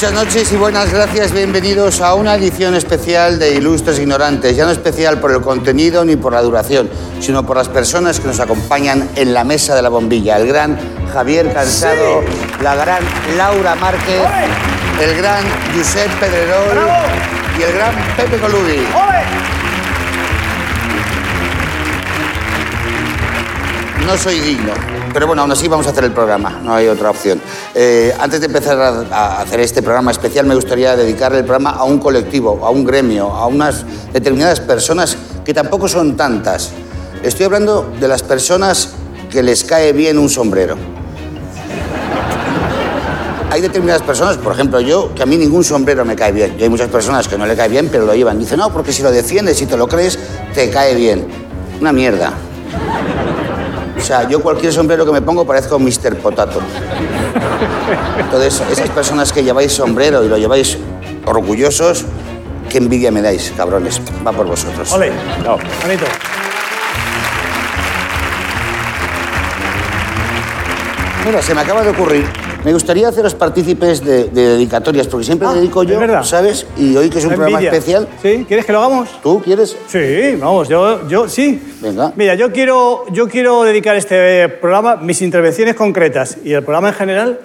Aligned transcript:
Muchas 0.00 0.14
noches 0.14 0.52
y 0.52 0.56
buenas 0.56 0.90
gracias. 0.90 1.30
Bienvenidos 1.30 2.00
a 2.00 2.14
una 2.14 2.34
edición 2.34 2.74
especial 2.74 3.38
de 3.38 3.56
Ilustres 3.56 3.98
Ignorantes. 3.98 4.56
Ya 4.56 4.64
no 4.64 4.70
especial 4.70 5.20
por 5.20 5.30
el 5.30 5.42
contenido 5.42 6.06
ni 6.06 6.16
por 6.16 6.32
la 6.32 6.40
duración, 6.40 6.88
sino 7.20 7.44
por 7.44 7.58
las 7.58 7.68
personas 7.68 8.18
que 8.18 8.26
nos 8.26 8.40
acompañan 8.40 9.10
en 9.14 9.34
la 9.34 9.44
mesa 9.44 9.74
de 9.74 9.82
la 9.82 9.90
bombilla. 9.90 10.38
El 10.38 10.46
gran 10.46 10.78
Javier 11.12 11.52
Cansado, 11.52 12.22
la 12.62 12.76
gran 12.76 13.02
Laura 13.36 13.74
Márquez, 13.74 14.22
el 15.02 15.16
gran 15.18 15.44
Josep 15.76 16.10
Pedrerol 16.18 16.78
y 17.58 17.62
el 17.62 17.72
gran 17.74 17.94
Pepe 18.16 18.38
Colubi. 18.38 18.86
No 24.06 24.16
soy 24.16 24.40
digno, 24.40 24.72
pero 25.12 25.26
bueno, 25.26 25.42
aún 25.42 25.52
así 25.52 25.68
vamos 25.68 25.86
a 25.86 25.90
hacer 25.90 26.04
el 26.04 26.12
programa, 26.12 26.60
no 26.62 26.74
hay 26.74 26.88
otra 26.88 27.10
opción. 27.10 27.40
Eh, 27.74 28.14
antes 28.18 28.40
de 28.40 28.46
empezar 28.46 28.78
a, 29.10 29.40
hacer 29.40 29.60
este 29.60 29.82
programa 29.82 30.10
especial, 30.10 30.46
me 30.46 30.54
gustaría 30.54 30.96
dedicar 30.96 31.32
el 31.34 31.44
programa 31.44 31.70
a 31.70 31.84
un 31.84 31.98
colectivo, 31.98 32.60
a 32.64 32.70
un 32.70 32.84
gremio, 32.84 33.26
a 33.26 33.46
unas 33.46 33.84
determinadas 34.12 34.60
personas 34.60 35.16
que 35.44 35.54
tampoco 35.54 35.88
son 35.88 36.16
tantas. 36.16 36.70
Estoy 37.22 37.46
hablando 37.46 37.92
de 37.98 38.08
las 38.08 38.22
personas 38.22 38.90
que 39.30 39.42
les 39.42 39.64
cae 39.64 39.92
bien 39.92 40.18
un 40.18 40.28
sombrero. 40.28 40.76
Hay 43.50 43.60
determinadas 43.60 44.02
personas, 44.02 44.36
por 44.36 44.52
ejemplo 44.52 44.80
yo, 44.80 45.12
que 45.14 45.24
a 45.24 45.26
mí 45.26 45.36
ningún 45.36 45.64
sombrero 45.64 46.04
me 46.04 46.14
cae 46.14 46.30
bien. 46.30 46.54
Y 46.58 46.62
hay 46.62 46.68
muchas 46.68 46.88
personas 46.88 47.26
que 47.26 47.36
no 47.36 47.46
le 47.46 47.56
cae 47.56 47.68
bien, 47.68 47.88
pero 47.90 48.06
lo 48.06 48.14
llevan. 48.14 48.38
Dicen, 48.38 48.58
no, 48.58 48.72
porque 48.72 48.92
si 48.92 49.02
lo 49.02 49.10
defiendes, 49.10 49.58
si 49.58 49.66
te 49.66 49.76
lo 49.76 49.88
crees, 49.88 50.18
te 50.54 50.70
cae 50.70 50.94
bien. 50.94 51.26
Una 51.80 51.92
mierda. 51.92 52.32
O 54.00 54.02
sea, 54.02 54.26
yo 54.26 54.40
cualquier 54.40 54.72
sombrero 54.72 55.04
que 55.04 55.12
me 55.12 55.20
pongo 55.20 55.46
parezco 55.46 55.78
Mr. 55.78 56.16
Potato. 56.16 56.58
Entonces, 58.18 58.62
esas 58.72 58.88
personas 58.88 59.30
que 59.30 59.44
lleváis 59.44 59.72
sombrero 59.72 60.24
y 60.24 60.28
lo 60.28 60.38
lleváis 60.38 60.78
orgullosos, 61.26 62.06
qué 62.70 62.78
envidia 62.78 63.12
me 63.12 63.20
dais, 63.20 63.52
cabrones. 63.56 64.00
Va 64.26 64.32
por 64.32 64.46
vosotros. 64.46 64.90
Ole. 64.92 65.12
Bonito. 65.82 66.06
Mira, 71.26 71.42
se 71.42 71.54
me 71.54 71.60
acaba 71.60 71.82
de 71.82 71.90
ocurrir. 71.90 72.49
Me 72.64 72.72
gustaría 72.74 73.08
haceros 73.08 73.34
partícipes 73.34 74.04
de, 74.04 74.24
de 74.24 74.48
dedicatorias, 74.48 75.06
porque 75.06 75.24
siempre 75.24 75.48
Ah, 75.48 75.54
dedico 75.54 75.82
yo, 75.82 75.98
verdad. 75.98 76.22
¿sabes? 76.24 76.66
Y 76.76 76.94
hoy 76.94 77.08
que 77.08 77.18
es 77.18 77.24
un 77.24 77.32
programa 77.34 77.60
especial, 77.62 78.06
¿Sí? 78.20 78.44
¿Quieres 78.46 78.66
que 78.66 78.72
lo 78.72 78.80
hagamos? 78.80 79.08
¿tú 79.22 79.40
quieres? 79.42 79.76
Sí, 79.88 80.36
vamos, 80.38 80.68
yo, 80.68 81.08
yo 81.08 81.26
sí. 81.28 81.60
Venga. 81.80 82.12
Mira, 82.16 82.34
yo 82.34 82.52
quiero, 82.52 83.04
yo 83.12 83.28
quiero 83.28 83.62
dedicar 83.64 83.96
este 83.96 84.48
programa, 84.48 84.96
mis 84.96 85.22
intervenciones 85.22 85.74
concretas 85.74 86.36
y 86.44 86.52
el 86.52 86.62
programa 86.62 86.88
en 86.88 86.94
general, 86.94 87.40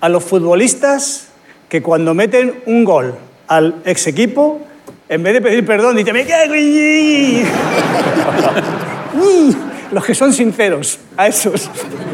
a 0.00 0.08
los 0.08 0.22
futbolistas 0.22 1.26
que 1.68 1.82
cuando 1.82 2.14
meten 2.14 2.62
un 2.66 2.84
gol 2.84 3.14
al 3.48 3.74
ex 3.84 4.06
equipo, 4.06 4.60
en 5.08 5.22
vez 5.24 5.32
de 5.34 5.40
pedir 5.40 5.66
perdón, 5.66 5.96
dicen, 5.96 6.14
me 6.14 6.24
cago 6.24 6.54
en-". 6.54 7.42
Mm, 9.14 9.54
Los 9.92 10.04
que 10.04 10.14
son 10.14 10.32
sinceros, 10.32 10.98
a 11.16 11.26
esos. 11.28 11.70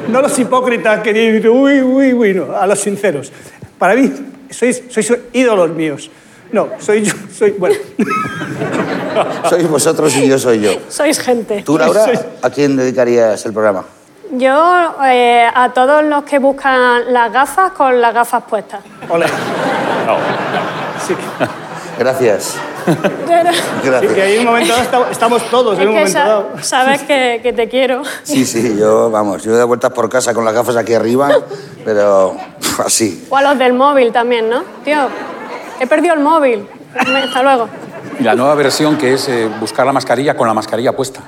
No 0.09 0.21
los 0.21 0.37
hipócritas 0.39 1.01
que 1.01 1.13
dicen, 1.13 1.51
uy, 1.51 1.81
uy, 1.81 2.13
uy, 2.13 2.35
no, 2.35 2.55
a 2.57 2.67
los 2.67 2.81
sinceros. 2.81 3.33
Para 3.79 3.95
mí, 3.95 4.13
sois, 4.51 4.83
sois 4.91 5.13
ídolos 5.33 5.71
míos. 5.71 6.11
No, 6.53 6.69
soy 6.79 7.05
yo, 7.05 7.15
soy, 7.37 7.53
bueno. 7.53 7.77
Sois 9.49 9.69
vosotros 9.69 10.15
y 10.17 10.29
yo 10.29 10.39
soy 10.39 10.61
yo. 10.61 10.71
Sois 10.89 11.19
gente. 11.19 11.63
¿Tú, 11.63 11.77
Laura, 11.77 12.05
Sois- 12.07 12.25
a 12.41 12.51
quién 12.51 12.77
dedicarías 12.77 13.45
el 13.47 13.53
programa? 13.53 13.85
Yo 14.33 14.95
eh, 15.05 15.47
a 15.53 15.73
todos 15.73 16.05
los 16.05 16.23
que 16.25 16.39
buscan 16.39 17.13
las 17.13 17.33
gafas 17.33 17.73
con 17.73 18.01
las 18.01 18.15
gafas 18.15 18.45
puestas. 18.49 18.81
Ole. 19.09 19.27
Sí, 21.07 21.15
Gracias. 21.99 22.55
sí, 22.87 22.93
Gracias. 23.85 24.13
que 24.13 24.23
hay 24.23 24.39
un 24.39 24.45
momento 24.45 24.73
dado, 24.73 24.83
esta- 24.83 25.11
estamos 25.11 25.43
todos 25.51 25.75
Es 25.75 25.81
en 25.83 25.89
un 25.89 25.95
que 25.95 26.01
momento 26.01 26.19
sa- 26.19 26.27
dado. 26.29 26.49
sabes 26.63 27.03
que, 27.03 27.41
que 27.43 27.53
te 27.53 27.69
quiero. 27.69 28.03
Sí, 28.23 28.45
sí, 28.47 28.77
yo, 28.79 29.11
vamos, 29.11 29.43
yo 29.43 29.51
he 29.53 29.55
dado 29.55 29.67
vueltas 29.67 29.93
por 29.93 30.09
casa 30.09 30.33
con 30.35 30.45
las 30.45 30.55
gafas 30.55 30.77
aquí 30.77 30.95
arriba, 30.95 31.29
pero 31.85 32.37
así. 32.85 33.27
O 33.31 33.37
a 33.37 33.43
los 33.43 33.59
del 33.59 33.73
móvil 33.75 34.13
también, 34.13 34.49
¿no? 34.49 34.63
Tío, 34.85 35.09
he 35.81 35.87
perdido 35.87 36.15
el 36.15 36.21
móvil. 36.21 36.67
Hasta 36.97 37.43
luego. 37.43 37.69
Y 38.19 38.23
la 38.25 38.35
nueva 38.35 38.55
versión 38.55 38.97
que 38.97 39.15
es 39.15 39.29
eh, 39.29 39.49
buscar 39.61 39.85
la 39.87 39.93
mascarilla 39.93 40.35
con 40.37 40.49
la 40.49 40.55
mascarilla 40.55 40.93
puesta. 40.97 41.21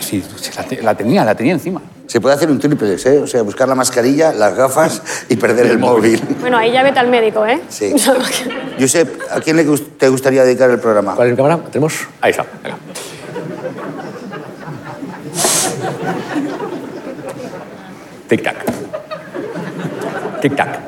Sí, 0.00 0.24
la, 0.56 0.62
te- 0.64 0.82
la 0.82 0.94
tenía, 0.94 1.24
la 1.24 1.34
tenía 1.34 1.52
encima. 1.52 1.80
Se 2.06 2.20
puede 2.20 2.34
hacer 2.34 2.50
un 2.50 2.58
triple, 2.58 2.96
¿eh? 3.04 3.18
O 3.18 3.26
sea, 3.26 3.42
buscar 3.42 3.68
la 3.68 3.74
mascarilla, 3.76 4.32
las 4.32 4.56
gafas 4.56 5.00
y 5.28 5.36
perder 5.36 5.66
el 5.66 5.78
móvil. 5.78 6.20
Bueno, 6.40 6.56
ahí 6.58 6.72
ya 6.72 6.82
vete 6.82 6.98
al 6.98 7.08
médico, 7.08 7.46
¿eh? 7.46 7.60
Sí. 7.68 7.94
Josep, 8.80 9.20
¿a 9.30 9.40
quién 9.40 9.56
le 9.56 9.64
te 9.64 10.08
gustaría 10.08 10.42
dedicar 10.42 10.70
el 10.70 10.80
programa? 10.80 11.14
¿Cuál 11.14 11.28
es 11.28 11.32
mi 11.32 11.36
cámara? 11.36 11.58
Tenemos. 11.70 11.94
Ahí 12.20 12.30
está. 12.32 12.44
venga. 12.62 12.76
Tic-tac. 18.28 18.56
Tic-tac. 20.40 20.78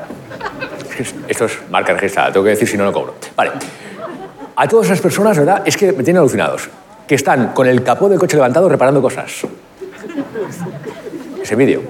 Esto 1.29 1.45
es 1.47 1.59
marca 1.71 1.93
registrada, 1.95 2.33
tengo 2.33 2.45
que 2.45 2.51
decir 2.51 2.69
si 2.69 2.77
no, 2.77 2.85
no 2.85 2.93
cobro. 2.93 3.15
Vale. 3.37 3.53
A 4.57 4.69
todas 4.69 4.87
esas 4.87 5.01
personas, 5.01 5.37
¿verdad? 5.39 5.63
Es 5.65 5.77
que 5.77 5.93
me 5.93 6.05
tienen 6.05 6.19
alucinados. 6.19 6.69
Que 7.07 7.15
están 7.15 7.53
con 7.53 7.67
el 7.67 7.83
capó 7.83 8.09
del 8.09 8.19
coche 8.19 8.37
levantado 8.37 8.69
reparando 8.69 9.03
cosas. 9.03 9.31
Ese 11.43 11.57
vídeo. 11.57 11.83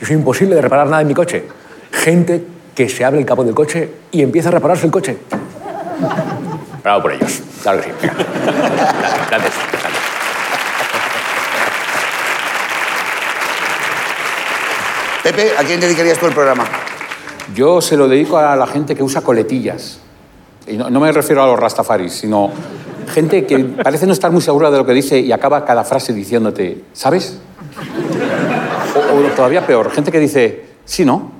Yo 0.00 0.06
soy 0.06 0.16
imposible 0.16 0.54
de 0.54 0.62
reparar 0.62 0.86
nada 0.86 1.02
en 1.02 1.08
mi 1.08 1.14
coche. 1.14 1.44
Gente 1.92 2.44
que 2.74 2.88
se 2.88 3.04
abre 3.04 3.20
el 3.20 3.26
capó 3.26 3.44
del 3.44 3.54
coche 3.54 3.90
y 4.10 4.22
empieza 4.22 4.48
a 4.48 4.52
repararse 4.52 4.86
el 4.86 4.92
coche. 4.92 5.18
Bravo 6.82 7.02
por 7.02 7.12
ellos. 7.12 7.40
Claro 7.62 7.80
que 7.80 7.84
sí. 7.84 7.92
Venga. 8.00 8.14
Gracias. 9.28 9.52
Gracias. 9.70 10.10
Pepe, 15.22 15.52
¿a 15.58 15.64
quién 15.64 15.78
dedicarías 15.78 16.18
tú 16.18 16.26
el 16.26 16.32
programa? 16.32 16.64
Yo 17.54 17.82
se 17.82 17.96
lo 17.96 18.08
dedico 18.08 18.38
a 18.38 18.56
la 18.56 18.66
gente 18.66 18.94
que 18.94 19.02
usa 19.02 19.20
coletillas. 19.20 20.00
Y 20.66 20.78
no, 20.78 20.88
no 20.88 21.00
me 21.00 21.12
refiero 21.12 21.42
a 21.42 21.46
los 21.46 21.60
rastafaris, 21.60 22.12
sino 22.14 22.50
gente 23.10 23.46
que 23.46 23.58
parece 23.58 24.06
no 24.06 24.12
estar 24.12 24.30
muy 24.30 24.40
segura 24.40 24.70
de 24.70 24.78
lo 24.78 24.86
que 24.86 24.92
dice 24.92 25.18
y 25.18 25.32
acaba 25.32 25.64
cada 25.64 25.84
frase 25.84 26.12
diciéndote, 26.12 26.84
¿sabes? 26.92 27.38
O, 28.94 29.16
o 29.16 29.20
todavía 29.36 29.66
peor, 29.66 29.90
gente 29.90 30.10
que 30.10 30.18
dice, 30.18 30.64
sí, 30.84 31.04
¿no? 31.04 31.30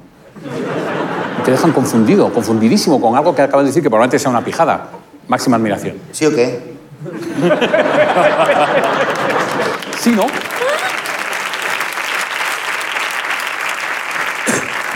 Y 1.40 1.42
te 1.42 1.52
dejan 1.52 1.72
confundido, 1.72 2.32
confundidísimo 2.32 3.00
con 3.00 3.16
algo 3.16 3.34
que 3.34 3.42
acaban 3.42 3.64
de 3.64 3.70
decir 3.70 3.82
que 3.82 3.88
probablemente 3.88 4.18
sea 4.18 4.30
una 4.30 4.44
pijada. 4.44 4.90
Máxima 5.28 5.56
admiración. 5.56 5.96
¿Sí 6.12 6.26
o 6.26 6.34
qué? 6.34 6.60
Sí, 10.00 10.12
¿no? 10.12 10.26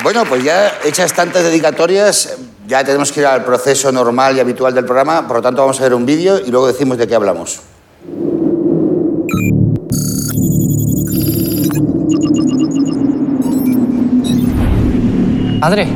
Bueno, 0.02 0.24
pues 0.24 0.42
ya 0.42 0.72
hechas 0.84 1.12
tantas 1.12 1.44
dedicatorias, 1.44 2.38
ya 2.66 2.84
tenemos 2.84 3.12
que 3.12 3.20
ir 3.20 3.26
al 3.26 3.44
proceso 3.44 3.90
normal 3.92 4.36
y 4.36 4.40
habitual 4.40 4.74
del 4.74 4.84
programa, 4.84 5.26
por 5.26 5.36
lo 5.36 5.42
tanto 5.42 5.60
vamos 5.62 5.80
a 5.80 5.84
ver 5.84 5.94
un 5.94 6.06
vídeo 6.06 6.38
y 6.38 6.50
luego 6.50 6.66
decimos 6.66 6.98
de 6.98 7.06
qué 7.06 7.14
hablamos. 7.14 7.60
Padre, 15.60 15.88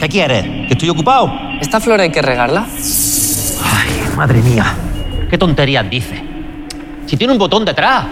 ¿Qué 0.00 0.08
quieres? 0.08 0.44
¿Que 0.44 0.72
estoy 0.72 0.90
ocupado? 0.90 1.32
¿esta 1.60 1.80
flor 1.80 2.00
hay 2.00 2.10
que 2.10 2.20
regarla? 2.20 2.66
Ay, 2.68 4.16
madre 4.16 4.40
mía. 4.42 4.76
¿Qué 5.28 5.38
tonterías 5.38 5.88
dices? 5.88 6.20
Si 7.06 7.16
tiene 7.16 7.32
un 7.32 7.38
botón 7.38 7.64
detrás. 7.64 8.04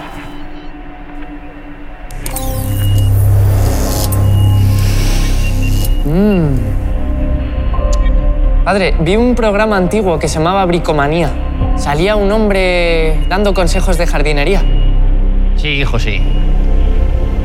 Padre, 8.65 8.95
vi 8.99 9.15
un 9.15 9.35
programa 9.35 9.77
antiguo 9.77 10.19
que 10.19 10.27
se 10.27 10.39
llamaba 10.39 10.65
Bricomanía. 10.65 11.29
Salía 11.77 12.17
un 12.17 12.33
hombre 12.33 13.19
dando 13.29 13.53
consejos 13.53 13.99
de 13.99 14.07
jardinería. 14.07 14.63
Sí, 15.57 15.69
hijo, 15.69 15.99
sí. 15.99 16.23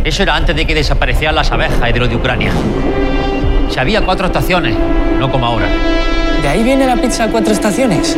Eso 0.06 0.24
era 0.24 0.38
antes 0.38 0.56
de 0.56 0.66
que 0.66 0.74
desaparecieran 0.74 1.36
las 1.36 1.52
abejas 1.52 1.90
y 1.90 1.92
de 1.92 2.00
lo 2.00 2.08
de 2.08 2.16
Ucrania. 2.16 2.54
Si 3.70 3.78
había 3.78 4.06
cuatro 4.06 4.28
estaciones, 4.28 4.76
no 5.20 5.30
como 5.30 5.46
ahora. 5.46 5.66
¿De 6.42 6.48
ahí 6.48 6.64
viene 6.64 6.86
la 6.86 6.96
pizza 6.96 7.26
a 7.26 7.28
cuatro 7.28 7.52
estaciones? 7.52 8.18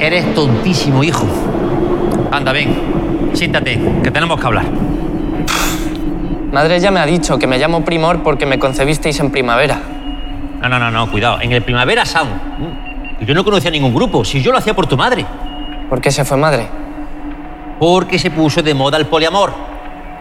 Eres 0.00 0.34
tontísimo, 0.34 1.04
hijo. 1.04 1.26
Anda, 2.30 2.52
ven. 2.52 2.74
Siéntate, 3.34 3.78
que 4.02 4.10
tenemos 4.10 4.40
que 4.40 4.46
hablar. 4.46 4.64
Madre 6.54 6.78
ya 6.78 6.92
me 6.92 7.00
ha 7.00 7.04
dicho 7.04 7.36
que 7.36 7.48
me 7.48 7.58
llamo 7.58 7.84
Primor 7.84 8.22
porque 8.22 8.46
me 8.46 8.60
concebisteis 8.60 9.18
en 9.18 9.32
primavera. 9.32 9.76
No, 10.62 10.68
no, 10.68 10.78
no, 10.78 10.88
no, 10.88 11.10
cuidado. 11.10 11.40
En 11.40 11.50
el 11.50 11.62
Primavera 11.62 12.06
Sound. 12.06 12.30
Mm. 12.30 13.24
Yo 13.24 13.34
no 13.34 13.42
conocía 13.42 13.72
ningún 13.72 13.92
grupo. 13.92 14.24
Si 14.24 14.40
yo 14.40 14.52
lo 14.52 14.58
hacía 14.58 14.72
por 14.72 14.86
tu 14.86 14.96
madre. 14.96 15.26
¿Por 15.90 16.00
qué 16.00 16.12
se 16.12 16.24
fue 16.24 16.36
madre? 16.36 16.68
Porque 17.80 18.20
se 18.20 18.30
puso 18.30 18.62
de 18.62 18.72
moda 18.72 18.98
el 18.98 19.06
poliamor. 19.06 19.52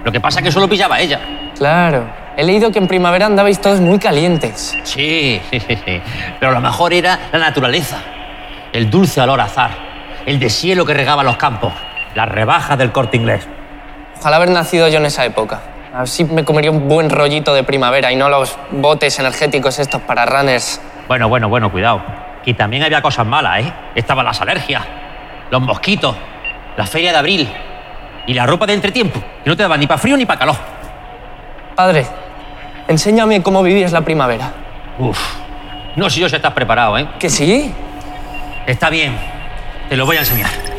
Lo 0.04 0.12
que 0.12 0.20
pasa 0.20 0.40
es 0.40 0.46
que 0.46 0.52
solo 0.52 0.68
pillaba 0.68 0.96
a 0.96 1.02
ella. 1.02 1.20
Claro. 1.56 2.06
He 2.36 2.44
leído 2.44 2.72
que 2.72 2.80
en 2.80 2.88
primavera 2.88 3.28
andabais 3.28 3.62
todos 3.62 3.80
muy 3.80 4.00
calientes. 4.00 4.76
Sí, 4.86 5.40
sí, 5.52 5.60
sí, 5.60 5.78
sí. 5.86 6.02
Pero 6.40 6.52
lo 6.52 6.62
mejor 6.62 6.94
era 6.94 7.30
la 7.32 7.38
naturaleza. 7.38 8.00
El 8.72 8.90
dulce 8.90 9.22
olor 9.22 9.40
a 9.40 9.44
azar. 9.44 9.70
El 10.26 10.40
deshielo 10.40 10.84
que 10.84 10.96
regaba 10.96 11.22
los 11.22 11.38
campos. 11.38 11.74
Las 12.16 12.28
rebajas 12.28 12.76
del 12.80 12.92
corte 12.92 13.18
inglés. 13.18 13.48
Ojalá 14.20 14.38
haber 14.38 14.50
nacido 14.50 14.88
yo 14.88 14.98
en 14.98 15.06
esa 15.06 15.26
época. 15.26 15.62
Así 15.94 16.24
me 16.24 16.44
comería 16.44 16.72
un 16.72 16.88
buen 16.88 17.08
rollito 17.12 17.54
de 17.54 17.64
primavera 17.64 18.12
y 18.12 18.16
no 18.16 18.28
los 18.28 18.58
botes 18.72 19.20
energéticos 19.20 19.78
estos 19.78 20.02
para 20.02 20.26
runners. 20.26 20.82
Bueno, 21.08 21.30
bueno, 21.30 21.50
bueno, 21.50 21.72
cuidado. 21.72 22.02
Y 22.46 22.56
también 22.56 22.82
había 22.82 23.00
cosas 23.04 23.28
malas, 23.28 23.62
¿eh? 23.62 23.74
Estaban 23.94 24.26
las 24.26 24.42
alergias, 24.42 24.84
los 25.52 25.62
mosquitos, 25.62 26.16
la 26.76 26.88
feria 26.88 27.12
de 27.12 27.18
abril 27.20 27.50
y 28.26 28.34
la 28.34 28.48
ropa 28.48 28.66
de 28.66 28.74
entretiempo, 28.74 29.20
que 29.44 29.50
no 29.50 29.56
te 29.56 29.62
daban 29.62 29.80
ni 29.80 29.86
para 29.86 30.00
frío 30.00 30.18
ni 30.18 30.26
para 30.26 30.40
calor. 30.40 30.56
Padre, 31.76 32.08
enséñame 32.88 33.44
cómo 33.44 33.62
vivís 33.62 33.92
la 33.92 34.02
primavera. 34.02 34.52
Uf. 34.98 35.20
No 35.96 36.10
sé 36.10 36.22
yo 36.22 36.28
si 36.28 36.36
estás 36.36 36.54
preparado, 36.54 36.98
¿eh? 36.98 37.08
¿Que 37.20 37.30
sí? 37.30 37.72
Está 38.66 38.90
bien. 38.90 39.16
Te 39.90 39.96
lo 39.96 40.08
voy 40.08 40.18
a 40.18 40.22
enseñar. 40.22 40.73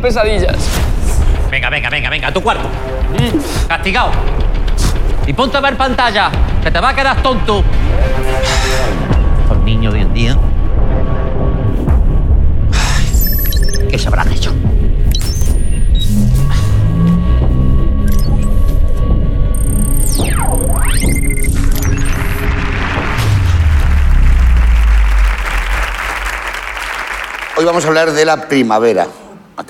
Tener 0.00 0.02
pesadillas. 0.02 0.56
Venga, 1.50 1.70
venga, 1.70 1.90
venga, 1.90 2.10
venga, 2.10 2.28
a 2.28 2.32
tu 2.32 2.40
cuarto. 2.40 2.68
Mm, 2.68 3.68
castigado. 3.68 4.10
Y 5.26 5.32
ponte 5.32 5.56
a 5.56 5.60
ver 5.60 5.76
pantalla, 5.76 6.30
que 6.62 6.70
te 6.70 6.80
va 6.80 6.90
a 6.90 6.94
quedar 6.94 7.22
tonto. 7.22 7.62
Los 9.48 9.58
niños 9.58 9.92
de 9.92 10.00
hoy 10.00 10.06
en 10.06 10.14
día. 10.14 10.36
¿Qué 13.90 13.98
se 13.98 14.08
habrán 14.08 14.32
hecho? 14.32 14.52
Hoy 27.56 27.64
vamos 27.66 27.84
a 27.84 27.88
hablar 27.88 28.12
de 28.12 28.24
la 28.24 28.48
primavera. 28.48 29.06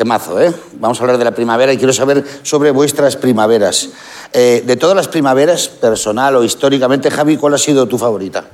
Temazo, 0.05 0.41
¿eh? 0.41 0.51
Vamos 0.79 0.99
a 0.99 1.03
hablar 1.03 1.19
de 1.19 1.25
la 1.27 1.33
primavera 1.33 1.71
y 1.75 1.77
quiero 1.77 1.93
saber 1.93 2.25
sobre 2.43 2.71
vuestras 2.71 3.17
primaveras. 3.17 3.91
Eh, 4.33 4.63
de 4.65 4.77
todas 4.77 4.97
las 4.97 5.09
primaveras, 5.09 5.69
personal 5.69 6.37
o 6.37 6.43
históricamente, 6.43 7.11
Javi, 7.11 7.37
¿cuál 7.37 7.53
ha 7.53 7.59
sido 7.59 7.87
tu 7.87 7.99
favorita? 7.99 8.45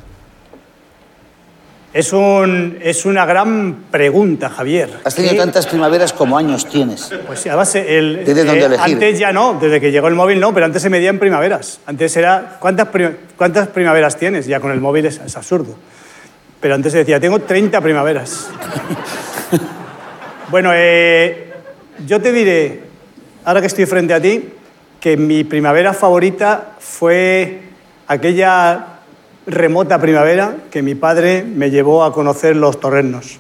Es, 1.93 2.13
un, 2.13 2.79
es 2.83 3.07
una 3.07 3.25
gran 3.27 3.85
pregunta, 3.93 4.49
Javier. 4.51 4.91
Has 5.05 5.15
tenido 5.15 5.35
¿Qué- 5.35 5.39
tantas 5.39 5.69
primaveras 5.69 6.13
como 6.13 6.37
años 6.37 6.67
tienes. 6.69 7.13
Pues 7.29 7.47
además, 7.47 7.73
el, 7.77 8.23
Tienes 8.25 8.45
dónde 8.45 8.65
elegir. 8.65 8.95
antes 8.95 9.17
ya 9.21 9.33
no, 9.33 9.57
desde 9.61 9.81
que 9.81 9.93
llegó 9.93 10.09
el 10.09 10.17
móvil 10.17 10.41
no, 10.41 10.53
pero 10.53 10.67
antes 10.67 10.83
se 10.83 10.91
medía 10.91 11.11
en 11.11 11.21
primaveras. 11.21 11.79
Antes 11.87 12.17
era, 12.17 12.57
¿cuántas, 12.59 12.89
prim- 12.89 13.15
cuántas 13.37 13.69
primaveras 13.69 14.17
tienes? 14.17 14.47
Ya 14.47 14.59
con 14.59 14.73
el 14.73 14.81
móvil 14.81 15.07
es, 15.07 15.21
es 15.25 15.37
absurdo. 15.37 15.77
Pero 16.61 16.75
antes 16.75 16.91
se 16.91 16.99
decía, 16.99 17.21
tengo 17.21 17.39
30 17.39 17.81
primaveras. 17.81 18.49
bueno, 20.51 20.71
eh, 20.75 21.53
yo 22.07 22.21
te 22.21 22.33
diré, 22.33 22.81
ahora 23.45 23.61
que 23.61 23.67
estoy 23.67 23.87
frente 23.87 24.15
a 24.15 24.21
ti, 24.21 24.49
que 25.01 25.17
mi 25.17 25.45
primavera 25.45 25.93
favorita 25.93 26.75
fue 26.79 27.61
aquella 28.07 28.87
remota 29.47 29.99
primavera 30.01 30.55
que 30.71 30.83
mi 30.83 30.95
padre 30.95 31.43
me 31.45 31.71
llevó 31.71 32.05
a 32.05 32.13
conocer 32.13 32.57
los 32.57 32.81
torrenos. 32.81 33.39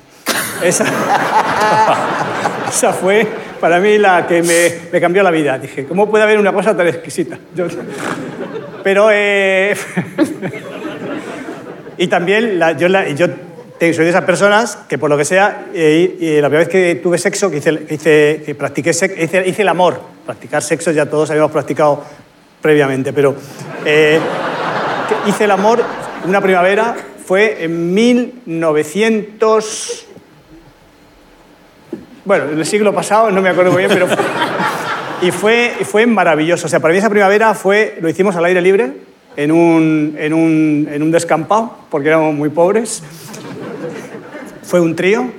Esa, 0.62 0.84
esa 2.68 2.92
fue 2.92 3.26
para 3.60 3.78
mí 3.80 3.98
la 3.98 4.26
que 4.26 4.42
me, 4.42 4.90
me 4.92 5.00
cambió 5.00 5.22
la 5.22 5.30
vida. 5.30 5.58
Dije, 5.58 5.84
¿cómo 5.86 6.08
puede 6.10 6.24
haber 6.24 6.38
una 6.38 6.52
cosa 6.52 6.76
tan 6.76 6.86
exquisita? 6.88 7.38
Yo- 7.54 7.66
pero, 8.82 9.08
eh, 9.12 9.74
y 11.98 12.06
también 12.06 12.58
la- 12.58 12.72
yo, 12.72 12.88
la- 12.88 13.08
yo 13.10 13.26
soy 13.78 14.04
de 14.04 14.08
esas 14.10 14.24
personas 14.24 14.78
que 14.88 14.98
por 14.98 15.10
lo 15.10 15.16
que 15.18 15.24
sea, 15.24 15.66
eh, 15.74 16.16
y 16.18 16.40
la 16.40 16.48
primera 16.48 16.64
vez 16.64 16.68
que 16.68 16.94
tuve 17.02 17.18
sexo, 17.18 17.50
que, 17.50 17.58
hice, 17.58 17.78
que 17.84 17.94
hice- 17.94 18.42
que 18.44 18.54
practiqué 18.54 18.90
hice, 18.90 19.44
hice 19.46 19.62
el 19.62 19.68
amor. 19.68 20.00
Practicar 20.24 20.62
sexo 20.62 20.90
ya 20.92 21.06
todos 21.06 21.30
habíamos 21.30 21.52
practicado 21.52 22.02
previamente, 22.60 23.12
pero 23.12 23.34
eh, 23.84 24.18
hice 25.26 25.44
el 25.44 25.50
amor 25.50 25.82
una 26.24 26.40
primavera, 26.40 26.96
fue 27.24 27.64
en 27.64 27.92
1900... 27.94 30.06
Bueno, 32.24 32.44
en 32.50 32.58
el 32.58 32.66
siglo 32.66 32.92
pasado, 32.94 33.30
no 33.30 33.40
me 33.40 33.48
acuerdo 33.50 33.70
muy 33.72 33.82
bien, 33.86 33.90
pero... 33.92 34.08
y 35.22 35.30
fue, 35.30 35.72
fue 35.84 36.06
maravilloso. 36.06 36.66
O 36.66 36.68
sea, 36.68 36.80
para 36.80 36.92
mí 36.92 36.98
esa 36.98 37.10
primavera 37.10 37.54
fue, 37.54 37.98
lo 38.00 38.08
hicimos 38.08 38.34
al 38.36 38.44
aire 38.46 38.60
libre, 38.60 38.92
en 39.36 39.52
un, 39.52 40.16
en 40.18 40.32
un, 40.32 40.88
en 40.90 41.02
un 41.02 41.10
descampado, 41.12 41.76
porque 41.90 42.08
éramos 42.08 42.34
muy 42.34 42.48
pobres. 42.48 43.02
Fue 44.66 44.80
un 44.80 44.96
trío. 44.96 45.30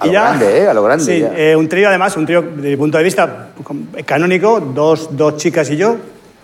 A 0.00 0.06
lo 0.06 0.12
grande, 0.12 0.58
¿eh? 0.62 0.68
A 0.68 0.74
lo 0.74 0.82
grande, 0.82 1.04
Sí, 1.04 1.20
ya. 1.20 1.32
eh, 1.36 1.54
un 1.54 1.68
trío 1.68 1.88
además, 1.88 2.16
un 2.16 2.24
trío 2.24 2.40
desde 2.42 2.70
mi 2.70 2.76
punto 2.76 2.96
de 2.98 3.04
vista 3.04 3.48
com- 3.62 3.86
canónico, 4.06 4.60
dos, 4.60 5.14
dos 5.16 5.36
chicas 5.36 5.68
y 5.70 5.76
yo, 5.76 5.96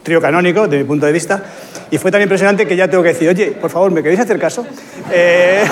trío 0.03 0.21
canónico 0.21 0.63
desde 0.65 0.79
mi 0.79 0.85
punto 0.85 1.07
de 1.07 1.13
vista. 1.13 1.43
Y 1.91 1.99
fue 1.99 2.11
tan 2.11 2.21
impresionante 2.21 2.67
que 2.67 2.77
ya 2.77 2.89
tengo 2.89 3.03
que 3.03 3.11
decir, 3.11 3.29
oye, 3.29 3.53
por 3.53 3.71
favor, 3.71 3.91
¿me 3.93 4.03
queréis 4.03 4.21
hacer 4.21 4.39
caso? 4.39 4.67
Eh, 5.11 5.65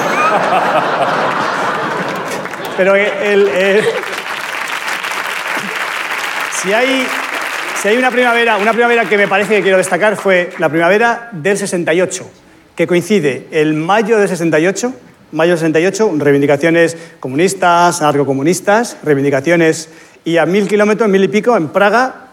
Pero 2.76 2.94
el, 2.96 3.48
el- 3.48 3.84
si 6.62 6.72
hay, 6.72 7.06
si 7.82 7.88
hay 7.88 7.96
una 7.98 8.10
primavera, 8.10 8.56
una 8.56 8.72
primavera 8.72 9.04
que 9.04 9.18
me 9.18 9.28
parece 9.28 9.56
que 9.56 9.62
quiero 9.62 9.76
destacar 9.76 10.16
fue 10.16 10.50
la 10.58 10.68
primavera 10.70 11.28
del 11.32 11.58
68, 11.58 12.30
que 12.76 12.86
coincide 12.86 13.46
el 13.50 13.74
mayo 13.74 14.18
del 14.18 14.28
68, 14.28 14.92
mayo 15.32 15.52
del 15.52 15.58
68, 15.58 16.14
reivindicaciones 16.18 16.96
comunistas, 17.20 18.00
anarcocomunistas, 18.02 18.96
reivindicaciones, 19.02 19.88
y 20.24 20.38
a 20.38 20.46
mil 20.46 20.66
kilómetros, 20.66 21.08
mil 21.08 21.22
y 21.22 21.28
pico, 21.28 21.56
en 21.56 21.68
Praga, 21.68 22.24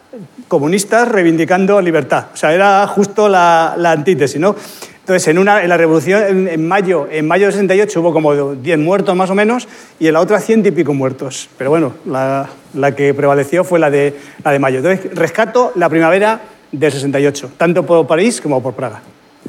comunistas 0.48 1.08
reivindicando 1.08 1.82
libertad. 1.82 2.28
O 2.34 2.38
sea, 2.38 2.54
era 2.54 2.86
justo 2.88 3.28
la, 3.28 3.74
antítesis, 3.74 4.40
¿no? 4.40 4.56
Entonces, 5.00 5.28
en, 5.30 5.40
una, 5.40 5.64
en 5.64 5.70
la 5.70 5.78
revolución, 5.78 6.48
en, 6.48 6.68
mayo, 6.68 7.08
en 7.12 7.28
mayo 7.28 7.46
del 7.46 7.54
68 7.54 8.00
hubo 8.00 8.14
como 8.14 8.54
10 8.54 8.80
muertos 8.80 9.16
más 9.16 9.30
o 9.30 9.36
menos 9.36 9.68
y 10.00 10.08
en 10.08 10.14
la 10.14 10.22
otra 10.22 10.40
ciento 10.40 10.70
y 10.70 10.72
pico 10.72 10.94
muertos. 10.94 11.50
Pero 11.58 11.70
bueno, 11.72 11.94
la, 12.06 12.96
que 12.96 13.14
prevaleció 13.14 13.64
fue 13.64 13.80
la 13.80 13.90
de, 13.90 14.16
de 14.44 14.60
mayo. 14.60 14.78
Entonces, 14.78 15.14
rescato 15.16 15.74
la 15.76 15.90
primavera 15.90 16.40
del 16.72 16.92
68, 16.92 17.52
tanto 17.58 17.86
por 17.86 18.06
París 18.08 18.40
como 18.40 18.62
por 18.62 18.74
Praga. 18.74 19.02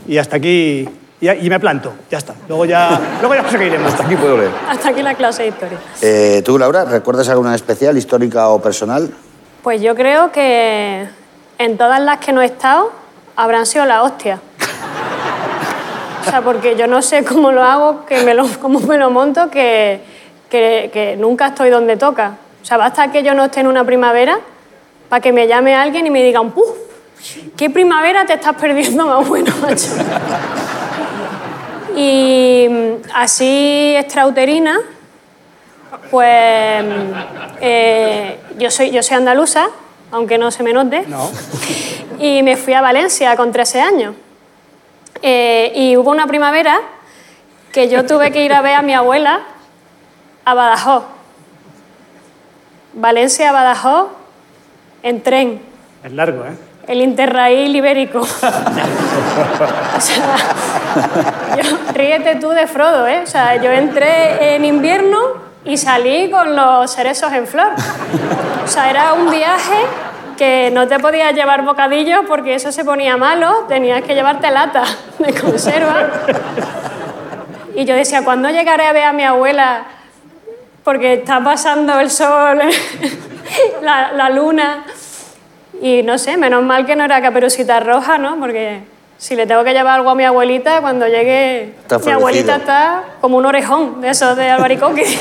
Y 0.07 0.19
hasta 0.19 0.37
aquí, 0.37 0.89
y, 1.21 1.31
y 1.31 1.51
me 1.51 1.61
planto, 1.61 1.93
ya 2.11 2.19
está. 2.19 2.35
Luego 2.49 2.65
ya, 2.65 2.99
luego 3.21 3.35
ya 3.35 3.49
seguiremos. 3.49 3.93
Hasta 3.93 4.05
aquí 4.05 4.17
puedo 4.17 4.37
leer. 4.39 4.51
Hasta 4.69 4.89
aquí 4.89 5.03
la 5.03 5.15
clase 5.15 5.43
de 5.43 5.49
historia. 5.49 5.79
Eh, 6.01 6.43
¿Tú, 6.45 6.59
Laura, 6.59 6.85
recuerdas 6.85 7.29
alguna 7.29 7.55
especial, 7.55 7.97
histórica 7.97 8.49
o 8.49 8.61
personal? 8.61 9.11
Pues 9.63 9.81
yo 9.81 9.95
creo 9.95 10.33
que 10.33 11.07
en 11.59 11.79
todas 11.79 12.01
las 12.01 12.19
que 12.19 12.33
no 12.33 12.43
he 12.43 12.47
estado 12.47 12.91
habrán 13.37 13.67
sido 13.67 13.85
la 13.87 14.03
hostia. 14.03 14.41
O 16.21 16.31
sea, 16.31 16.41
porque 16.43 16.77
yo 16.77 16.87
no 16.87 17.03
sé 17.03 17.25
cómo 17.25 17.53
lo 17.53 17.63
hago, 17.63 18.07
que 18.07 18.23
me 18.23 18.35
lo, 18.35 18.47
cómo 18.61 18.81
me 18.81 18.97
lo 18.97 19.11
monto, 19.11 19.51
que, 19.51 20.01
que, 20.49 20.91
que 20.93 21.17
nunca 21.17 21.49
estoy 21.49 21.71
donde 21.71 21.97
toca. 21.97 22.37
O 22.63 22.65
sea, 22.65 22.77
basta 22.77 23.11
que 23.11 23.23
yo 23.23 23.35
no 23.35 23.45
esté 23.45 23.61
en 23.61 23.67
una 23.67 23.85
primavera 23.85 24.39
para 25.09 25.21
que 25.21 25.33
me 25.33 25.47
llame 25.47 25.75
alguien 25.75 26.07
y 26.07 26.11
me 26.11 26.23
digan, 26.23 26.51
¡puf! 26.53 26.69
¿Qué 27.57 27.71
primavera 27.71 28.25
te 28.27 28.35
estás 28.35 28.57
perdiendo 28.57 29.07
más 29.19 29.29
bueno, 29.29 29.55
macho? 29.61 29.89
Y 31.97 32.69
así 33.15 33.95
extrauterina, 33.97 34.79
Pues 36.11 36.85
eh, 37.61 38.39
yo, 38.59 38.71
soy, 38.71 38.91
yo 38.91 39.03
soy 39.03 39.17
andaluza, 39.19 39.69
aunque 40.11 40.39
no 40.39 40.51
se 40.51 40.63
me 40.63 40.73
note. 40.73 41.05
No. 41.07 41.31
Y 42.19 42.43
me 42.43 42.57
fui 42.57 42.73
a 42.73 42.81
Valencia 42.81 43.37
con 43.37 43.53
13 43.53 43.81
años. 43.81 44.15
Eh, 45.23 45.73
y 45.75 45.97
hubo 45.97 46.11
una 46.11 46.27
primavera 46.27 46.81
que 47.73 47.89
yo 47.89 48.05
tuve 48.05 48.33
que 48.33 48.45
ir 48.45 48.53
a 48.53 48.61
ver 48.63 48.75
a 48.75 48.83
mi 48.83 48.95
abuela 48.95 49.43
a 50.45 50.55
Badajoz. 50.55 51.05
Valencia 52.95 53.51
a 53.51 53.53
Badajoz 53.53 54.09
en 55.03 55.23
tren, 55.23 55.63
Es 56.05 56.13
largo, 56.13 56.45
¿eh? 56.45 56.57
El 56.89 57.01
Interrail 57.03 57.75
ibérico. 57.75 58.21
o 59.97 60.01
sea, 60.01 60.37
yo- 61.63 61.79
ríete 61.95 62.37
tú 62.37 62.51
de 62.51 62.67
Frodo, 62.67 63.07
¿eh? 63.07 63.21
O 63.23 63.27
sea, 63.27 63.57
yo 63.57 63.71
entré 63.71 64.55
en 64.57 64.65
invierno 64.65 65.19
y 65.65 65.77
salí 65.77 66.31
con 66.31 66.57
los 66.57 66.91
cerezos 66.93 67.33
en 67.33 67.47
flor. 67.47 67.69
O 68.65 68.69
sea, 68.69 68.91
era 68.91 69.13
un 69.13 69.31
viaje 69.31 69.77
que 70.37 70.71
no 70.73 70.89
te 70.89 70.99
podías 70.99 71.35
llevar 71.35 71.63
bocadillos 71.63 72.23
porque 72.27 72.55
eso 72.57 72.73
se 72.73 72.85
ponía 72.85 73.17
malo, 73.17 73.65
tenías 73.69 74.03
que 74.03 74.15
llevarte 74.15 74.51
lata 74.51 74.83
de 75.19 75.33
conserva. 75.35 76.09
Y 77.75 77.85
yo 77.85 77.95
decía, 77.95 78.23
¿cuándo 78.25 78.51
llegaré 78.51 78.87
a 78.87 78.93
ver 78.93 79.05
a 79.05 79.13
mi 79.13 79.23
abuela? 79.25 79.85
Porque 80.85 81.15
está 81.15 81.43
pasando 81.45 82.01
el 82.01 82.11
sol, 82.11 82.59
la, 83.83 84.13
la 84.13 84.31
luna. 84.31 84.85
Y 85.83 86.05
no 86.05 86.17
sé, 86.17 86.37
menos 86.37 86.63
mal 86.63 86.87
que 86.87 86.95
no 86.95 87.05
era 87.05 87.21
caperucita 87.21 87.81
roja, 87.81 88.17
¿no? 88.17 88.39
Porque 88.39 88.83
si 89.19 89.35
le 89.35 89.49
tengo 89.49 89.65
que 89.65 89.73
llevar 89.73 89.99
algo 89.99 90.11
a 90.11 90.15
mi 90.15 90.25
abuelita, 90.25 90.81
cuando 90.81 91.09
llegue, 91.09 91.75
Está 91.83 91.99
mi 91.99 92.13
abuelita 92.13 92.57
está 92.57 93.03
como 93.21 93.37
un 93.37 93.47
orejón 93.47 94.01
de 94.01 94.11
esos 94.11 94.37
de 94.37 94.49
albaricoque. 94.49 95.05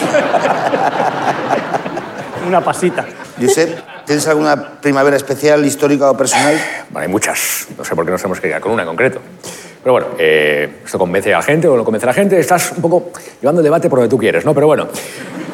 Una 2.47 2.61
pasita. 2.61 3.05
Josep, 3.39 3.79
¿tienes 4.05 4.27
alguna 4.27 4.55
primavera 4.81 5.17
especial, 5.17 5.65
histórica 5.65 6.11
o 6.11 6.17
personal? 6.17 6.55
Bueno, 6.89 7.05
hay 7.05 7.11
muchas. 7.11 7.67
No 7.75 7.83
sé 7.83 7.95
por 7.95 8.05
qué 8.05 8.11
nos 8.11 8.21
tenemos 8.21 8.39
que 8.39 8.47
quedar 8.47 8.61
con 8.61 8.71
una 8.71 8.83
en 8.83 8.87
concreto. 8.87 9.19
Pero 9.83 9.93
bueno, 9.93 10.07
eh, 10.19 10.81
esto 10.85 10.99
convence 10.99 11.33
a 11.33 11.37
la 11.37 11.43
gente 11.43 11.67
o 11.67 11.75
no 11.75 11.83
convence 11.83 12.05
a 12.05 12.09
la 12.09 12.13
gente. 12.13 12.39
Estás 12.39 12.71
un 12.73 12.81
poco 12.83 13.11
llevando 13.41 13.61
el 13.61 13.63
debate 13.63 13.89
por 13.89 13.97
donde 13.99 14.09
tú 14.09 14.17
quieres, 14.17 14.45
¿no? 14.45 14.53
Pero 14.53 14.67
bueno. 14.67 14.87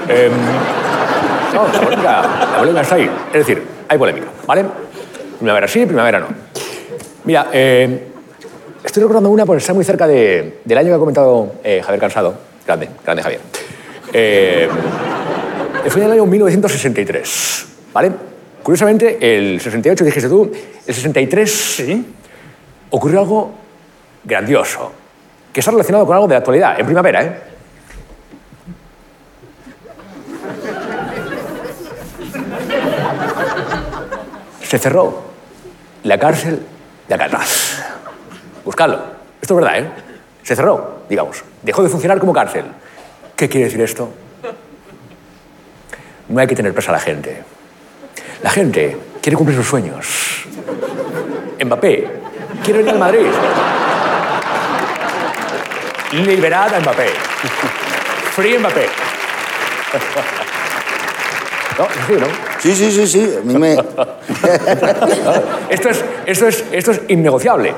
eh, 0.10 0.30
no, 1.54 1.66
la 1.66 1.80
polémica, 1.80 2.22
la 2.22 2.58
polémica 2.58 2.82
está 2.82 2.96
ahí. 2.96 3.10
Es 3.34 3.40
decir, 3.46 3.66
hay 3.88 3.98
polémica, 3.98 4.28
¿vale? 4.46 4.66
Primavera 5.38 5.68
sí, 5.68 5.86
primavera 5.86 6.20
no. 6.20 6.28
Mira, 7.26 7.50
eh, 7.54 8.08
estoy 8.84 9.04
recordando 9.04 9.30
una 9.30 9.46
por 9.46 9.58
estar 9.58 9.76
muy 9.76 9.84
cerca 9.86 10.08
de- 10.08 10.60
del 10.64 10.78
año 10.78 10.90
que 10.90 10.96
ha 10.96 11.00
comentado 11.00 11.54
eh, 11.64 11.82
Javier 11.84 12.00
Cansado. 12.00 12.34
Grande, 12.66 12.90
grande 13.04 13.24
Javier. 13.24 13.42
Eh, 14.14 14.70
fue 15.90 16.02
en 16.02 16.08
el 16.08 16.14
año 16.14 16.26
1963, 16.26 17.66
¿vale? 17.94 18.12
Curiosamente, 18.64 19.18
el 19.22 19.62
68, 19.62 20.04
dijiste 20.04 20.28
tú, 20.30 20.52
el 20.86 20.94
63 20.94 21.50
Sí. 21.52 22.06
ocurrió 22.90 23.20
algo 23.20 23.52
grandioso, 24.24 24.92
que 25.54 25.60
está 25.62 25.72
relacionado 25.72 26.06
con 26.06 26.16
algo 26.16 26.28
de 26.28 26.34
la 26.34 26.40
actualidad, 26.40 26.80
en 26.80 26.86
primavera, 26.86 27.24
¿eh? 27.24 27.38
Se 34.64 34.78
cerró 34.78 35.27
la 36.08 36.18
cárcel 36.18 36.66
de 37.08 37.14
Alcatraz. 37.14 37.84
Buscadlo. 38.64 39.00
Esto 39.42 39.54
es 39.54 39.64
verdad, 39.64 39.80
¿eh? 39.80 39.92
Se 40.42 40.56
cerró, 40.56 41.02
digamos. 41.10 41.44
Dejó 41.62 41.84
de 41.84 41.90
funcionar 41.90 42.20
como 42.20 42.32
cárcel. 42.32 42.66
¿Qué 43.36 43.50
quiere 43.50 43.66
decir 43.66 43.82
esto? 43.82 44.10
No 46.30 46.40
hay 46.40 46.48
que 46.48 46.56
tener 46.56 46.74
presa 46.74 46.92
a 46.92 46.94
la 46.94 47.00
gente. 47.00 47.44
La 48.42 48.50
gente 48.50 48.98
quiere 49.22 49.36
cumplir 49.36 49.58
sus 49.58 49.68
sueños. 49.68 50.46
Mbappé 51.64 52.08
quiere 52.64 52.80
venir 52.80 52.94
al 52.94 53.00
Madrid. 53.00 53.28
Liberad 56.14 56.74
a 56.74 56.80
Mbappé. 56.80 57.10
Free 58.32 58.58
Mbappé. 58.58 58.88
No, 61.78 61.86
es 61.86 61.98
así, 62.00 62.14
¿no? 62.14 62.26
Sí, 62.68 62.76
sí, 62.76 62.92
sí, 62.92 63.08
sí. 63.08 63.34
A 63.38 63.42
mí 63.46 63.58
me... 63.58 63.74
Esto 65.70 65.90
es, 65.90 66.04
esto 66.26 66.48
es, 66.48 66.66
esto 66.70 66.92
es 66.92 67.02
innegociable. 67.08 67.74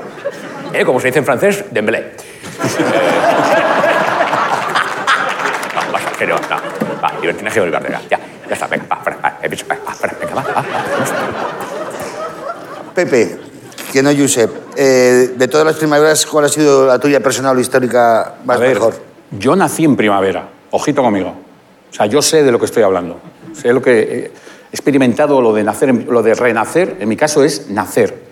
¿Eh? 0.73 0.83
Como 0.83 0.99
se 0.99 1.05
dice 1.07 1.19
en 1.19 1.25
francés, 1.25 1.63
Dembélé. 1.69 2.13
no, 6.27 6.33
vas. 6.33 6.41
Va, 7.03 7.13
libertinaje 7.21 7.59
venga, 7.59 8.01
ya, 8.09 8.19
ya 8.19 8.53
está, 8.53 8.65
venga, 8.65 8.85
va, 8.91 8.97
fuera, 8.97 9.19
va, 9.23 9.37
he 9.43 9.49
dicho, 9.49 9.67
va, 9.69 9.77
va, 9.87 9.93
fuera, 9.93 10.15
venga, 10.19 10.33
va, 10.33 10.41
va, 10.41 10.53
va. 10.55 10.65
Pepe, 12.95 13.37
que 13.93 14.01
no 14.01 14.09
Josep, 14.11 14.51
eh, 14.75 15.33
de 15.35 15.47
todas 15.47 15.67
las 15.67 15.75
primaveras, 15.75 16.25
¿cuál 16.25 16.45
ha 16.45 16.49
sido 16.49 16.87
la 16.87 16.97
tuya 16.99 17.19
personal 17.19 17.55
o 17.55 17.59
histórica 17.59 18.37
más 18.43 18.57
A 18.57 18.59
ver, 18.59 18.73
mejor? 18.73 18.95
yo 19.37 19.55
nací 19.55 19.85
en 19.85 19.95
primavera. 19.95 20.49
Ojito 20.71 21.03
conmigo. 21.03 21.35
O 21.91 21.93
sea, 21.93 22.07
yo 22.07 22.23
sé 22.23 22.43
de 22.43 22.51
lo 22.51 22.59
que 22.59 22.65
estoy 22.65 22.83
hablando. 22.83 23.19
Sé 23.53 23.71
lo 23.71 23.81
que 23.81 24.31
he 24.71 24.75
experimentado, 24.75 25.41
lo 25.41 25.53
de 25.53 25.63
nacer, 25.63 25.93
lo 25.93 26.21
de 26.21 26.33
renacer. 26.35 26.97
En 26.99 27.09
mi 27.09 27.15
caso 27.15 27.43
es 27.43 27.69
nacer. 27.69 28.27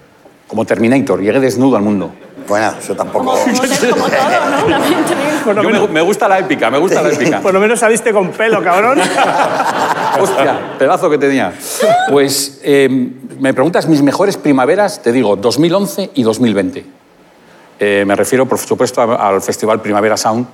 Como 0.47 0.65
Terminator, 0.65 1.19
llegué 1.21 1.39
desnudo 1.39 1.75
al 1.77 1.83
mundo. 1.83 2.11
Bueno, 2.47 2.71
tampoco... 2.95 3.35
Yo 5.45 5.53
menos, 5.63 5.87
me, 5.87 5.95
me 5.95 6.01
gusta 6.01 6.27
la 6.27 6.39
épica, 6.39 6.69
me 6.69 6.77
gusta 6.77 7.01
la 7.01 7.09
épica. 7.09 7.41
por 7.41 7.53
lo 7.53 7.59
menos 7.59 7.79
saliste 7.79 8.11
con 8.13 8.29
pelo, 8.31 8.63
cabrón. 8.63 8.99
Hostia, 10.21 10.75
pedazo 10.77 11.09
que 11.09 11.17
tenía. 11.17 11.53
Pues 12.11 12.59
eh, 12.63 12.87
me 13.39 13.53
preguntas 13.53 13.87
mis 13.87 14.01
mejores 14.01 14.37
primaveras, 14.37 15.01
te 15.01 15.11
digo 15.11 15.35
2011 15.35 16.11
y 16.15 16.23
2020. 16.23 16.85
Eh, 17.79 18.03
me 18.07 18.15
refiero, 18.15 18.45
por 18.45 18.57
supuesto, 18.57 19.01
a- 19.01 19.27
al 19.29 19.41
Festival 19.41 19.81
Primavera 19.81 20.17
Sound. 20.17 20.47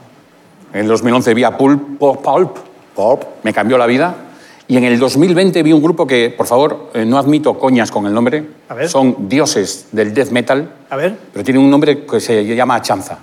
En 0.73 0.81
el 0.81 0.87
2011 0.87 1.33
vi 1.33 1.43
a 1.43 1.55
Pulp, 1.57 1.97
Pulp, 1.99 2.57
Pop. 2.95 3.23
me 3.43 3.53
cambió 3.53 3.77
la 3.77 3.85
vida. 3.85 4.13
Y 4.67 4.77
en 4.77 4.85
el 4.85 4.97
2020 4.97 5.61
vi 5.61 5.73
un 5.73 5.81
grupo 5.83 6.07
que, 6.07 6.33
por 6.35 6.47
favor, 6.47 6.89
eh, 6.93 7.05
no 7.05 7.17
admito 7.17 7.57
coñas 7.59 7.91
con 7.91 8.05
el 8.05 8.13
nombre. 8.13 8.45
A 8.69 8.73
ver. 8.73 8.89
Son 8.89 9.27
dioses 9.27 9.87
del 9.91 10.13
death 10.13 10.29
metal, 10.29 10.69
A 10.89 10.95
ver, 10.95 11.15
pero 11.33 11.43
tienen 11.43 11.61
un 11.63 11.69
nombre 11.69 12.05
que 12.05 12.19
se 12.19 12.43
llama 12.45 12.81
Chanza. 12.81 13.17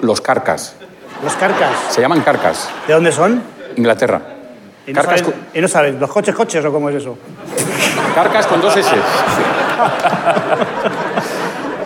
Los 0.00 0.20
Carcas. 0.20 0.74
los 1.22 1.34
carcas. 1.34 1.70
Se 1.90 2.00
llaman 2.00 2.20
Carcas, 2.22 2.68
¿De 2.86 2.94
dónde 2.94 3.12
son? 3.12 3.42
Inglaterra. 3.76 4.20
Y 4.86 4.92
no, 4.92 5.02
Carcas, 5.02 5.22
y 5.54 5.60
no 5.60 5.98
¿los 6.00 6.10
coches 6.10 6.34
coches 6.34 6.64
o 6.64 6.72
cómo 6.72 6.88
es 6.90 6.96
eso? 6.96 7.16
Carcas 8.14 8.46
con 8.46 8.60
dos 8.60 8.76
S. 8.76 8.90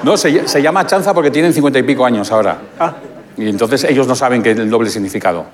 No, 0.03 0.17
se, 0.17 0.47
se 0.47 0.63
llama 0.63 0.87
Chanza 0.87 1.15
porque 1.15 1.31
tienen 1.31 1.53
cincuenta 1.53 1.79
y 1.79 1.83
pico 1.83 2.05
años 2.05 2.31
ahora. 2.31 2.59
Ah, 2.79 2.95
Y 3.37 3.49
entonces 3.49 3.85
ellos 3.85 4.07
no 4.07 4.15
saben 4.15 4.43
que 4.43 4.51
es 4.53 4.59
el 4.59 4.69
doble 4.71 4.91
significado. 4.91 5.45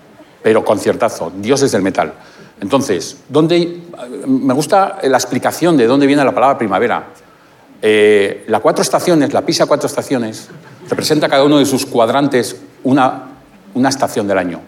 Pero 0.42 0.64
conciertazo, 0.64 1.32
dioses 1.36 1.70
del 1.72 1.82
metal. 1.82 2.12
Entonces, 2.60 3.16
¿dónde, 3.28 3.80
me 4.26 4.52
gusta 4.54 4.98
la 5.02 5.16
explicación 5.16 5.76
de 5.76 5.86
dónde 5.86 6.06
viene 6.06 6.24
la 6.24 6.34
palabra 6.34 6.58
primavera. 6.58 7.06
Eh, 7.82 8.44
la 8.48 8.60
cuatro 8.60 8.82
estaciones, 8.82 9.32
la 9.32 9.40
PISA 9.42 9.64
cuatro 9.66 9.86
estaciones, 9.86 10.48
representa 10.88 11.28
cada 11.28 11.44
uno 11.44 11.58
de 11.58 11.64
sus 11.66 11.86
cuadrantes 11.86 12.56
una, 12.84 13.28
una 13.74 13.88
estación 13.88 14.28
del 14.28 14.36
año. 14.38 14.60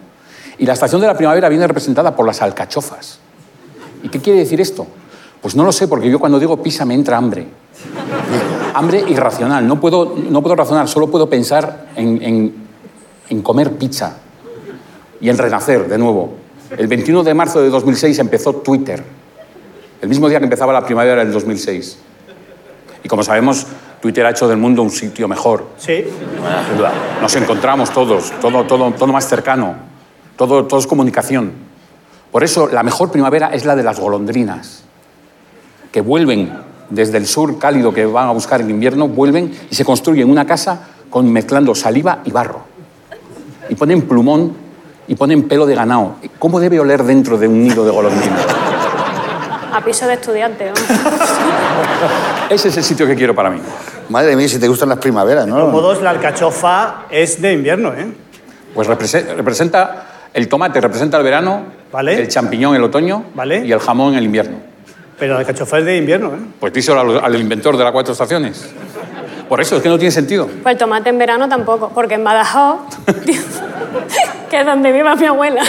Y 0.57 0.65
la 0.65 0.73
estación 0.73 1.01
de 1.01 1.07
la 1.07 1.15
primavera 1.15 1.49
viene 1.49 1.67
representada 1.67 2.15
por 2.15 2.25
las 2.25 2.41
alcachofas. 2.41 3.19
¿Y 4.01 4.09
qué 4.09 4.19
quiere 4.19 4.39
decir 4.39 4.59
esto? 4.59 4.87
Pues 5.41 5.55
no 5.55 5.63
lo 5.63 5.71
sé, 5.71 5.87
porque 5.87 6.09
yo 6.09 6.19
cuando 6.19 6.39
digo 6.39 6.61
pisa 6.63 6.85
me 6.85 6.93
entra 6.95 7.17
hambre. 7.17 7.45
Hambre 8.73 9.03
irracional. 9.07 9.67
No 9.67 9.79
puedo, 9.79 10.15
no 10.29 10.41
puedo 10.41 10.55
razonar, 10.55 10.87
solo 10.87 11.11
puedo 11.11 11.29
pensar 11.29 11.87
en, 11.95 12.21
en- 12.23 12.63
en 13.29 13.41
comer 13.41 13.71
pizza 13.73 14.17
y 15.21 15.29
en 15.29 15.37
renacer 15.37 15.87
de 15.87 15.97
nuevo. 15.97 16.35
El 16.77 16.87
21 16.87 17.23
de 17.23 17.33
marzo 17.33 17.61
de 17.61 17.69
2006 17.69 18.17
empezó 18.19 18.53
Twitter, 18.53 19.03
el 20.01 20.09
mismo 20.09 20.27
día 20.27 20.39
que 20.39 20.45
empezaba 20.45 20.73
la 20.73 20.85
primavera 20.85 21.23
del 21.23 21.31
2006. 21.31 21.97
Y 23.03 23.07
como 23.07 23.23
sabemos, 23.23 23.67
Twitter 24.01 24.25
ha 24.25 24.31
hecho 24.31 24.47
del 24.47 24.57
mundo 24.57 24.81
un 24.81 24.89
sitio 24.89 25.27
mejor. 25.27 25.67
sí. 25.77 26.05
Nos 27.21 27.35
encontramos 27.35 27.91
todos, 27.91 28.31
todo, 28.41 28.65
todo, 28.65 28.91
todo 28.91 29.13
más 29.13 29.27
cercano, 29.27 29.75
todo, 30.35 30.65
todo 30.65 30.79
es 30.79 30.87
comunicación. 30.87 31.53
Por 32.31 32.43
eso 32.43 32.67
la 32.67 32.83
mejor 32.83 33.11
primavera 33.11 33.49
es 33.53 33.65
la 33.65 33.75
de 33.75 33.83
las 33.83 33.99
golondrinas, 33.99 34.83
que 35.91 36.01
vuelven 36.01 36.51
desde 36.89 37.17
el 37.17 37.27
sur 37.27 37.59
cálido 37.59 37.93
que 37.93 38.05
van 38.05 38.27
a 38.27 38.31
buscar 38.31 38.61
en 38.61 38.69
invierno, 38.69 39.07
vuelven 39.07 39.53
y 39.69 39.75
se 39.75 39.85
construyen 39.85 40.29
una 40.29 40.45
casa 40.45 40.87
con, 41.09 41.31
mezclando 41.31 41.75
saliva 41.75 42.21
y 42.25 42.31
barro. 42.31 42.61
Y 43.69 43.75
ponen 43.75 44.01
plumón 44.01 44.62
y 45.07 45.15
ponen 45.15 45.47
pelo 45.47 45.65
de 45.65 45.75
ganado. 45.75 46.15
¿Cómo 46.39 46.59
debe 46.59 46.79
oler 46.79 47.03
dentro 47.03 47.37
de 47.37 47.47
un 47.47 47.63
nido 47.63 47.83
de 47.85 47.91
golondrinas? 47.91 48.45
A 49.73 49.81
piso 49.83 50.05
de 50.07 50.13
estudiante, 50.13 50.67
¿no? 50.69 50.73
Ese 52.49 52.67
es 52.69 52.77
el 52.77 52.83
sitio 52.83 53.07
que 53.07 53.15
quiero 53.15 53.33
para 53.33 53.49
mí. 53.49 53.59
Madre 54.09 54.35
mía, 54.35 54.47
si 54.47 54.59
te 54.59 54.67
gustan 54.67 54.89
las 54.89 54.99
primaveras, 54.99 55.45
Como 55.47 55.57
¿no? 55.71 55.81
dos, 55.81 56.01
la 56.01 56.11
alcachofa 56.11 57.05
es 57.09 57.41
de 57.41 57.53
invierno, 57.53 57.93
¿eh? 57.93 58.05
Pues 58.75 58.87
represe- 58.87 59.35
representa 59.35 60.05
el 60.33 60.47
tomate, 60.47 60.79
representa 60.81 61.17
el 61.17 61.23
verano, 61.23 61.63
¿Vale? 61.91 62.15
el 62.15 62.27
champiñón 62.27 62.75
el 62.75 62.83
otoño 62.83 63.23
Vale. 63.33 63.65
y 63.65 63.71
el 63.71 63.79
jamón 63.79 64.15
el 64.15 64.23
invierno. 64.25 64.57
Pero 65.17 65.33
la 65.35 65.39
alcachofa 65.41 65.79
es 65.79 65.85
de 65.85 65.97
invierno, 65.97 66.29
¿eh? 66.29 66.39
Pues 66.59 66.73
díselo 66.73 66.99
al, 66.99 67.23
al 67.23 67.35
inventor 67.39 67.77
de 67.77 67.83
las 67.83 67.91
cuatro 67.93 68.13
estaciones. 68.13 68.69
Por 69.47 69.61
eso, 69.61 69.77
es 69.77 69.83
que 69.83 69.89
no 69.89 69.97
tiene 69.97 70.11
sentido. 70.11 70.47
Pues 70.61 70.73
el 70.73 70.79
tomate 70.79 71.09
en 71.09 71.17
verano 71.17 71.47
tampoco, 71.49 71.91
porque 71.93 72.15
en 72.15 72.23
Badajoz, 72.23 72.79
que 74.49 74.59
es 74.59 74.65
donde 74.65 74.91
vive 74.91 75.15
mi 75.15 75.25
abuela, 75.25 75.63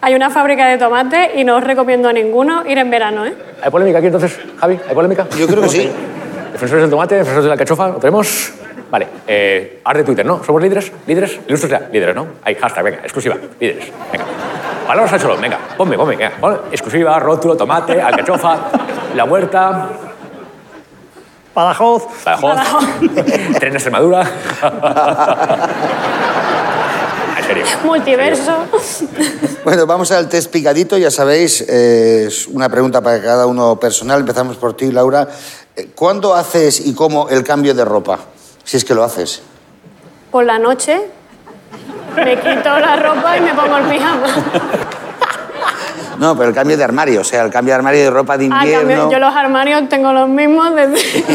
hay 0.00 0.14
una 0.14 0.30
fábrica 0.30 0.66
de 0.66 0.78
tomates 0.78 1.30
y 1.36 1.44
no 1.44 1.56
os 1.56 1.64
recomiendo 1.64 2.08
a 2.08 2.12
ninguno 2.12 2.64
ir 2.66 2.78
en 2.78 2.90
verano, 2.90 3.26
¿eh? 3.26 3.34
¿Hay 3.62 3.70
polémica 3.70 3.98
aquí 3.98 4.06
entonces, 4.06 4.38
Javi? 4.58 4.78
¿Hay 4.88 4.94
polémica? 4.94 5.26
Yo 5.38 5.46
creo 5.46 5.62
que 5.62 5.68
sí. 5.68 5.90
Defensores 6.52 6.82
del 6.82 6.90
tomate, 6.90 7.16
defensores 7.16 7.44
de 7.44 7.48
la 7.48 7.54
alcachofa, 7.54 7.88
¿lo 7.88 7.94
tenemos? 7.96 8.52
Vale, 8.90 9.06
eh, 9.26 9.80
ahora 9.84 9.98
de 10.00 10.04
Twitter, 10.04 10.26
¿no? 10.26 10.42
¿Somos 10.42 10.60
líderes? 10.60 10.90
¿Líderes? 11.06 11.38
Ilustres 11.46 11.70
ya, 11.70 11.88
líderes, 11.92 12.14
¿no? 12.14 12.26
Hay 12.42 12.56
hashtag, 12.56 12.84
venga, 12.84 12.98
exclusiva, 12.98 13.36
líderes, 13.60 13.92
venga. 14.10 14.24
Palabras 14.86 15.24
al 15.24 15.36
venga, 15.36 15.58
ponme, 15.76 15.96
ponme, 15.96 16.16
venga. 16.16 16.32
Exclusiva, 16.72 17.18
rótulo, 17.20 17.56
tomate, 17.56 18.02
alcachofa, 18.02 18.58
la 19.14 19.24
huerta, 19.24 19.88
Badajoz. 21.60 22.04
Badajoz, 22.24 22.84
tren 23.58 23.72
de 23.72 23.76
Extremadura. 23.76 24.22
en 27.36 27.44
serio. 27.44 27.66
Multiverso. 27.84 28.64
Bueno, 29.62 29.86
vamos 29.86 30.10
al 30.10 30.30
test 30.30 30.50
picadito, 30.50 30.96
ya 30.96 31.10
sabéis, 31.10 31.60
eh, 31.68 32.24
es 32.28 32.46
una 32.46 32.70
pregunta 32.70 33.02
para 33.02 33.20
cada 33.20 33.46
uno 33.46 33.78
personal. 33.78 34.20
Empezamos 34.20 34.56
por 34.56 34.74
ti, 34.74 34.90
Laura. 34.90 35.28
Eh, 35.76 35.90
¿Cuándo 35.94 36.34
haces 36.34 36.80
y 36.86 36.94
cómo 36.94 37.28
el 37.28 37.44
cambio 37.44 37.74
de 37.74 37.84
ropa? 37.84 38.20
Si 38.64 38.78
es 38.78 38.84
que 38.84 38.94
lo 38.94 39.04
haces. 39.04 39.42
Por 40.30 40.46
la 40.46 40.58
noche 40.58 40.98
me 42.16 42.36
quito 42.36 42.78
la 42.78 42.96
ropa 42.96 43.36
y 43.36 43.42
me 43.42 43.54
pongo 43.54 43.76
el 43.76 43.84
pijama. 43.84 44.26
No, 46.20 46.36
pero 46.36 46.50
el 46.50 46.54
cambio 46.54 46.76
de 46.76 46.84
armario, 46.84 47.22
o 47.22 47.24
sea, 47.24 47.42
el 47.42 47.50
cambio 47.50 47.72
de 47.72 47.76
armario 47.76 48.04
de 48.04 48.10
ropa 48.10 48.36
de 48.36 48.50
Ah, 48.52 48.60
invierno. 48.62 48.88
cambio- 48.88 49.10
yo 49.10 49.18
los 49.18 49.34
armarios 49.34 49.88
tengo 49.88 50.12
los 50.12 50.28
mismos 50.28 50.74
desde, 50.76 50.92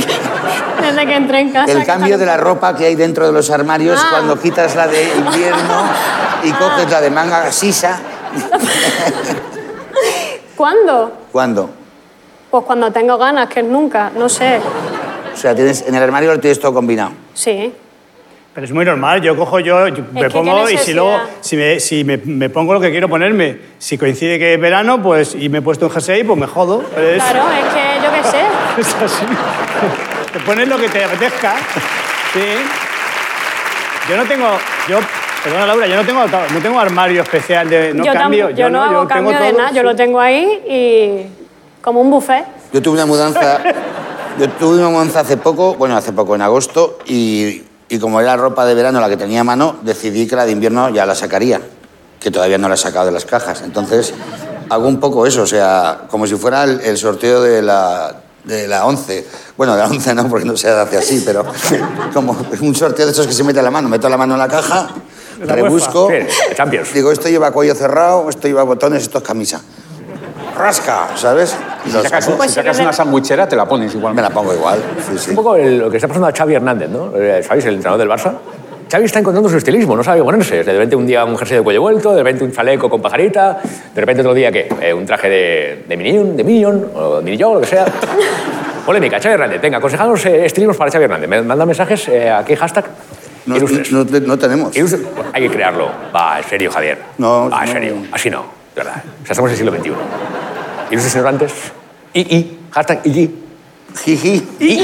desde 0.81 1.05
que 1.07 1.15
entré 1.15 1.39
en 1.39 1.49
casa. 1.51 1.71
El 1.71 1.83
cambio 1.85 2.17
de 2.19 2.25
la 2.27 2.37
ropa 2.37 2.75
que 2.75 2.85
hay 2.85 2.93
dentro 2.95 3.25
de 3.25 3.31
los 3.33 3.49
armarios 3.49 3.99
Ah. 3.99 4.07
cuando 4.11 4.39
quitas 4.39 4.75
la 4.75 4.87
de 4.87 5.03
invierno 5.17 5.81
y 6.43 6.51
coges 6.51 6.89
la 6.91 7.01
de 7.01 7.09
manga 7.09 7.51
sisa. 7.51 7.99
¿Cuándo? 10.55 11.11
¿Cuándo? 11.31 11.69
Pues 12.51 12.63
cuando 12.63 12.91
tengo 12.91 13.17
ganas, 13.17 13.49
que 13.49 13.61
es 13.61 13.65
nunca, 13.65 14.11
no 14.15 14.29
sé. 14.29 14.59
O 15.33 15.37
sea, 15.37 15.55
tienes, 15.55 15.81
en 15.87 15.95
el 15.95 16.03
armario 16.03 16.31
lo 16.33 16.39
tienes 16.39 16.59
todo 16.59 16.73
combinado. 16.73 17.11
Sí. 17.33 17.73
Pero 18.55 18.63
es 18.63 18.71
muy 18.71 18.85
normal, 18.85 19.19
yo 19.19 19.35
cojo 19.35 19.59
yo, 19.59 19.89
yo 19.89 20.05
me 20.13 20.29
pongo 20.29 20.69
y 20.69 20.77
si 20.77 20.93
luego, 20.93 21.19
si, 21.41 21.57
me, 21.57 21.77
si 21.81 22.05
me, 22.05 22.15
me 22.15 22.49
pongo 22.49 22.73
lo 22.73 22.79
que 22.79 22.89
quiero 22.89 23.09
ponerme, 23.09 23.57
si 23.77 23.97
coincide 23.97 24.39
que 24.39 24.53
es 24.53 24.61
verano, 24.61 25.03
pues 25.03 25.35
y 25.35 25.49
me 25.49 25.57
he 25.57 25.61
puesto 25.61 25.87
un 25.87 25.91
jersey, 25.91 26.23
pues 26.23 26.39
me 26.39 26.47
jodo. 26.47 26.81
Pero 26.95 27.05
es, 27.05 27.21
Claro, 27.21 27.51
es 27.51 27.73
que 27.73 28.01
yo 28.01 28.11
qué 28.13 28.23
sé. 28.23 28.39
es 28.79 28.95
así. 28.95 29.25
Te 30.31 30.39
pones 30.39 30.69
lo 30.69 30.77
que 30.77 30.87
te 30.87 31.03
apetezca. 31.03 31.55
Sí. 32.31 32.39
Yo 34.09 34.15
no 34.15 34.23
tengo, 34.23 34.47
yo, 34.87 34.99
perdona 35.43 35.65
Laura, 35.65 35.87
yo 35.87 35.95
no 35.97 36.05
tengo, 36.05 36.25
no 36.25 36.59
tengo 36.61 36.79
armario 36.79 37.23
especial 37.23 37.69
de, 37.69 37.93
no 37.93 38.05
yo 38.05 38.13
cambio. 38.13 38.51
yo 38.51 38.69
no, 38.69 38.81
hago 38.81 38.91
yo 38.93 38.97
tengo 38.99 39.07
cambio 39.09 39.31
de 39.37 39.49
todo, 39.49 39.57
nada, 39.57 39.71
yo 39.71 39.81
sí. 39.81 39.83
lo 39.83 39.95
tengo 39.97 40.21
ahí 40.21 40.61
y 40.69 41.81
como 41.81 41.99
un 41.99 42.09
buffet. 42.09 42.45
Yo 42.71 42.81
tuve 42.81 42.93
una 42.93 43.05
mudanza, 43.05 43.59
yo 44.39 44.47
tuve 44.51 44.77
una 44.77 44.87
mudanza 44.87 45.19
hace 45.19 45.35
poco, 45.35 45.75
bueno, 45.75 45.97
hace 45.97 46.13
poco, 46.13 46.35
en 46.35 46.41
agosto, 46.41 46.99
y, 47.05 47.63
y 47.95 47.99
como 47.99 48.19
era 48.21 48.35
ropa 48.35 48.65
de 48.65 48.73
verano 48.73 48.99
la 48.99 49.09
que 49.09 49.17
tenía 49.17 49.41
a 49.41 49.43
mano, 49.43 49.77
decidí 49.81 50.27
que 50.27 50.35
la 50.35 50.45
de 50.45 50.51
invierno 50.51 50.89
ya 50.89 51.05
la 51.05 51.15
sacaría, 51.15 51.61
que 52.19 52.29
todavía 52.31 52.57
no 52.57 52.67
la 52.67 52.75
he 52.75 52.77
sacado 52.77 53.05
de 53.05 53.11
las 53.11 53.25
cajas. 53.25 53.61
Entonces, 53.61 54.13
hago 54.69 54.87
un 54.87 54.99
poco 54.99 55.25
eso, 55.25 55.43
o 55.43 55.47
sea, 55.47 56.01
como 56.09 56.27
si 56.27 56.35
fuera 56.35 56.63
el, 56.63 56.81
el 56.81 56.97
sorteo 56.97 57.41
de 57.41 57.61
la, 57.61 58.15
de 58.43 58.67
la 58.67 58.85
11. 58.85 59.25
Bueno, 59.57 59.73
de 59.75 59.79
la 59.81 59.87
11 59.87 60.13
no, 60.13 60.27
porque 60.27 60.45
no 60.45 60.57
se 60.57 60.69
hace 60.69 60.97
así, 60.97 61.23
pero 61.25 61.45
como 62.13 62.35
un 62.61 62.75
sorteo 62.75 63.05
de 63.05 63.11
esos 63.11 63.27
que 63.27 63.33
se 63.33 63.43
mete 63.43 63.59
a 63.59 63.63
la 63.63 63.71
mano. 63.71 63.87
Meto 63.87 64.09
la 64.09 64.17
mano 64.17 64.33
en 64.33 64.39
la 64.39 64.47
caja, 64.47 64.89
La 65.41 65.55
rebusco, 65.55 66.09
Sí, 66.09 66.55
Champions. 66.55 66.93
digo, 66.93 67.11
esto 67.11 67.29
lleva 67.29 67.51
cuello 67.51 67.75
cerrado, 67.75 68.29
esto 68.29 68.47
lleva 68.47 68.63
botones, 68.63 69.03
esto 69.03 69.19
es 69.19 69.23
camisa. 69.23 69.61
Rasca, 70.55 71.09
¿sabes? 71.15 71.55
Y 71.85 71.89
Si 71.89 72.01
sacas, 72.01 72.25
si 72.25 72.49
sacas 72.49 72.79
una 72.79 72.93
sandwichera, 72.93 73.47
te 73.47 73.55
la 73.55 73.65
pones 73.65 73.93
igual. 73.93 74.13
Me 74.13 74.21
la 74.21 74.29
pongo 74.29 74.53
igual, 74.53 74.79
sí, 75.09 75.17
sí. 75.17 75.29
Un 75.31 75.35
poco 75.35 75.55
el- 75.55 75.77
lo 75.79 75.89
que 75.89 75.97
está 75.97 76.07
pasando 76.07 76.27
a 76.27 76.31
Xavi 76.31 76.55
Hernández, 76.55 76.89
¿no? 76.89 77.11
Eh, 77.15 77.43
¿Sabéis? 77.43 77.65
El 77.65 77.75
entrenador 77.75 77.99
del 77.99 78.09
Barça. 78.09 78.33
Xavi 78.89 79.05
está 79.05 79.19
encontrando 79.19 79.49
su 79.49 79.57
estilismo, 79.57 79.95
no 79.95 80.03
sabe 80.03 80.23
ponerse. 80.23 80.63
De 80.63 80.71
repente 80.71 80.95
un 80.95 81.05
día 81.07 81.25
un 81.25 81.35
jersey 81.37 81.57
de 81.57 81.63
cuello 81.63 81.81
vuelto, 81.81 82.11
de 82.13 82.21
repente 82.23 82.43
un 82.43 82.51
chaleco 82.51 82.89
con 82.89 83.01
pajarita, 83.01 83.59
de 83.93 83.99
repente 84.01 84.21
otro 84.21 84.33
día, 84.33 84.51
¿qué? 84.51 84.67
Eh, 84.81 84.93
un 84.93 85.05
traje 85.05 85.27
de, 85.29 85.85
de 85.87 85.97
Minion, 85.97 86.37
de 86.37 86.43
Minion, 86.43 86.85
o 86.95 87.21
Mini 87.21 87.37
Joe, 87.41 87.55
lo 87.55 87.61
que 87.61 87.67
sea. 87.67 87.85
Polémica, 88.85 89.19
Xavi 89.19 89.33
Hernández. 89.33 89.59
Venga, 89.61 89.79
aconsejanos 89.79 90.23
eh, 90.27 90.45
estilismos 90.45 90.77
para 90.77 90.91
Xavi 90.91 91.05
Hernández. 91.05 91.27
Me 91.29 91.41
manda 91.41 91.65
mensajes 91.65 92.07
eh, 92.09 92.29
aquí, 92.31 92.55
hashtag. 92.55 92.85
No, 93.47 93.55
no, 93.57 94.05
no- 94.21 94.37
tenemos. 94.37 94.75
Ilustres. 94.75 95.01
Hay 95.33 95.43
que 95.43 95.49
crearlo. 95.49 95.87
Va, 96.15 96.37
en 96.39 96.43
serio, 96.45 96.71
Javier. 96.71 96.97
No, 97.17 97.49
Va, 97.49 97.61
en 97.61 97.65
no. 97.67 97.71
serio. 97.73 97.95
Así 98.11 98.29
no, 98.29 98.43
de 98.75 98.83
verdad. 98.83 99.03
O 99.05 99.25
sea, 99.25 99.31
estamos 99.31 99.49
en 99.49 99.53
el 99.53 99.57
siglo 99.57 99.71
XXI. 99.71 99.91
Ilustres 100.91 101.15
ignorantes. 101.15 101.53
Y, 102.13 102.19
y, 102.21 102.59
hashtag 102.71 103.01
y, 103.05 103.31
Jiji. 104.03 104.47
Y, 104.59 104.65
y, 104.65 104.69
y, 104.69 104.75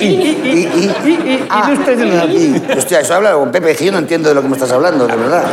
y, 0.44 0.92
y, 1.06 1.12
y, 1.12 1.48
Ah, 1.50 1.70
y 1.74 1.96
no- 1.96 2.26
y- 2.28 2.78
Hostia, 2.78 3.02
eso 3.02 3.14
habla 3.16 3.34
con 3.34 3.52
Pepe, 3.52 3.76
que 3.76 3.86
yo 3.86 3.92
no 3.92 3.98
entiendo 3.98 4.30
de 4.30 4.36
lo 4.36 4.42
que 4.42 4.48
me 4.48 4.54
estás 4.56 4.72
hablando, 4.72 5.06
de 5.06 5.16
verdad. 5.16 5.44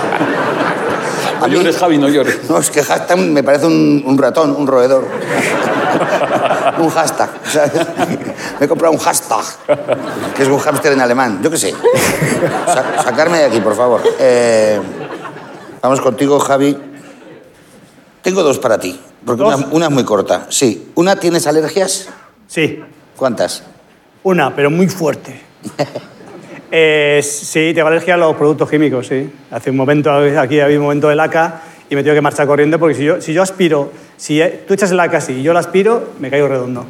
No 1.41 1.47
mí- 1.49 1.55
llores, 1.55 1.77
Javi, 1.77 1.99
no 1.99 2.09
llores. 2.09 2.49
No, 2.49 2.59
es 2.59 2.71
que 2.71 2.83
hashtag 2.83 3.19
me 3.19 3.43
parece 3.43 3.67
un, 3.67 4.03
un 4.07 4.17
ratón, 4.19 4.55
un 4.57 4.67
roedor. 4.67 5.05
un 6.79 6.91
hashtag. 6.91 7.31
¿sabes? 7.45 7.73
Me 8.61 8.67
he 8.67 8.69
comprado 8.69 8.93
un 8.95 9.01
hashtag, 9.01 9.45
que 10.37 10.43
es 10.43 10.49
un 10.49 10.59
hámster 10.59 10.93
en 10.93 11.01
alemán. 11.01 11.41
Yo 11.43 11.51
qué 11.51 11.59
sé. 11.59 11.75
Sa- 12.67 13.03
sacarme 13.03 13.39
de 13.39 13.45
aquí, 13.47 13.61
por 13.61 13.75
favor. 13.77 14.01
Eh, 14.21 14.81
vamos 15.83 16.01
contigo, 16.01 16.39
Javi. 16.39 16.77
Tengo 18.29 18.43
dos 18.43 18.59
para 18.59 18.79
ti, 18.79 18.95
porque 19.25 19.43
una, 19.43 19.87
es 19.87 19.91
muy 19.91 20.05
corta. 20.05 20.49
Sí. 20.51 20.91
¿Una 20.97 21.17
tienes 21.17 21.47
alergias? 21.47 22.11
Sí, 22.47 22.79
¿Cuántas? 23.17 23.63
una, 24.23 24.55
pero 24.55 24.71
muy 24.71 24.87
fuerte. 24.87 25.41
Eh, 26.71 27.23
sí, 27.23 27.73
tengo 27.75 27.89
alergia 27.89 28.13
a 28.13 28.19
los 28.19 28.37
productos 28.37 28.69
químicos, 28.69 29.07
sí. 29.07 29.31
Hace 29.51 29.71
un 29.71 29.77
momento, 29.79 30.13
aquí 30.13 30.61
había 30.61 30.77
un 30.77 30.83
momento 30.83 31.09
de 31.09 31.17
laca 31.17 31.63
y 31.89 31.95
me 31.95 32.03
tengo 32.03 32.15
que 32.15 32.21
marchar 32.21 32.47
corriendo 32.47 32.79
porque 32.79 32.95
si 32.95 33.05
yo, 33.05 33.23
si 33.23 33.33
yo 33.33 33.43
aspiro, 33.43 33.91
si 34.19 34.39
tú 34.67 34.75
echas 34.75 34.93
laca 34.93 35.17
así 35.17 35.33
y 35.33 35.43
yo 35.43 35.55
la 35.55 35.61
aspiro, 35.61 36.11
me 36.19 36.29
caigo 36.29 36.47
redondo. 36.47 36.85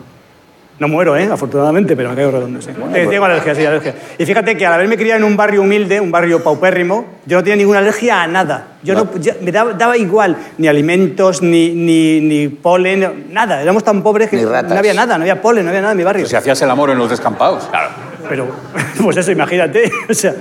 No 0.79 0.87
muero, 0.87 1.17
¿eh? 1.17 1.29
afortunadamente, 1.33 1.97
pero 1.97 2.11
me 2.11 2.15
caigo 2.15 2.31
redondo, 2.31 2.63
sí. 2.63 2.71
Eh, 2.95 3.07
tengo 3.11 3.25
alergia, 3.25 3.53
sí, 3.55 3.67
alergia. 3.67 3.95
Y 4.17 4.25
fíjate 4.25 4.57
que 4.57 4.65
al 4.65 4.75
haberme 4.75 4.97
criado 4.97 5.19
en 5.19 5.25
un 5.25 5.37
barrio 5.37 5.63
humilde, 5.63 6.01
un 6.01 6.13
barrio 6.13 6.41
paupérrimo, 6.43 7.05
yo 7.27 7.37
no 7.39 7.43
tenía 7.43 7.57
ninguna 7.57 7.81
alergia 7.81 8.23
a 8.23 8.27
nada. 8.29 8.75
Yo 8.85 8.95
no, 8.95 9.09
ya- 9.19 9.35
me 9.41 9.51
daba, 9.51 9.73
daba 9.73 9.97
igual, 9.97 10.37
ni 10.57 10.69
alimentos, 10.69 11.43
ni, 11.43 11.71
ni, 11.71 12.21
ni 12.21 12.47
polen, 12.49 13.27
nada. 13.31 13.61
Éramos 13.61 13.83
tan 13.83 14.05
pobres 14.05 14.31
que 14.31 14.37
no 14.41 14.49
había 14.79 14.95
nada, 14.95 15.19
no 15.19 15.23
había 15.25 15.43
polen, 15.43 15.65
no 15.65 15.71
había 15.71 15.81
nada 15.81 15.93
en 15.93 15.99
mi 15.99 16.05
barrio. 16.05 16.27
Si 16.27 16.37
hacías 16.37 16.63
el 16.63 16.71
amor 16.71 16.91
en 16.91 16.99
los 16.99 17.11
descampados. 17.11 17.65
Claro. 17.65 17.89
Pero, 18.29 18.47
pues 19.03 19.17
eso, 19.17 19.33
imagínate. 19.33 19.91
O 20.09 20.15
sea, 20.15 20.35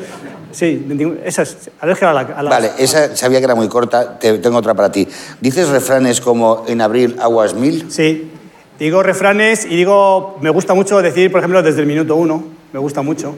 sí, 0.51 0.87
esa 1.25 1.41
es 1.41 1.71
alergia 1.79 2.11
a 2.11 2.13
la... 2.13 2.19
a 2.21 2.43
la- 2.43 2.49
Vale, 2.51 2.71
esa 2.77 3.15
sabía 3.15 3.39
que 3.39 3.45
era 3.45 3.55
muy 3.55 3.67
corta. 3.69 4.19
Te- 4.19 4.37
tengo 4.37 4.57
otra 4.59 4.75
para 4.75 4.91
ti. 4.91 5.07
¿Dices 5.41 5.69
refranes 5.69 6.21
como 6.21 6.63
en 6.67 6.81
abril 6.81 7.15
aguas 7.19 7.55
mil? 7.55 7.91
Sí. 7.91 8.33
Digo 8.79 9.01
refranes 9.01 9.65
y 9.65 9.75
digo, 9.75 10.37
me 10.39 10.51
gusta 10.51 10.75
mucho 10.75 11.01
decir, 11.01 11.31
por 11.31 11.39
ejemplo, 11.39 11.63
desde 11.63 11.81
el 11.81 11.87
minuto 11.87 12.15
uno. 12.15 12.43
Me 12.71 12.79
gusta 12.79 13.01
mucho. 13.01 13.33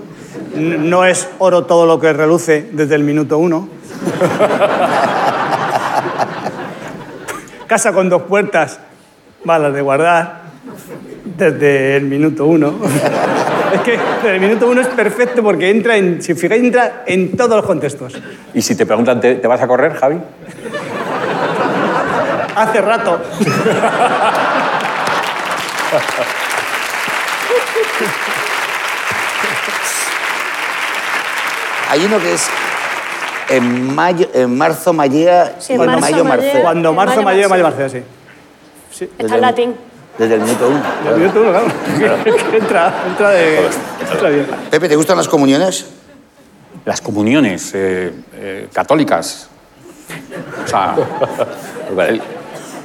No 0.55 1.05
es 1.05 1.29
oro 1.37 1.65
todo 1.65 1.85
lo 1.85 1.99
que 1.99 2.11
reluce 2.11 2.67
desde 2.71 2.95
el 2.95 3.03
minuto 3.03 3.37
uno. 3.37 3.69
Casa 7.67 7.93
con 7.93 8.09
dos 8.09 8.23
puertas, 8.23 8.79
balas 9.45 9.73
de 9.73 9.81
guardar, 9.81 10.41
desde 11.37 11.95
el 11.95 12.05
minuto 12.05 12.45
uno. 12.45 12.75
es 13.73 13.81
que 13.81 13.91
desde 13.91 14.35
el 14.35 14.41
minuto 14.41 14.67
uno 14.67 14.81
es 14.81 14.87
perfecto 14.87 15.41
porque 15.41 15.69
entra 15.69 15.95
en, 15.95 16.21
si 16.21 16.33
fijáis, 16.33 16.63
entra 16.63 17.03
en 17.05 17.37
todos 17.37 17.55
los 17.55 17.65
contextos. 17.65 18.19
Y 18.53 18.61
si 18.61 18.75
te 18.75 18.85
preguntan, 18.85 19.21
¿te, 19.21 19.35
te 19.35 19.47
vas 19.47 19.61
a 19.61 19.67
correr, 19.67 19.93
Javi? 19.93 20.17
Hace 22.55 22.81
rato. 22.81 23.21
Hay 31.89 32.05
uno 32.05 32.19
que 32.19 32.33
es 32.33 32.47
en, 33.49 33.95
mayo, 33.95 34.27
en 34.33 34.55
marzo 34.57 34.93
mallea, 34.93 35.55
Sí, 35.59 35.73
en 35.73 35.79
marzo 35.79 35.99
mayo 35.99 36.23
mallea. 36.23 36.43
marcea. 36.43 36.61
Cuando 36.61 36.93
marzo, 36.93 37.21
mayo, 37.23 37.49
mayo, 37.49 37.63
marzo. 37.63 37.79
marzo, 37.79 37.97
sí. 38.91 39.09
Está 39.17 39.35
en 39.35 39.41
latín. 39.41 39.75
Desde 40.17 40.35
el 40.35 40.41
minuto 40.41 40.69
uno. 40.69 40.81
El 41.09 41.15
minuto 41.17 41.41
uno, 41.41 41.49
claro. 41.51 41.67
Entra, 42.53 42.93
entra 43.07 43.29
de. 43.31 43.69
Entra 44.11 44.29
bien. 44.29 44.47
Pepe, 44.69 44.89
¿te 44.89 44.95
gustan 44.95 45.17
las 45.17 45.27
comuniones? 45.27 45.85
Las 46.85 47.01
comuniones 47.01 47.71
eh, 47.73 48.13
eh, 48.33 48.67
católicas. 48.71 49.49
O 50.63 50.67
sea, 50.67 50.95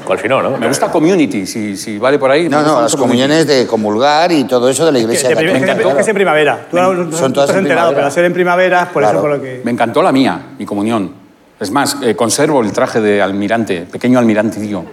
Vale. 0.04 0.06
¿Cuál 0.06 0.18
si 0.20 0.28
no, 0.28 0.42
no? 0.42 0.56
Me 0.58 0.68
gusta 0.68 0.90
Community, 0.90 1.46
si, 1.46 1.76
si 1.76 1.98
vale 1.98 2.18
por 2.18 2.30
ahí. 2.30 2.48
No, 2.48 2.58
me 2.60 2.66
no, 2.66 2.82
las 2.82 2.94
comuniones 2.96 3.46
de 3.46 3.66
comulgar 3.66 4.30
y 4.32 4.44
todo 4.44 4.68
eso 4.68 4.84
de 4.86 4.92
la 4.92 4.98
iglesia 4.98 5.30
De 5.30 5.36
prim- 5.36 5.48
católica. 5.48 5.72
es 5.72 5.78
que- 5.82 5.88
es 5.88 5.94
que 5.94 6.00
es 6.02 6.08
en 6.08 6.14
primavera. 6.14 6.66
Tú 6.70 6.76
no 6.76 6.82
Son 6.86 6.96
no 7.10 7.10
todas 7.10 7.24
estás 7.28 7.50
en 7.50 7.58
enterado, 7.58 7.88
primavera. 7.88 7.94
pero 7.94 8.06
al 8.06 8.12
ser 8.12 8.24
en 8.26 8.32
primavera, 8.34 8.90
por 8.92 9.02
Claro. 9.02 9.18
eso 9.18 9.22
por 9.26 9.36
lo 9.36 9.42
que... 9.42 9.60
Me 9.64 9.70
encantó 9.70 10.02
la 10.02 10.12
mía, 10.12 10.38
mi 10.58 10.66
comunión. 10.66 11.12
Es 11.58 11.70
más, 11.70 11.96
eh, 12.02 12.14
conservo 12.14 12.60
el 12.60 12.72
traje 12.72 13.00
de 13.00 13.22
almirante, 13.22 13.86
pequeño 13.90 14.18
almirante 14.18 14.60
tío, 14.60 14.84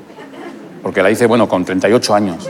porque 0.81 1.01
la 1.03 1.09
hice, 1.11 1.25
bueno, 1.25 1.49
con 1.49 1.65
38 1.65 2.13
años. 2.15 2.49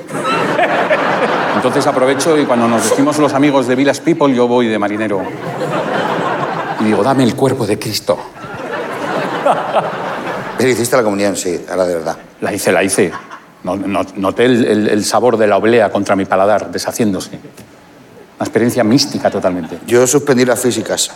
Entonces 1.56 1.86
aprovecho 1.88 2.38
y 2.38 2.46
cuando 2.46 2.68
nos 2.68 2.84
vestimos 2.84 3.18
los 3.20 3.34
amigos 3.34 3.68
de 3.68 3.76
Village 3.76 4.02
People, 4.02 4.34
yo 4.36 4.48
voy 4.48 4.68
de 4.68 4.78
marinero. 4.80 5.22
Y 6.80 6.84
digo, 6.86 7.04
dame 7.04 7.24
el 7.24 7.36
cuerpo 7.36 7.66
de 7.66 7.78
Cristo. 7.80 8.18
Pero 10.58 10.70
hiciste 10.72 10.96
la 10.98 11.04
comunión, 11.04 11.36
sí, 11.36 11.64
ahora 11.70 11.86
de 11.86 11.94
verdad. 11.96 12.18
La 12.42 12.54
hice, 12.54 12.72
la 12.72 12.84
hice. 12.84 13.12
No- 13.64 13.76
no- 13.76 14.06
noté 14.16 14.46
el, 14.46 14.66
el- 14.66 14.88
el 14.90 15.06
sabor 15.06 15.38
de 15.38 15.48
la 15.48 15.58
oblea 15.58 15.92
contra 15.92 16.16
mi 16.16 16.26
paladar, 16.26 16.72
deshaciéndose. 16.72 17.30
Una 17.36 18.46
experiencia 18.46 18.84
mística 18.84 19.30
totalmente. 19.30 19.78
Yo 19.86 20.06
suspendí 20.08 20.44
las 20.46 20.60
físicas. 20.60 21.12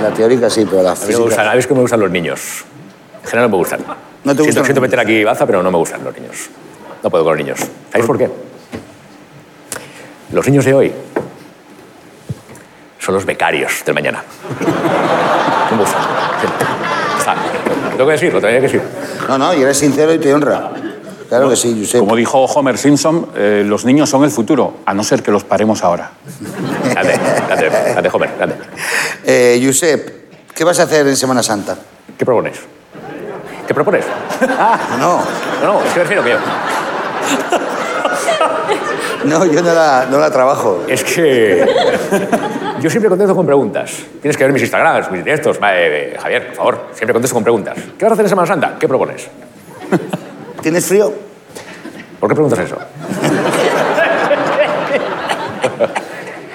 la 0.00 0.10
teórica 0.10 0.48
sí, 0.48 0.64
pero 0.68 0.82
las 0.82 1.02
A 1.02 1.06
mí 1.06 1.12
me 1.12 1.16
gustan, 1.18 1.24
físicas... 1.30 1.46
¿sabéis 1.46 1.66
que 1.66 1.74
me 1.74 1.80
gustan 1.80 2.00
los 2.00 2.10
niños? 2.10 2.64
En 3.24 3.28
general 3.28 3.50
no 3.50 3.56
me 3.56 3.60
gustan. 3.60 3.80
¿No 3.80 3.86
te 3.86 3.98
siento, 4.24 4.44
gustan 4.44 4.64
siento 4.64 4.80
meter 4.80 5.00
aquí 5.00 5.24
baza, 5.24 5.44
pero 5.46 5.62
no 5.62 5.70
me 5.72 5.78
gustan 5.78 6.04
los 6.04 6.14
niños. 6.16 6.48
No 7.02 7.10
puedo 7.10 7.24
con 7.24 7.36
los 7.36 7.44
niños. 7.44 7.58
¿Sabéis 7.90 8.06
por 8.06 8.18
qué? 8.18 8.30
Los 10.32 10.46
niños 10.46 10.64
de 10.64 10.74
hoy 10.74 10.92
son 13.00 13.14
los 13.16 13.24
becarios 13.26 13.82
del 13.84 13.94
mañana. 13.96 14.22
No 15.70 15.76
me 15.76 15.82
gustan. 15.82 16.02
Tengo 17.92 18.06
que 18.06 18.12
decir, 18.12 18.32
lo 18.32 18.40
tenía 18.40 18.56
que 18.56 18.62
decir. 18.62 18.82
No, 19.28 19.38
no, 19.38 19.54
y 19.54 19.62
eres 19.62 19.78
sincero 19.78 20.12
y 20.12 20.18
te 20.18 20.32
honra. 20.32 20.70
Claro 21.28 21.48
que 21.48 21.56
sí, 21.56 21.74
Josep. 21.80 22.00
Como 22.00 22.14
dijo 22.16 22.44
Homer 22.44 22.76
Simpson, 22.76 23.28
eh, 23.34 23.64
los 23.66 23.84
niños 23.86 24.10
son 24.10 24.22
el 24.24 24.30
futuro, 24.30 24.74
a 24.84 24.92
no 24.92 25.02
ser 25.02 25.22
que 25.22 25.30
los 25.30 25.44
paremos 25.44 25.82
ahora. 25.82 26.10
Grande, 26.92 27.18
grande, 27.48 27.70
grande, 27.70 28.10
joven, 28.10 28.30
grande. 28.36 28.56
Eh, 29.24 29.62
Josep, 29.64 30.52
¿qué 30.54 30.64
vas 30.64 30.78
a 30.80 30.82
hacer 30.82 31.06
en 31.06 31.16
Semana 31.16 31.42
Santa? 31.42 31.76
¿Qué 32.18 32.24
propones? 32.26 32.58
¿Qué 33.66 33.72
propones? 33.72 34.04
No, 34.98 34.98
No, 34.98 35.22
no, 35.62 35.80
es 35.84 35.92
que 35.92 36.00
me 36.00 36.04
refiero 36.04 36.22
que 36.22 36.32
no, 39.24 39.44
yo 39.46 39.62
no 39.62 39.74
la, 39.74 40.06
no 40.10 40.18
la 40.18 40.30
trabajo. 40.30 40.84
Es 40.88 41.04
que 41.04 41.66
yo 42.80 42.90
siempre 42.90 43.08
contesto 43.08 43.34
con 43.34 43.46
preguntas. 43.46 44.02
Tienes 44.20 44.36
que 44.36 44.44
ver 44.44 44.52
mis 44.52 44.62
Instagrams, 44.62 45.10
mis 45.10 45.24
directos. 45.24 45.58
Va, 45.62 45.78
eh, 45.78 46.16
Javier, 46.20 46.48
por 46.48 46.56
favor, 46.56 46.86
siempre 46.92 47.12
contesto 47.12 47.34
con 47.34 47.42
preguntas. 47.42 47.76
¿Qué 47.98 48.04
vas 48.04 48.10
a 48.10 48.14
hacer 48.14 48.24
en 48.24 48.28
Semana 48.30 48.46
Santa? 48.46 48.76
¿Qué 48.78 48.88
propones? 48.88 49.28
¿Tienes 50.62 50.86
frío? 50.86 51.12
¿Por 52.18 52.28
qué 52.28 52.34
preguntas 52.34 52.58
eso? 52.58 52.76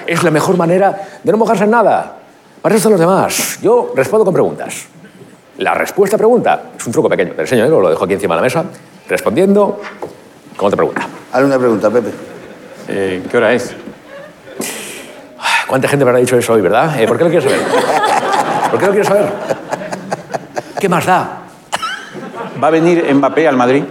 es 0.06 0.22
la 0.22 0.30
mejor 0.30 0.56
manera 0.56 0.98
de 1.22 1.32
no 1.32 1.38
mojarse 1.38 1.64
en 1.64 1.70
nada. 1.70 2.16
Para 2.62 2.74
eso 2.74 2.80
están 2.80 2.92
los 2.92 3.00
demás. 3.00 3.58
Yo 3.62 3.92
respondo 3.94 4.24
con 4.24 4.34
preguntas. 4.34 4.86
La 5.58 5.74
respuesta 5.74 6.16
a 6.16 6.18
pregunta 6.18 6.62
es 6.78 6.86
un 6.86 6.92
truco 6.92 7.08
pequeño. 7.08 7.32
Te 7.34 7.42
enseño, 7.42 7.64
¿eh? 7.64 7.68
lo 7.68 7.90
dejo 7.90 8.04
aquí 8.04 8.14
encima 8.14 8.34
de 8.34 8.40
la 8.40 8.44
mesa. 8.44 8.64
Respondiendo 9.08 9.80
con 10.56 10.66
otra 10.66 10.76
pregunta. 10.76 11.08
Hazle 11.32 11.46
una 11.46 11.58
pregunta, 11.58 11.90
Pepe. 11.90 12.27
Eh, 12.88 13.22
¿Qué 13.30 13.36
hora 13.36 13.52
es? 13.52 13.74
¿Cuánta 15.66 15.88
gente 15.88 16.04
me 16.04 16.10
habrá 16.10 16.20
dicho 16.20 16.36
eso 16.38 16.54
hoy, 16.54 16.62
verdad? 16.62 16.98
Eh, 16.98 17.06
¿Por 17.06 17.18
qué 17.18 17.24
lo 17.24 17.30
quieres 17.30 17.50
saber? 17.50 17.60
¿Por 18.70 18.80
qué 18.80 18.86
lo 18.86 18.92
quieres 18.92 19.08
saber? 19.08 19.26
¿Qué 20.80 20.88
más 20.88 21.04
da? 21.04 21.42
¿Va 22.62 22.68
a 22.68 22.70
venir 22.70 23.04
Mbappé 23.14 23.46
al 23.46 23.56
Madrid? 23.56 23.84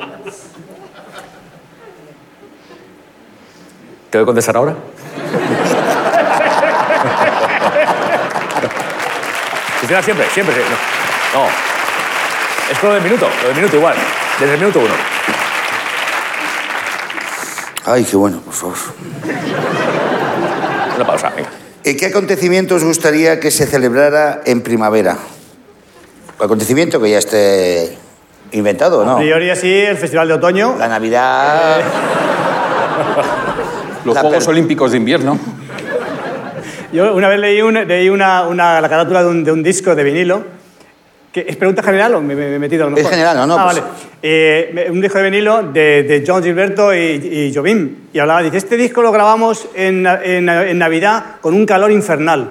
¿Te 4.10 4.18
voy 4.18 4.24
a 4.24 4.26
contestar 4.26 4.58
ahora? 4.58 4.74
Funciona 9.80 10.02
siempre, 10.02 10.28
siempre. 10.30 10.56
sí. 10.56 10.62
No. 11.34 11.42
no. 11.42 11.48
Es 12.72 12.80
con 12.80 12.90
lo 12.90 12.96
del 12.96 13.04
minuto, 13.04 13.30
lo 13.42 13.48
del 13.50 13.58
minuto 13.58 13.76
igual. 13.78 13.96
Desde 14.40 14.54
el 14.56 14.60
minuto 14.60 14.80
uno. 14.80 14.94
Ay, 17.90 18.04
qué 18.04 18.18
bueno, 18.18 18.42
por 18.42 18.54
favor. 18.54 18.76
Una 20.96 21.06
pausa, 21.08 21.30
venga. 21.36 21.50
Eh, 21.86 21.96
¿Qué 21.96 22.06
acontecimiento 22.08 22.76
os 22.76 22.84
gustaría 22.84 23.40
que 23.40 23.50
se 23.50 23.66
celebrara 23.66 24.42
en 24.46 24.62
primavera? 24.62 25.18
Acontecimiento 26.38 27.00
que 27.02 27.10
ya 27.12 27.18
esté 27.20 27.98
inventado, 28.52 29.00
¿o 29.00 29.06
¿no? 29.06 29.14
A 29.14 29.18
priori 29.20 29.50
así, 29.50 29.72
el 29.74 29.96
Festival 29.98 30.28
de 30.28 30.34
Otoño. 30.34 30.76
La 30.78 30.90
Navidad. 30.90 31.80
Los 34.04 34.16
La 34.16 34.22
Juegos 34.22 34.44
per- 34.46 34.50
Olímpicos 34.54 34.92
de 34.92 34.98
Invierno. 34.98 35.40
Yo 36.92 37.14
una 37.16 37.30
vez 37.30 37.40
leí, 37.40 37.62
un- 37.62 37.88
leí 37.88 38.10
una, 38.10 38.44
una- 38.48 38.82
la 38.82 38.90
carátula 38.90 39.24
de 39.24 39.30
un, 39.30 39.44
de 39.46 39.52
un 39.54 39.64
disco 39.64 39.96
de 39.96 40.04
vinilo. 40.04 40.44
Que, 41.32 41.46
¿Es 41.48 41.56
pregunta 41.58 41.84
general 41.84 42.16
o 42.16 42.22
me, 42.22 42.36
me- 42.36 42.50
me 42.50 42.56
he 42.56 42.60
metido 42.60 42.86
a 42.86 42.90
lo 42.90 42.96
Es 42.96 43.04
mejor? 43.04 43.12
general, 43.12 43.38
no, 43.38 43.46
no, 43.48 43.58
Ah, 43.60 43.64
pues- 43.72 43.82
vale. 43.82 43.94
Eh, 44.24 44.88
un 44.90 45.00
disco 45.02 45.18
de 45.20 45.24
vinilo 45.26 45.62
de, 45.64 46.04
de 46.04 46.24
John 46.26 46.42
Gilberto 46.44 46.94
y, 46.96 46.98
y 47.00 47.54
Jobim. 47.54 47.96
Y 48.14 48.20
hablaba, 48.20 48.42
dice, 48.42 48.58
este 48.58 48.76
disco 48.78 49.02
lo 49.02 49.12
grabamos 49.12 49.68
en, 49.76 50.06
en- 50.08 50.50
en 50.50 50.78
Navidad 50.80 51.24
con 51.42 51.54
un 51.54 51.66
calor 51.66 51.92
infernal. 51.92 52.50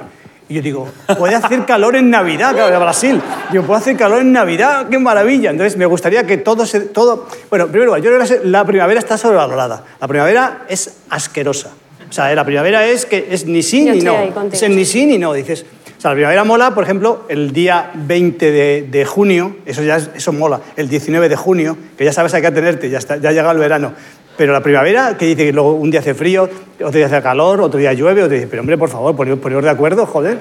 Y 0.49 0.55
yo 0.55 0.63
digo, 0.63 0.89
¿puede 1.19 1.35
hacer 1.35 1.65
calor 1.65 1.97
en 1.97 2.09
Navidad? 2.09 2.53
Claro, 2.55 2.71
de 2.71 2.79
Brasil. 2.79 3.21
Digo, 3.51 3.65
¿puede 3.65 3.81
hacer 3.81 3.97
calor 3.97 4.21
en 4.21 4.31
Navidad? 4.31 4.87
¡Qué 4.89 4.97
maravilla! 4.97 5.51
Entonces, 5.51 5.77
me 5.77 5.87
gustaría 5.87 6.25
que 6.25 6.37
todo... 6.37 6.65
Se, 6.67 6.79
todo... 6.81 7.27
Bueno, 7.51 7.65
en 7.65 7.71
primer 7.73 7.87
lugar, 7.87 8.01
yo 8.01 8.11
creo 8.15 8.25
que 8.25 8.47
la 8.47 8.65
primavera 8.65 9.01
está 9.01 9.19
sobrevalorada. 9.19 9.83
La 10.01 10.07
primavera 10.07 10.59
es 10.69 10.99
asquerosa. 11.11 11.71
O 12.09 12.13
sea, 12.13 12.33
la 12.33 12.45
primavera 12.45 12.87
es 12.87 13.07
que 13.07 13.27
es 13.29 13.45
ni 13.47 13.65
sí 13.65 13.87
ni 13.91 13.99
no. 14.03 14.17
Es 14.53 14.69
ni 14.69 14.85
sí 14.85 15.07
ni 15.07 15.19
no. 15.19 15.33
Dices, 15.33 15.67
o 15.97 16.01
sea, 16.01 16.11
la 16.11 16.15
primavera 16.17 16.45
mola, 16.45 16.75
por 16.75 16.85
ejemplo, 16.85 17.23
el 17.29 17.53
día 17.53 17.91
20 17.95 18.51
de, 18.51 18.89
de 18.91 19.05
junio, 19.05 19.57
eso 19.67 19.83
ya 19.83 19.97
es- 19.97 20.11
eso 20.15 20.33
mola, 20.33 20.61
el 20.77 20.89
19 20.89 21.29
de 21.29 21.37
junio, 21.37 21.77
que 21.97 22.05
ya 22.05 22.13
sabes 22.13 22.35
a 22.35 22.41
qué 22.41 22.47
atenerte, 22.49 22.91
ya, 22.91 22.99
está, 22.99 23.17
ya 23.17 23.31
ha 23.31 23.33
llegado 23.33 23.53
el 23.53 23.59
verano. 23.59 23.93
Pero 24.37 24.53
la 24.53 24.63
primavera, 24.63 25.17
que 25.17 25.25
dice 25.25 25.47
que 25.47 25.53
luego 25.53 25.73
un 25.73 25.91
día 25.91 26.01
hace 26.01 26.13
frío, 26.15 26.49
otro 26.75 26.91
día 26.91 27.07
hace 27.07 27.23
calor, 27.23 27.61
otro 27.63 27.81
día 27.81 27.95
llueve, 27.95 28.23
otro 28.23 28.37
día... 28.37 28.47
Pero 28.51 28.61
hombre, 28.61 28.77
por 28.77 28.91
favor, 28.91 29.17
poneros, 29.17 29.39
poneros 29.39 29.65
de 29.65 29.71
acuerdo, 29.71 30.05
joder. 30.05 30.39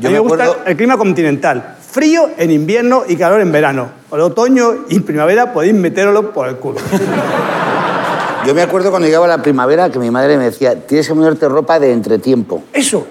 Yo 0.00 0.08
a 0.08 0.10
mí 0.12 0.14
me 0.16 0.22
me 0.22 0.28
gusta 0.28 0.44
acuerdo- 0.44 0.62
el 0.66 0.76
clima 0.76 0.96
continental. 0.96 1.74
Frío 1.90 2.30
en 2.38 2.52
invierno 2.52 3.02
y 3.08 3.16
calor 3.16 3.40
en 3.40 3.50
verano. 3.50 3.88
En 4.12 4.20
otoño 4.20 4.84
y 4.88 5.00
primavera 5.00 5.52
podéis 5.52 5.74
meterlo 5.74 6.30
por 6.32 6.46
el 6.48 6.56
culo. 6.56 6.78
Yo 8.46 8.54
me 8.54 8.62
acuerdo 8.62 8.90
cuando 8.90 9.06
llegaba 9.08 9.26
la 9.26 9.42
primavera 9.42 9.90
que 9.90 9.98
mi 9.98 10.10
madre 10.12 10.36
me 10.38 10.44
decía, 10.44 10.76
tienes 10.86 11.08
que 11.08 11.14
ponerte 11.14 11.48
ropa 11.48 11.80
de 11.80 11.92
entretiempo. 11.92 12.62
Eso. 12.72 13.04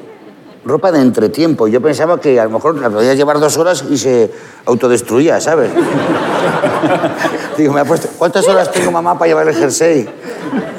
Ropa 0.67 0.91
de 0.91 0.99
entretiempo. 0.99 1.69
Yo 1.69 1.81
pensaba 1.81 2.19
que 2.19 2.39
a 2.39 2.43
lo 2.43 2.49
mejor 2.49 2.75
la 2.75 2.89
podías 2.89 3.15
llevar 3.15 3.39
dos 3.39 3.55
horas 3.57 3.85
y 3.89 3.97
se 3.97 4.29
autodestruía, 4.65 5.39
¿sabes? 5.39 5.71
Digo, 7.57 7.73
me 7.73 7.79
ha 7.79 7.85
puesto, 7.85 8.09
¿cuántas 8.17 8.45
horas 8.49 8.69
tengo 8.71 8.91
mamá 8.91 9.17
para 9.17 9.29
llevar 9.29 9.47
el 9.47 9.55
jersey? 9.55 10.07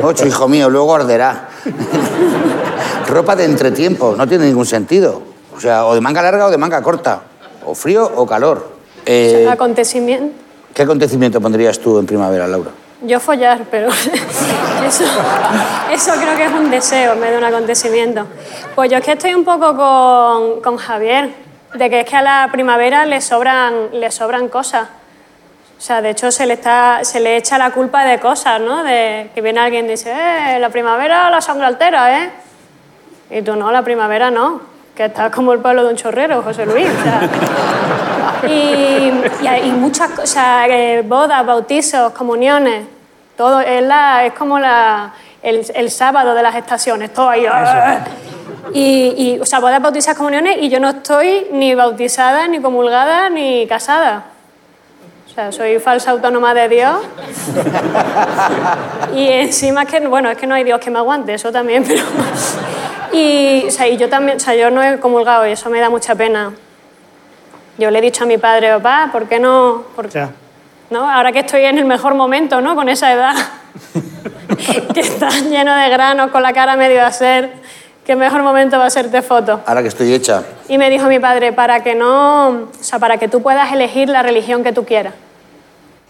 Ocho, 0.02 0.26
hijo 0.26 0.46
mío, 0.46 0.68
luego 0.68 0.94
arderá. 0.94 1.48
Ropa 3.08 3.34
de 3.34 3.46
entretiempo, 3.46 4.14
no 4.14 4.28
tiene 4.28 4.44
ningún 4.46 4.66
sentido. 4.66 5.22
O 5.56 5.60
sea, 5.60 5.86
o 5.86 5.94
de 5.94 6.02
manga 6.02 6.20
larga 6.20 6.46
o 6.46 6.50
de 6.50 6.58
manga 6.58 6.82
corta. 6.82 7.22
O 7.64 7.74
frío 7.74 8.10
o 8.14 8.26
calor. 8.26 8.68
Eh, 9.06 9.48
Acontecimiento. 9.50 10.34
¿Qué 10.74 10.82
acontecimiento 10.82 11.40
pondrías 11.40 11.78
tú 11.78 11.98
en 11.98 12.04
primavera, 12.04 12.46
Laura? 12.46 12.70
Yo 13.02 13.20
follar, 13.20 13.60
pero 13.70 13.88
eso, 14.86 15.04
eso 15.92 16.12
creo 16.20 16.36
que 16.36 16.44
es 16.46 16.52
un 16.52 16.70
deseo 16.70 17.12
en 17.12 17.20
vez 17.20 17.30
de 17.30 17.38
un 17.38 17.44
acontecimiento. 17.44 18.26
Pues 18.74 18.90
yo 18.90 18.98
es 18.98 19.04
que 19.04 19.12
estoy 19.12 19.34
un 19.34 19.44
poco 19.44 19.76
con, 19.76 20.60
con 20.60 20.76
Javier, 20.76 21.30
de 21.74 21.90
que 21.90 22.00
es 22.00 22.08
que 22.08 22.16
a 22.16 22.22
la 22.22 22.48
primavera 22.50 23.06
le 23.06 23.20
sobran, 23.20 23.90
le 23.92 24.10
sobran 24.10 24.48
cosas. 24.48 24.88
O 25.78 25.80
sea, 25.80 26.02
de 26.02 26.10
hecho 26.10 26.32
se 26.32 26.44
le, 26.44 26.54
está, 26.54 27.04
se 27.04 27.20
le 27.20 27.36
echa 27.36 27.56
la 27.56 27.70
culpa 27.70 28.04
de 28.04 28.18
cosas, 28.18 28.60
¿no? 28.60 28.82
De 28.82 29.30
que 29.32 29.40
viene 29.40 29.60
alguien 29.60 29.86
y 29.86 29.90
dice, 29.90 30.10
eh, 30.12 30.58
la 30.58 30.70
primavera 30.70 31.30
la 31.30 31.40
sangre 31.40 31.66
altera, 31.66 32.24
¿eh? 32.24 32.30
Y 33.30 33.42
tú, 33.42 33.54
no, 33.54 33.70
la 33.70 33.82
primavera 33.82 34.28
no, 34.28 34.60
que 34.96 35.04
estás 35.04 35.30
como 35.30 35.52
el 35.52 35.60
pueblo 35.60 35.84
de 35.84 35.90
un 35.90 35.96
chorrero, 35.96 36.42
José 36.42 36.66
Luis. 36.66 36.88
y, 38.48 39.12
y 39.40 39.46
hay 39.46 39.70
muchas 39.70 40.10
cosas, 40.10 40.66
eh, 40.68 41.02
bodas, 41.06 41.44
bautizos, 41.44 42.12
comuniones, 42.12 42.86
todo 43.36 43.60
es, 43.60 43.82
la, 43.82 44.26
es 44.26 44.32
como 44.32 44.58
la, 44.58 45.12
el, 45.42 45.64
el 45.74 45.90
sábado 45.90 46.34
de 46.34 46.42
las 46.42 46.54
estaciones, 46.54 47.12
todo 47.12 47.28
ahí. 47.28 47.46
¡ah! 47.46 48.04
Y, 48.72 49.14
y, 49.16 49.40
o 49.40 49.46
sea, 49.46 49.60
bodas, 49.60 49.80
bautizas, 49.80 50.16
comuniones, 50.16 50.56
y 50.60 50.68
yo 50.68 50.80
no 50.80 50.90
estoy 50.90 51.46
ni 51.52 51.74
bautizada, 51.74 52.46
ni 52.48 52.60
comulgada, 52.60 53.30
ni 53.30 53.66
casada. 53.66 54.24
O 55.26 55.34
sea, 55.34 55.52
soy 55.52 55.78
falsa 55.78 56.10
autónoma 56.10 56.52
de 56.52 56.68
Dios. 56.68 56.96
Y 59.14 59.28
encima 59.28 59.84
es 59.84 59.88
que, 59.88 60.00
bueno, 60.06 60.30
es 60.30 60.36
que 60.36 60.46
no 60.46 60.54
hay 60.54 60.64
Dios 60.64 60.80
que 60.80 60.90
me 60.90 60.98
aguante, 60.98 61.32
eso 61.34 61.52
también, 61.52 61.84
pero... 61.88 62.02
Y, 63.12 63.64
o 63.68 63.70
sea, 63.70 63.88
y 63.88 63.96
yo 63.96 64.08
también, 64.08 64.36
o 64.36 64.40
sea, 64.40 64.54
yo 64.54 64.70
no 64.70 64.82
he 64.82 64.98
comulgado 64.98 65.46
y 65.46 65.52
eso 65.52 65.70
me 65.70 65.80
da 65.80 65.88
mucha 65.88 66.14
pena. 66.14 66.52
Yo 67.78 67.90
le 67.90 67.98
he 67.98 68.02
dicho 68.02 68.24
a 68.24 68.26
mi 68.26 68.38
padre, 68.38 68.70
papá, 68.74 69.08
¿por 69.12 69.26
qué 69.28 69.38
no...? 69.38 69.84
por- 69.94 70.10
sea, 70.10 70.30
¿no? 70.90 71.08
Ahora 71.10 71.32
que 71.32 71.40
estoy 71.40 71.64
en 71.64 71.78
el 71.78 71.84
mejor 71.84 72.14
momento, 72.14 72.60
¿no? 72.60 72.74
Con 72.74 72.88
esa 72.88 73.12
edad, 73.12 73.34
que 74.94 75.00
estás 75.00 75.42
lleno 75.44 75.74
de 75.74 75.88
granos, 75.88 76.30
con 76.30 76.42
la 76.42 76.52
cara 76.52 76.76
medio 76.76 77.02
a 77.02 77.06
hacer, 77.06 77.52
qué 78.04 78.16
mejor 78.16 78.42
momento 78.42 78.78
va 78.78 78.84
a 78.84 78.86
hacerte 78.88 79.22
foto. 79.22 79.60
Ahora 79.66 79.82
que 79.82 79.88
estoy 79.88 80.12
hecha. 80.12 80.42
Y 80.68 80.76
me 80.78 80.90
dijo 80.90 81.06
mi 81.06 81.18
padre, 81.20 81.52
para 81.52 81.82
que 81.84 81.94
no, 81.94 82.48
o 82.48 82.68
sea, 82.80 82.98
para 82.98 83.16
que 83.18 83.28
tú 83.28 83.42
puedas 83.42 83.70
elegir 83.72 84.08
la 84.08 84.22
religión 84.22 84.64
que 84.64 84.72
tú 84.72 84.84
quieras. 84.84 85.14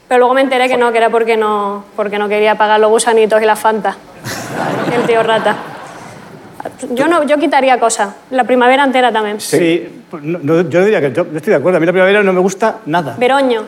Pero 0.08 0.20
luego 0.20 0.32
me 0.34 0.40
enteré 0.40 0.68
que 0.68 0.78
no, 0.78 0.90
que 0.90 0.96
era 0.98 1.10
porque 1.10 1.36
no, 1.36 1.84
porque 1.94 2.18
no 2.18 2.28
quería 2.30 2.54
pagar 2.54 2.80
los 2.80 2.88
gusanitos 2.90 3.42
y 3.42 3.44
las 3.44 3.58
fantas. 3.58 3.96
El 4.94 5.02
tío 5.02 5.22
rata. 5.22 5.54
Yo, 6.90 7.06
no, 7.08 7.22
yo 7.24 7.36
quitaría 7.38 7.78
cosas. 7.78 8.14
La 8.30 8.44
primavera 8.44 8.84
entera 8.84 9.12
también. 9.12 9.40
Sí, 9.40 9.88
pues 10.10 10.22
no- 10.22 10.38
no, 10.42 10.68
yo 10.68 10.84
diría 10.84 11.00
que 11.00 11.12
yo, 11.12 11.26
yo 11.30 11.36
estoy 11.36 11.50
de 11.52 11.56
acuerdo. 11.56 11.76
A 11.76 11.80
mí 11.80 11.86
la 11.86 11.92
primavera 11.92 12.22
no 12.22 12.32
me 12.32 12.40
gusta 12.40 12.78
nada. 12.86 13.14
Veroño. 13.18 13.62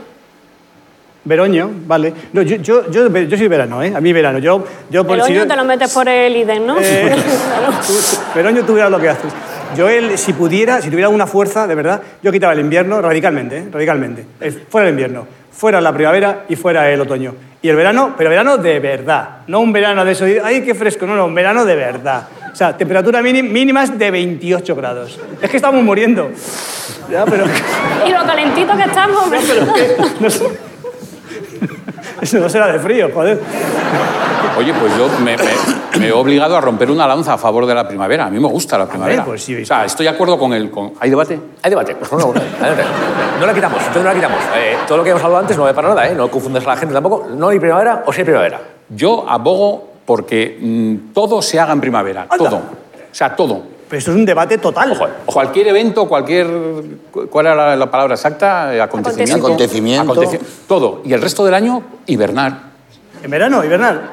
Veroño, 1.23 1.71
vale. 1.87 2.15
No, 2.33 2.41
yo, 2.43 2.57
yo, 2.57 2.91
yo, 2.91 3.09
yo 3.09 3.37
soy 3.37 3.47
verano, 3.49 3.83
¿eh? 3.83 3.93
A 3.95 4.01
mí 4.01 4.13
verano. 4.13 4.39
Yo, 4.39 4.65
yo 4.89 5.05
por- 5.07 5.17
si 5.17 5.23
Veroño 5.33 5.43
yo- 5.43 5.47
te 5.49 5.57
lo 5.57 5.65
metes 5.65 5.93
por 5.93 6.09
el 6.09 6.35
IDEN, 6.35 6.67
¿no? 6.67 6.77
Eh, 6.81 7.15
tú- 7.87 7.93
Veroño, 8.35 8.65
tú 8.65 8.75
verás 8.75 8.91
lo 8.91 8.99
que 8.99 9.11
haces. 9.11 9.33
Yo, 9.77 9.89
el, 9.89 10.17
si 10.19 10.33
pudiera, 10.33 10.81
si 10.81 10.89
tuviera 10.91 11.11
una 11.11 11.27
fuerza, 11.27 11.67
de 11.67 11.75
verdad, 11.75 12.01
yo 12.23 12.33
quitaba 12.33 12.55
el 12.55 12.61
invierno 12.61 13.01
radicalmente, 13.03 13.59
¿eh? 13.59 13.69
radicalmente. 13.71 14.25
El- 14.41 14.53
fuera 14.69 14.89
el 14.89 14.95
invierno, 14.95 15.27
fuera 15.53 15.81
la 15.81 15.93
primavera 15.93 16.45
y 16.49 16.57
fuera 16.57 16.91
el 16.91 17.01
otoño. 17.03 17.35
Y 17.63 17.69
el 17.69 17.77
verano, 17.77 18.15
pero 18.17 18.31
verano 18.31 18.57
de 18.57 18.81
verdad. 18.81 19.29
No 19.47 19.61
un 19.61 19.71
verano 19.73 20.03
de 20.07 20.13
eso, 20.13 20.25
de, 20.25 20.41
ay, 20.43 20.63
qué 20.63 20.75
fresco, 20.75 21.07
no, 21.07 21.15
no, 21.15 21.27
un 21.27 21.35
verano 21.35 21.67
de 21.67 21.77
verdad. 21.77 22.27
O 22.53 22.57
sea, 22.57 22.77
temperatura 22.77 23.23
mini- 23.23 23.43
mínimas 23.43 23.97
de 23.99 24.11
28 24.11 24.75
grados. 24.77 25.19
Es 25.41 25.51
que 25.51 25.57
estamos 25.57 25.83
muriendo. 25.83 26.31
Ya, 27.11 27.25
pero... 27.25 27.45
Y 28.07 28.11
lo 28.11 28.25
calentito 28.25 28.77
que 28.77 28.83
estamos. 28.85 29.25
pero 29.31 29.73
¿qué? 29.75 29.97
No 30.21 30.31
sé. 30.31 30.45
Eso 32.21 32.39
no 32.39 32.49
será 32.49 32.67
de 32.71 32.79
frío, 32.79 33.11
joder. 33.15 33.41
Oye, 34.59 34.75
pues 34.75 34.95
yo 34.97 35.09
me, 35.25 35.37
me- 35.37 35.99
me 35.99 36.09
he 36.09 36.13
obligado 36.13 36.57
a 36.57 36.61
romper 36.61 36.91
una 36.91 37.07
lanza 37.07 37.35
a 37.35 37.39
favor 37.39 37.65
de 37.67 37.75
la 37.75 37.89
primavera. 37.89 38.27
A 38.27 38.31
mí 38.31 38.39
me 38.39 38.49
gusta 38.49 38.77
la 38.77 38.87
primavera. 38.87 39.25
pues 39.25 39.43
sí. 39.43 39.63
O 39.63 39.65
sea, 39.67 39.85
estoy 39.87 40.05
de 40.05 40.11
acuerdo 40.11 40.39
con 40.39 40.53
el... 40.53 40.71
Con... 40.71 40.93
¿Hay 41.01 41.09
debate? 41.09 41.39
Hay 41.63 41.71
debate. 41.71 41.95
Pues 41.95 42.11
no, 42.13 42.19
no. 42.19 42.33
No 43.41 43.47
la 43.47 43.55
quitamos, 43.55 43.79
entonces 43.79 44.03
no 44.03 44.09
la 44.11 44.15
quitamos. 44.15 44.39
Eh, 44.55 44.77
todo 44.87 44.99
lo 44.99 45.05
que 45.05 45.11
hemos 45.11 45.23
hablado 45.23 45.41
antes 45.41 45.57
no 45.57 45.63
vale 45.63 45.75
para 45.75 45.89
nada, 45.89 46.09
¿eh? 46.09 46.15
No 46.15 46.31
confundas 46.31 46.65
a 46.67 46.71
la 46.71 46.77
gente 46.77 46.93
tampoco. 46.93 47.29
No 47.35 47.49
hay 47.49 47.59
primavera 47.59 48.03
o 48.07 48.13
sí 48.13 48.21
hay 48.21 48.25
primavera. 48.27 48.61
Yo 48.91 49.25
abogo 49.29 49.90
porque 50.11 50.59
mm, 50.61 51.13
todo 51.15 51.41
se 51.41 51.61
haga 51.61 51.73
en 51.73 51.81
primavera. 51.81 52.27
Todo. 52.37 52.57
O 52.57 52.63
sea, 53.15 53.37
todo. 53.37 53.63
Pero 53.89 53.97
esto 53.99 54.11
es 54.11 54.17
un 54.17 54.25
debate 54.27 54.59
total. 54.59 54.91
Ojo, 54.91 55.07
cualquier 55.25 55.69
evento, 55.69 56.09
cualquier... 56.09 56.49
¿Cuál 57.31 57.47
era 57.47 57.55
la, 57.55 57.77
la 57.77 57.89
palabra 57.89 58.15
exacta? 58.15 58.71
Acontecimiento. 58.83 59.47
Acontecimiento. 59.47 60.13
Aconteci- 60.13 60.41
Todo. 60.67 61.03
Y 61.05 61.13
el 61.13 61.23
resto 61.23 61.45
del 61.45 61.55
año, 61.55 61.81
hibernar. 62.07 62.59
En 63.23 63.31
verano, 63.31 63.65
hibernal. 63.65 64.11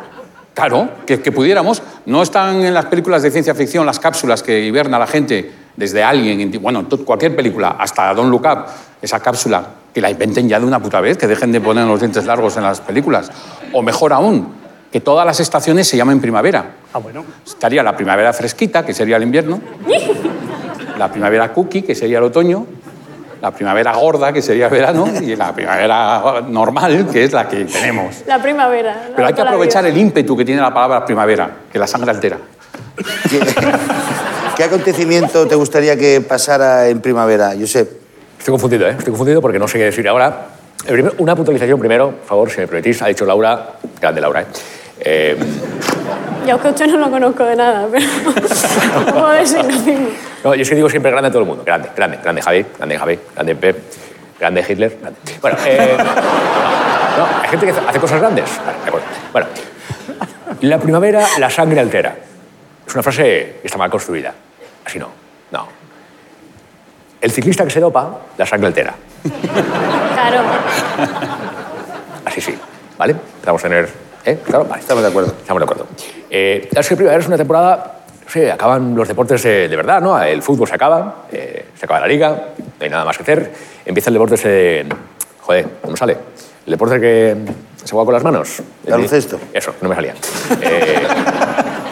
Claro, 0.53 0.87
que, 1.07 1.19
que 1.19 1.31
pudiéramos. 1.31 1.81
No 2.05 2.21
están 2.21 2.57
en 2.63 2.75
las 2.75 2.85
películas 2.85 3.23
de 3.23 3.31
ciencia 3.31 3.55
ficción 3.55 3.83
las 3.83 3.97
cápsulas 3.99 4.43
que 4.43 4.59
hiberna 4.59 4.99
la 4.99 5.07
gente 5.07 5.51
desde 5.75 6.03
Alien, 6.03 6.41
en- 6.41 6.61
bueno, 6.61 6.85
cualquier 7.05 7.35
película, 7.35 7.75
hasta 7.79 8.13
Don't 8.13 8.29
Look 8.29 8.45
Up, 8.45 8.65
esa 9.01 9.19
cápsula, 9.19 9.63
que 9.91 9.99
la 10.01 10.11
inventen 10.11 10.47
ya 10.47 10.59
de 10.59 10.65
una 10.67 10.79
puta 10.79 11.01
vez, 11.01 11.17
que 11.17 11.25
dejen 11.25 11.51
de 11.51 11.59
poner 11.59 11.87
los 11.87 11.99
dientes 11.99 12.23
largos 12.27 12.55
en 12.57 12.61
las 12.63 12.81
películas. 12.81 13.31
O 13.73 13.81
mejor 13.81 14.13
aún, 14.13 14.66
que 14.91 15.01
todas 15.01 15.25
las 15.25 15.39
estaciones 15.39 15.87
se 15.87 15.97
llamen 15.97 16.19
primavera. 16.21 16.65
Ah, 16.93 16.99
bueno. 16.99 17.23
Estaría 17.45 17.83
la 17.83 17.95
primavera 17.95 18.31
fresquita, 18.33 18.85
que 18.85 18.93
sería 18.93 19.17
el 19.17 19.23
invierno, 19.23 19.59
la 20.97 21.11
primavera 21.11 21.51
cookie, 21.53 21.81
que 21.83 21.93
sería 21.95 22.17
el 22.19 22.23
otoño, 22.23 22.65
la 23.41 23.51
primavera 23.51 23.93
gorda, 23.93 24.33
que 24.33 24.41
sería 24.41 24.65
el 24.65 24.71
verano, 24.71 25.07
y 25.21 25.35
la 25.35 25.53
primavera 25.53 26.41
normal, 26.47 27.07
que 27.11 27.23
es 27.25 27.33
la 27.33 27.47
que 27.47 27.65
tenemos. 27.65 28.23
La 28.25 28.41
primavera. 28.41 29.07
la 29.09 29.15
Pero 29.15 29.27
hay 29.27 29.33
que 29.33 29.41
aprovechar 29.41 29.85
el 29.85 29.95
ímpetu 29.97 30.35
que 30.35 30.45
tiene 30.45 30.61
la 30.61 30.73
palabra 30.73 31.05
primavera, 31.05 31.49
que 31.71 31.77
la 31.77 31.85
sangre 31.87 32.09
altera. 32.11 32.37
¿Qué, 33.29 33.39
qué 34.55 34.63
acontecimiento 34.63 35.47
te 35.47 35.53
gustaría 35.55 35.95
que 35.97 36.21
pasara 36.21 36.87
en 36.87 36.99
primavera, 37.01 37.53
Josep? 37.59 37.91
Estoy 38.39 38.51
confundido, 38.53 38.87
¿eh? 38.87 38.91
Estoy 38.91 39.09
confundido 39.11 39.41
porque 39.41 39.59
no 39.59 39.67
sé 39.67 39.77
qué 39.77 39.83
decir 39.85 40.07
ahora. 40.07 40.47
Primer- 40.87 41.13
una 41.19 41.35
puntualización 41.35 41.79
primero, 41.79 42.11
por 42.11 42.25
favor, 42.25 42.49
si 42.49 42.61
me 42.61 42.67
permitís. 42.67 43.01
Ha 43.01 43.07
dicho 43.07 43.25
Laura, 43.25 43.73
grande 44.01 44.21
Laura, 44.21 44.41
¿eh? 44.41 44.45
Eh, 44.99 45.37
Yo 46.47 46.53
a 46.53 46.69
usted 46.69 46.87
no 46.87 46.97
lo 46.97 47.09
conozco 47.11 47.43
de 47.43 47.55
nada, 47.55 47.87
pero 47.91 48.05
no 49.05 49.05
puedo 49.13 49.29
decir 49.29 49.57
lo 49.59 49.63
mismo. 49.65 50.07
no, 50.43 50.55
yo 50.55 50.61
es 50.61 50.69
que 50.69 50.75
digo 50.75 50.89
siempre 50.89 51.11
grande 51.11 51.27
a 51.27 51.31
todo 51.31 51.41
el 51.41 51.47
mundo. 51.47 51.63
Grande, 51.65 51.89
grande, 51.95 52.17
grande 52.21 52.41
Javi, 52.41 52.65
grande 52.77 52.97
Javi, 52.97 53.19
grande 53.35 53.55
Pep, 53.55 53.77
grande 54.39 54.65
Hitler. 54.67 54.97
grande. 54.99 55.19
Bueno, 55.41 55.57
eh, 55.65 55.97
no, 57.17 57.25
hay 57.43 57.49
gente 57.49 57.65
que 57.65 57.71
hace 57.71 57.99
cosas 57.99 58.19
grandes. 58.19 58.49
Vale. 58.65 59.03
Bueno, 59.33 59.47
la 60.61 60.77
primavera 60.79 61.25
la 61.37 61.49
sangre 61.49 61.79
altera. 61.79 62.15
Es 62.87 62.93
una 62.93 63.03
frase 63.03 63.57
que 63.61 63.67
está 63.67 63.77
mal 63.77 63.89
construida. 63.89 64.33
Así 64.85 64.97
no, 64.97 65.09
no. 65.51 65.67
El 67.19 67.31
ciclista 67.31 67.63
que 67.65 67.69
se 67.71 67.79
dopa, 67.81 68.19
la 68.37 68.45
sangre 68.45 68.67
altera. 68.67 68.93
Claro. 70.13 70.41
Así 72.25 72.39
sí, 72.41 72.57
¿vale? 72.97 73.15
Vamos 73.45 73.63
a 73.63 73.67
tener... 73.67 74.06
¿Eh? 74.25 74.39
Claro, 74.43 74.65
vale. 74.65 74.81
Estamos 74.81 75.03
de 75.03 75.09
acuerdo. 75.09 75.31
Estamos 75.39 75.59
de 75.59 75.63
acuerdo. 75.63 75.87
Eh, 76.29 76.69
la 76.71 76.81
primavera 76.81 77.17
es 77.21 77.27
una 77.27 77.37
temporada... 77.37 77.93
No 78.25 78.31
sé, 78.31 78.51
acaban 78.51 78.93
los 78.93 79.07
deportes 79.07 79.41
de, 79.43 79.69
de 79.69 79.75
verdad, 79.77 80.01
¿no? 80.01 80.21
El 80.21 80.41
fútbol 80.43 80.67
se 80.67 80.75
acaba, 80.75 81.23
eh, 81.31 81.67
se 81.79 81.85
acaba 81.85 82.01
la 82.01 82.07
liga, 82.07 82.29
no 82.57 82.83
hay 82.83 82.89
nada 82.89 83.05
más 83.05 83.15
que 83.15 83.23
hacer. 83.23 83.53
Empieza 83.85 84.09
el 84.09 84.15
deporte 84.15 84.35
ese... 84.35 84.85
Joder, 85.39 85.65
¿cómo 85.81 85.95
sale? 85.95 86.17
El 86.65 86.71
deporte 86.71 86.99
que 86.99 87.37
se 87.85 87.91
juega 87.91 88.03
con 88.05 88.13
las 88.13 88.23
manos. 88.25 88.59
El- 88.85 88.91
Baloncesto. 88.91 89.39
Eso, 89.53 89.73
no 89.81 89.87
me 89.87 89.95
salía. 89.95 90.13
Eh, 90.61 91.07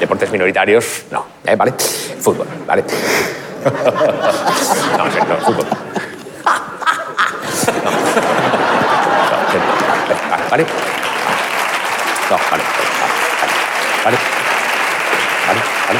deportes 0.01 0.29
minoritarios, 0.29 1.05
no. 1.09 1.25
¿eh? 1.45 1.55
¿Vale? 1.55 1.71
Fútbol, 2.19 2.47
¿vale? 2.67 2.83
no, 3.63 5.05
serio, 5.11 5.25
no, 5.29 5.37
fútbol. 5.37 5.65
No, 7.81 7.91
serio. 9.53 9.61
¿Vale? 10.51 10.65
No, 12.29 12.37
vale. 12.51 12.63
Vale. 14.03 14.17
Vale, 15.47 15.59
vale. 15.87 15.99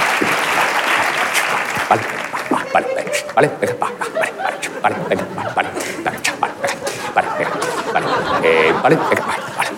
Vale, 1.88 2.02
va, 2.32 2.40
va, 2.52 2.60
vale, 2.74 2.88
venga, 2.96 3.12
vale, 3.36 3.50
venga, 3.62 3.76
va, 3.80 3.88
va, 3.88 4.06
vale, 4.20 4.32
vale, 4.42 4.58
vale, 4.82 4.96
venga, 5.08 5.26
va, 5.38 5.44
vale, 5.56 5.70
vale, 6.04 6.18
cha, 6.24 6.34
vale, 6.40 6.54
venga, 6.62 6.76
vale, 7.14 7.28
venga, 7.38 7.52
vale, 7.94 8.08
eh, 8.44 8.74
vale, 8.82 8.96
venga, 8.96 9.26
vale, 9.26 9.42
vale, 9.56 9.70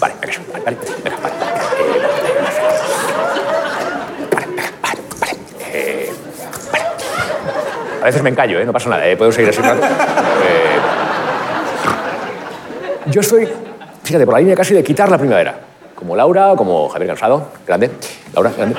vale, 0.00 0.14
venga, 0.20 0.38
vale, 0.52 0.64
vale, 0.64 0.76
venga, 1.04 1.18
vale, 1.20 1.36
eh, 1.76 1.98
vale, 4.32 4.46
venga, 4.56 4.68
vale, 4.80 5.00
vale, 5.20 5.34
eh, 5.72 6.12
vale. 6.72 6.84
A 8.00 8.04
veces 8.06 8.22
me 8.22 8.30
encallo, 8.30 8.58
¿eh? 8.58 8.64
no 8.64 8.72
pasa 8.72 8.88
nada, 8.88 9.06
¿eh? 9.06 9.16
puedo 9.16 9.30
seguir 9.32 9.50
así 9.50 9.60
un 9.60 9.66
rato. 9.66 9.84
Eh, 9.84 10.78
yo 13.06 13.20
estoy, 13.20 13.46
fíjate, 14.02 14.24
por 14.24 14.32
la 14.34 14.40
línea 14.40 14.56
casi 14.56 14.72
de 14.74 14.82
quitar 14.82 15.10
la 15.10 15.18
primavera. 15.18 15.69
Como 16.00 16.16
Laura, 16.16 16.54
como 16.56 16.88
Javier 16.88 17.08
Cansado, 17.10 17.48
grande. 17.66 17.90
Laura, 18.34 18.50
grande. 18.56 18.76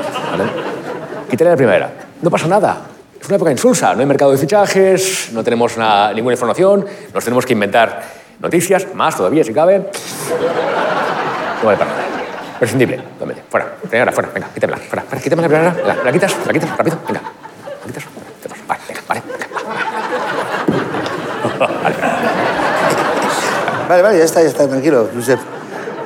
Quitarle 1.29 1.51
la 1.51 1.57
primavera. 1.57 1.89
No 2.21 2.29
pasa 2.29 2.47
nada. 2.47 2.81
Es 3.21 3.27
una 3.27 3.35
época 3.37 3.51
insulsa. 3.51 3.93
No 3.93 3.99
hay 4.01 4.05
mercado 4.05 4.31
de 4.31 4.37
fichajes, 4.37 5.29
no 5.31 5.43
tenemos 5.43 5.77
na- 5.77 6.11
ninguna 6.13 6.33
información, 6.33 6.85
nos 7.13 7.23
tenemos 7.23 7.45
que 7.45 7.53
inventar 7.53 8.01
noticias, 8.39 8.87
más 8.95 9.15
todavía 9.15 9.43
si 9.43 9.53
cabe. 9.53 9.77
No 9.79 9.85
vale 11.65 11.77
para 11.77 11.91
nada. 11.91 12.03
Prescindible. 12.59 13.01
Fuera, 13.49 13.67
primavera, 13.81 14.11
fuera, 14.11 14.29
venga, 14.33 14.47
quítamela, 14.53 14.77
fuera, 14.79 15.03
fuera, 15.03 15.21
quítame 15.23 15.41
la 15.43 15.47
primavera, 15.47 15.75
la, 15.95 16.03
la 16.03 16.11
quitas, 16.11 16.35
la 16.45 16.53
quitas, 16.53 16.77
rápido, 16.77 16.97
venga. 17.07 17.21
La 17.21 17.87
quitas, 17.87 18.03
vale, 18.67 18.81
venga, 18.87 19.01
vale. 19.07 19.21
Vale. 21.59 21.95
Vale, 23.89 24.01
vale, 24.01 24.17
ya 24.19 24.23
está, 24.25 24.41
ya 24.41 24.47
está, 24.47 24.67
tranquilo, 24.67 25.07
Josep. 25.13 25.39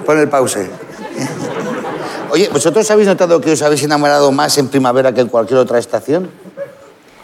Pon 0.06 0.20
el 0.20 0.28
pause. 0.30 0.70
Oye, 2.32 2.50
¿vosotros 2.52 2.90
habéis 2.92 3.08
notado 3.08 3.40
que 3.42 3.52
os 3.54 3.62
habéis 3.62 3.84
enamorado 3.84 4.32
más 4.32 4.58
en 4.58 4.68
primavera 4.68 5.14
que 5.14 5.22
en 5.22 5.28
cualquier 5.30 5.60
otra 5.60 5.80
estación? 5.80 6.30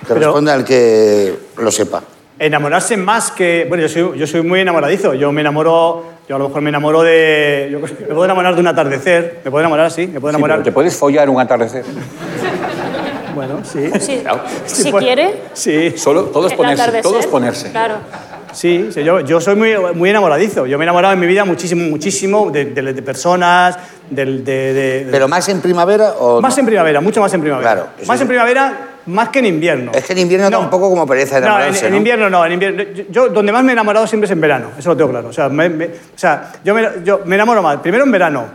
Que 0.01 0.07
Pero- 0.13 0.19
responda 0.19 0.53
al 0.53 0.63
que 0.63 1.35
lo 1.57 1.71
sepa. 1.71 2.01
Enamorarse 2.39 2.97
más 2.97 3.29
que... 3.31 3.65
Bueno, 3.69 3.83
yo 3.83 3.89
soy, 3.89 4.17
yo 4.17 4.25
soy 4.25 4.41
muy 4.41 4.61
enamoradizo. 4.61 5.13
Yo 5.13 5.31
me 5.31 5.41
enamoro... 5.41 6.05
Yo 6.27 6.37
a 6.37 6.39
lo 6.39 6.47
mejor 6.47 6.61
me 6.63 6.69
enamoro 6.69 7.03
de... 7.03 7.69
Yo 7.71 7.79
me 7.81 7.87
puedo 7.87 8.25
enamorar 8.25 8.55
de 8.55 8.61
un 8.61 8.67
atardecer. 8.67 9.41
Me 9.45 9.51
puedo 9.51 9.61
enamorar, 9.61 9.91
sí. 9.91 10.07
Me 10.07 10.19
puedo 10.19 10.31
Sí, 10.31 10.35
enamorar... 10.37 10.57
pero 10.57 10.63
te 10.65 10.71
puedes 10.71 10.95
follar 10.95 11.29
un 11.29 11.39
atardecer. 11.39 11.83
Bueno, 13.33 13.59
sí. 13.63 13.89
Sí, 14.01 14.21
si 14.65 14.91
quiere, 14.91 15.43
Sí, 15.53 15.93
Solo, 15.97 16.23
todo 16.25 16.47
es 16.47 16.51
el 16.51 16.57
ponerse. 16.57 16.83
Todo 16.83 16.97
es 16.97 17.05
atardecer, 17.05 17.29
ponerse. 17.31 17.71
Claro. 17.71 17.95
Sí. 18.53 18.89
sí, 18.93 19.03
yo, 19.03 19.19
yo 19.21 19.39
soy 19.41 19.55
muy, 19.55 19.73
muy 19.93 20.09
enamoradizo. 20.09 20.65
Yo 20.65 20.77
me 20.77 20.83
he 20.83 20.85
enamorado 20.85 21.13
en 21.13 21.19
mi 21.19 21.27
vida 21.27 21.45
muchísimo, 21.45 21.89
muchísimo 21.89 22.49
de, 22.51 22.65
de- 22.65 22.93
de 22.93 23.01
personas, 23.01 23.77
de, 24.09 24.25
de- 24.43 25.07
¿Pero 25.11 25.27
más 25.27 25.47
en 25.49 25.61
primavera 25.61 26.11
o 26.19 26.41
Más 26.41 26.55
no? 26.55 26.61
en 26.61 26.65
primavera, 26.67 27.01
mucho 27.01 27.21
más 27.21 27.33
en 27.33 27.41
primavera. 27.41 27.71
Claro, 27.73 27.89
Más 28.07 28.19
en 28.21 28.27
primavera 28.27 28.87
más 29.07 29.29
que 29.29 29.39
en 29.39 29.45
invierno. 29.47 29.91
Es 29.95 30.05
que 30.05 30.13
en 30.13 30.19
invierno 30.19 30.49
da 30.49 30.59
un 30.59 30.69
poco 30.69 30.89
como 30.89 31.07
pereza 31.07 31.39
No, 31.39 31.45
en, 31.47 31.51
enamorarse, 31.53 31.85
en 31.87 31.91
¿no? 31.91 31.97
invierno 31.97 32.29
no. 32.29 32.45
En 32.45 32.51
invierno, 32.51 32.83
yo, 32.83 33.03
yo 33.09 33.29
donde 33.29 33.51
más 33.51 33.63
me 33.63 33.71
he 33.71 33.73
enamorado 33.73 34.05
siempre 34.05 34.25
es 34.25 34.31
en 34.31 34.41
verano, 34.41 34.67
eso 34.77 34.89
lo 34.89 34.97
tengo 34.97 35.09
claro. 35.09 35.29
O 35.29 35.33
sea, 35.33 35.49
me- 35.49 35.69
me- 35.69 35.85
o 35.85 35.89
sea 36.15 36.51
yo, 36.63 36.73
me, 36.75 36.87
yo 37.03 37.21
me 37.25 37.35
enamoro 37.35 37.61
más. 37.63 37.77
Primero 37.77 38.03
en 38.03 38.11
verano, 38.11 38.45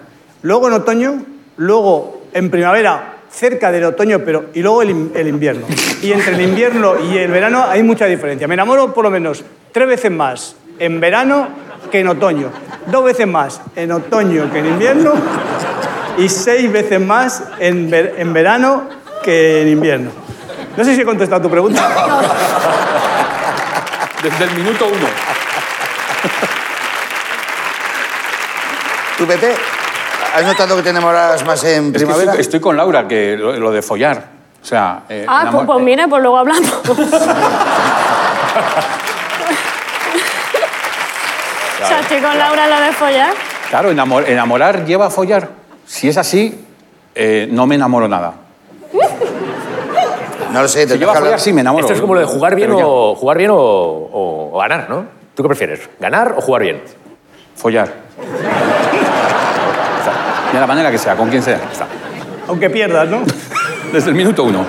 luego 0.43 0.69
en 0.69 0.75
otoño, 0.75 1.23
luego 1.57 2.23
en 2.33 2.51
primavera, 2.51 3.13
cerca 3.31 3.73
del 3.73 3.85
otoño, 3.85 4.21
pero 4.25 4.47
y 4.55 4.61
luego 4.63 4.83
el, 4.83 5.11
el 5.15 5.27
invierno. 5.29 5.67
Y 6.01 6.13
entre 6.13 6.35
el 6.35 6.41
invierno 6.43 6.95
y 7.13 7.19
el 7.19 7.31
verano 7.31 7.65
hay 7.69 7.83
mucha 7.83 8.07
diferencia. 8.07 8.47
Me 8.47 8.55
enamoro 8.55 8.95
por 8.95 9.05
lo 9.05 9.11
menos 9.11 9.43
tres 9.77 9.87
veces 9.89 10.11
más 10.11 10.57
en 10.79 11.01
verano 11.01 11.49
que 11.93 12.01
en 12.01 12.09
otoño. 12.09 12.49
Dos 12.87 13.05
veces 13.05 13.27
más 13.27 13.61
en 13.77 13.93
otoño 13.93 14.51
que 14.51 14.61
en 14.61 14.67
invierno 14.69 15.13
y 16.17 16.31
seis 16.31 16.73
veces 16.73 16.99
más 16.99 17.43
en, 17.59 17.91
ver- 17.91 18.15
en 18.17 18.33
verano 18.33 18.85
que 19.23 19.61
en 19.61 19.69
invierno. 19.69 20.11
No 20.79 20.83
sé 20.83 20.95
si 20.95 21.03
he 21.03 21.05
contestado 21.05 21.43
tu 21.43 21.51
pregunta. 21.51 21.87
Desde 24.23 24.45
el 24.45 24.51
minuto 24.53 24.87
uno. 24.87 25.07
¿Tú, 29.19 29.27
Pepe? 29.27 29.53
¿Has 30.37 30.45
notado 30.47 30.75
que 30.77 30.83
te 30.85 30.89
enamoras 30.89 31.45
más 31.45 31.63
en 31.65 31.89
Es 31.89 31.93
que 31.93 31.99
primavera? 31.99 32.31
estoy, 32.31 32.41
estoy 32.41 32.61
con 32.61 32.79
Laura, 32.79 33.07
que 33.07 33.37
lo, 33.37 33.53
lo 33.53 33.71
de 33.71 33.83
follar. 33.83 34.25
O 34.63 34.65
sea. 34.65 35.03
eh, 35.11 35.27
Ah, 35.29 35.49
pues, 35.53 35.67
pues 35.67 35.81
mira, 35.85 36.09
pues 36.09 36.23
luego 36.23 36.39
hablamos. 36.39 36.73
o 41.83 41.87
sea, 41.87 41.96
estoy 42.07 42.21
con 42.21 42.39
Laura 42.39 42.65
en 42.65 42.71
lo 42.71 42.81
de 42.87 42.93
follar. 42.93 43.35
Claro, 43.69 43.91
enamor- 43.91 44.29
enamorar 44.29 44.85
lleva 44.85 45.07
a 45.07 45.11
follar. 45.11 45.49
Si 45.87 46.09
es 46.09 46.17
así, 46.17 46.65
eh, 47.15 47.49
no 47.51 47.67
me 47.67 47.75
enamoro 47.75 48.09
nada. 48.09 48.35
No 50.53 50.63
lo 50.63 50.69
sé, 50.69 50.83
Si 50.85 50.89
te 50.91 50.99
lleva 50.99 51.13
a 51.13 51.17
follar, 51.17 51.41
sí 51.41 51.53
me 51.53 51.61
enamoro. 51.61 51.83
Esto 51.85 51.95
es 51.95 52.01
como 52.01 52.15
lo 52.15 52.21
de 52.21 52.27
jugar 52.27 52.55
bien, 52.55 52.71
o, 52.73 53.15
jugar 53.17 53.37
bien 53.37 53.51
o, 53.51 53.57
o- 53.57 54.51
o 54.55 54.59
ganar, 54.59 54.89
¿no? 54.89 55.05
¿Tú 55.35 55.43
qué 55.43 55.49
prefieres? 55.49 55.81
¿Ganar 56.01 56.35
o 56.39 56.41
jugar 56.41 56.63
bien? 56.63 56.83
Follar. 57.57 57.93
De 60.53 60.61
la 60.61 60.67
manera 60.67 60.91
que 60.91 60.97
sea, 60.99 61.17
con 61.17 61.29
quien 61.29 61.43
sea. 61.43 61.61
Aunque 62.49 62.71
pierdas, 62.71 63.09
¿no? 63.09 63.21
Desde 63.93 64.09
el 64.11 64.15
minuto 64.15 64.45
uno. 64.45 64.65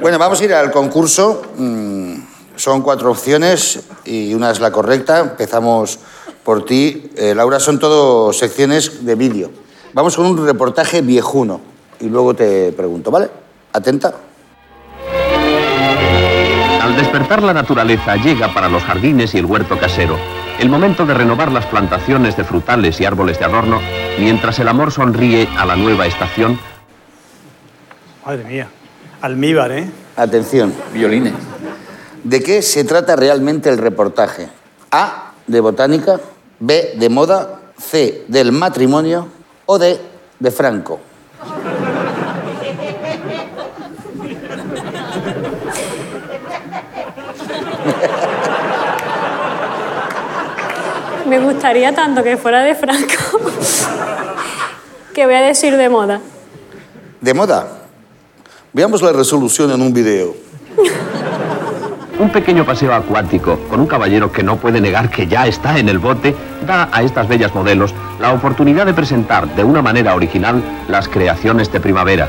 Bueno, 0.00 0.18
vamos 0.18 0.40
a 0.40 0.44
ir 0.44 0.54
al 0.54 0.70
concurso. 0.70 1.42
Mm, 1.58 2.14
Son 2.56 2.80
cuatro 2.80 3.10
opciones 3.10 3.80
y 4.04 4.32
una 4.32 4.52
es 4.52 4.60
la 4.60 4.70
correcta. 4.70 5.18
Empezamos 5.18 5.98
por 6.44 6.64
ti. 6.64 7.10
Eh, 7.16 7.34
Laura, 7.34 7.58
son 7.58 7.78
todo 7.78 8.32
secciones 8.32 9.04
de 9.04 9.14
vídeo. 9.14 9.50
Vamos 9.92 10.16
con 10.16 10.26
un 10.26 10.44
reportaje 10.44 11.02
viejuno 11.02 11.60
y 12.00 12.08
luego 12.08 12.34
te 12.34 12.72
pregunto, 12.72 13.10
¿vale? 13.10 13.30
Atenta. 13.72 14.14
Al 16.82 16.96
despertar 16.96 17.42
la 17.42 17.54
naturaleza 17.54 18.16
llega 18.16 18.52
para 18.52 18.68
los 18.68 18.82
jardines 18.82 19.34
y 19.34 19.38
el 19.38 19.46
huerto 19.46 19.78
casero 19.78 20.16
el 20.58 20.68
momento 20.68 21.04
de 21.04 21.14
renovar 21.14 21.50
las 21.50 21.66
plantaciones 21.66 22.36
de 22.36 22.44
frutales 22.44 23.00
y 23.00 23.04
árboles 23.04 23.40
de 23.40 23.44
adorno, 23.44 23.80
mientras 24.20 24.58
el 24.60 24.68
amor 24.68 24.92
sonríe 24.92 25.48
a 25.58 25.66
la 25.66 25.74
nueva 25.74 26.06
estación 26.06 26.60
Madre 28.24 28.44
mía. 28.44 28.68
Almíbar, 29.20 29.70
¿eh? 29.72 29.86
Atención. 30.16 30.72
Violines. 30.94 31.34
¿De 32.22 32.42
qué 32.42 32.62
se 32.62 32.84
trata 32.84 33.16
realmente 33.16 33.68
el 33.68 33.76
reportaje? 33.76 34.48
A, 34.90 35.32
de 35.46 35.60
botánica, 35.60 36.20
B, 36.60 36.94
de 36.96 37.08
moda, 37.08 37.60
C, 37.78 38.24
del 38.28 38.52
matrimonio 38.52 39.28
o 39.66 39.78
D, 39.78 40.00
de 40.38 40.50
Franco. 40.50 41.00
Me 51.26 51.40
gustaría 51.40 51.94
tanto 51.94 52.22
que 52.22 52.36
fuera 52.36 52.62
de 52.62 52.74
Franco 52.74 53.14
que 55.14 55.24
voy 55.24 55.34
a 55.34 55.40
decir 55.40 55.76
de 55.76 55.88
moda. 55.88 56.20
¿De 57.20 57.32
moda? 57.32 57.66
Veamos 58.72 59.00
la 59.00 59.12
resolución 59.12 59.70
en 59.70 59.80
un 59.80 59.94
video. 59.94 60.34
Un 62.18 62.30
pequeño 62.30 62.64
paseo 62.64 62.94
acuático 62.94 63.58
con 63.68 63.80
un 63.80 63.86
caballero 63.86 64.30
que 64.30 64.42
no 64.42 64.56
puede 64.56 64.80
negar 64.80 65.10
que 65.10 65.26
ya 65.26 65.46
está 65.46 65.78
en 65.78 65.88
el 65.88 65.98
bote 65.98 66.34
da 66.64 66.88
a 66.92 67.02
estas 67.02 67.26
bellas 67.26 67.52
modelos 67.54 67.92
la 68.20 68.32
oportunidad 68.32 68.86
de 68.86 68.94
presentar 68.94 69.48
de 69.54 69.64
una 69.64 69.82
manera 69.82 70.14
original 70.14 70.62
las 70.88 71.08
creaciones 71.08 71.72
de 71.72 71.80
primavera. 71.80 72.28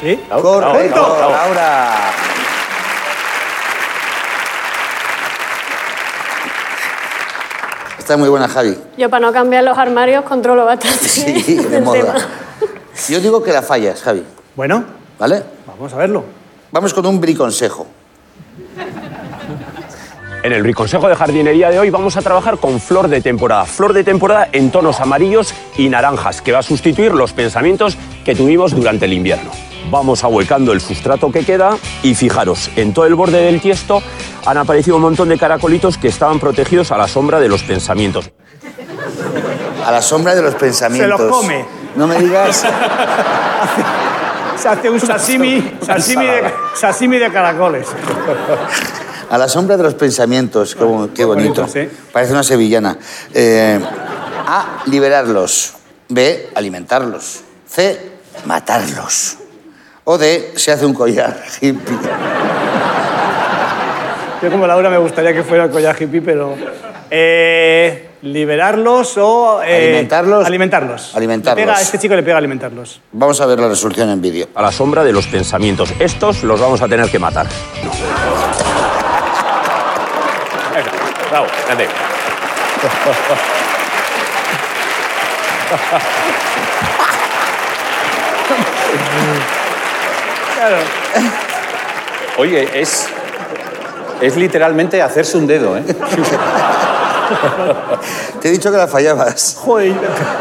¿Sí? 0.00 0.18
Correcto, 0.28 1.16
Laura. 1.20 2.10
Está 7.98 8.16
muy 8.16 8.28
buena, 8.28 8.48
Javi. 8.48 8.76
Yo 8.96 9.08
para 9.08 9.26
no 9.26 9.32
cambiar 9.32 9.62
los 9.62 9.78
armarios 9.78 10.24
controlo 10.24 10.64
bastante 10.64 11.08
Sí, 11.08 11.54
de 11.54 11.80
moda. 11.80 12.16
Yo 13.08 13.20
digo 13.20 13.42
que 13.42 13.52
la 13.52 13.62
fallas, 13.62 14.02
Javi. 14.02 14.24
Bueno, 14.56 14.82
¿Vale? 15.18 15.44
vamos 15.66 15.92
a 15.92 15.96
verlo. 15.96 16.24
Vamos 16.72 16.92
con 16.92 17.06
un 17.06 17.20
briconsejo. 17.20 17.86
En 20.42 20.54
el 20.54 20.62
Briconsejo 20.62 21.06
de 21.06 21.16
Jardinería 21.16 21.68
de 21.68 21.78
hoy 21.78 21.90
vamos 21.90 22.16
a 22.16 22.22
trabajar 22.22 22.56
con 22.56 22.80
flor 22.80 23.08
de 23.08 23.20
temporada. 23.20 23.66
Flor 23.66 23.92
de 23.92 24.04
temporada 24.04 24.48
en 24.52 24.70
tonos 24.70 24.98
amarillos 25.00 25.52
y 25.76 25.90
naranjas, 25.90 26.40
que 26.40 26.50
va 26.52 26.60
a 26.60 26.62
sustituir 26.62 27.12
los 27.12 27.34
pensamientos 27.34 27.98
que 28.24 28.34
tuvimos 28.34 28.74
durante 28.74 29.04
el 29.04 29.12
invierno. 29.12 29.50
Vamos 29.90 30.24
ahuecando 30.24 30.72
el 30.72 30.80
sustrato 30.80 31.30
que 31.30 31.44
queda 31.44 31.76
y 32.02 32.14
fijaros, 32.14 32.70
en 32.76 32.94
todo 32.94 33.04
el 33.04 33.16
borde 33.16 33.42
del 33.42 33.60
tiesto 33.60 34.02
han 34.46 34.56
aparecido 34.56 34.96
un 34.96 35.02
montón 35.02 35.28
de 35.28 35.36
caracolitos 35.36 35.98
que 35.98 36.08
estaban 36.08 36.40
protegidos 36.40 36.90
a 36.90 36.96
la 36.96 37.06
sombra 37.06 37.38
de 37.38 37.48
los 37.48 37.62
pensamientos. 37.62 38.30
A 39.84 39.92
la 39.92 40.00
sombra 40.00 40.34
de 40.34 40.40
los 40.40 40.54
pensamientos. 40.54 41.20
Se 41.20 41.26
los 41.26 41.36
come. 41.36 41.66
No 41.96 42.06
me 42.06 42.18
digas. 42.18 42.64
Se 44.56 44.68
hace 44.68 44.88
un 44.90 45.00
sashimi, 45.00 45.72
sashimi, 45.82 46.26
de, 46.26 46.52
sashimi 46.74 47.18
de 47.18 47.30
caracoles. 47.30 47.86
A 49.30 49.38
la 49.38 49.48
sombra 49.48 49.76
de 49.76 49.82
los 49.84 49.94
pensamientos. 49.94 50.74
Qué, 50.74 50.84
bo- 50.84 51.08
qué 51.14 51.24
bonito. 51.24 51.66
Parece 52.12 52.32
una 52.32 52.42
sevillana. 52.42 52.98
Eh, 53.32 53.78
A. 54.46 54.82
Liberarlos. 54.86 55.74
B. 56.08 56.48
Alimentarlos. 56.54 57.42
C. 57.68 58.10
Matarlos. 58.46 59.36
O 60.04 60.18
D. 60.18 60.52
Se 60.56 60.72
hace 60.72 60.84
un 60.84 60.94
collar 60.94 61.40
hippie. 61.60 61.96
Yo 64.42 64.50
como 64.50 64.66
Laura 64.66 64.88
me 64.90 64.98
gustaría 64.98 65.32
que 65.34 65.42
fuera 65.44 65.64
el 65.64 65.70
collar 65.70 65.94
hippie, 66.00 66.22
pero... 66.22 66.56
eh, 67.10 68.08
liberarlos 68.22 69.16
o... 69.18 69.62
eh, 69.62 69.88
Alimentarlos. 69.88 70.46
Alimentarlos. 70.46 71.14
Alimentarlos. 71.14 71.60
Le 71.66 71.66
pega- 71.72 71.78
a 71.78 71.82
este 71.82 71.98
chico 71.98 72.14
le 72.16 72.22
pega 72.22 72.38
alimentarlos. 72.38 73.00
Vamos 73.12 73.40
a 73.40 73.46
ver 73.46 73.60
la 73.60 73.68
resolución 73.68 74.08
en 74.10 74.20
vídeo. 74.20 74.48
A 74.54 74.62
la 74.62 74.72
sombra 74.72 75.04
de 75.04 75.12
los 75.12 75.26
pensamientos. 75.26 75.92
Estos 76.00 76.42
los 76.42 76.58
vamos 76.58 76.80
a 76.82 76.88
tener 76.88 77.08
que 77.10 77.18
matar. 77.18 77.46
Venga, 77.82 77.92
bravo, 81.30 81.46
grande. 81.66 81.88
Claro. 90.56 90.76
Oye, 92.36 92.68
es. 92.74 93.08
Es 94.20 94.36
literalmente 94.36 95.00
hacerse 95.00 95.38
un 95.38 95.46
dedo, 95.46 95.78
¿eh? 95.78 95.84
Te 98.40 98.48
he 98.48 98.50
dicho 98.52 98.70
que 98.70 98.76
la 98.76 98.86
fallabas. 98.88 99.56
Joder. 99.60 99.94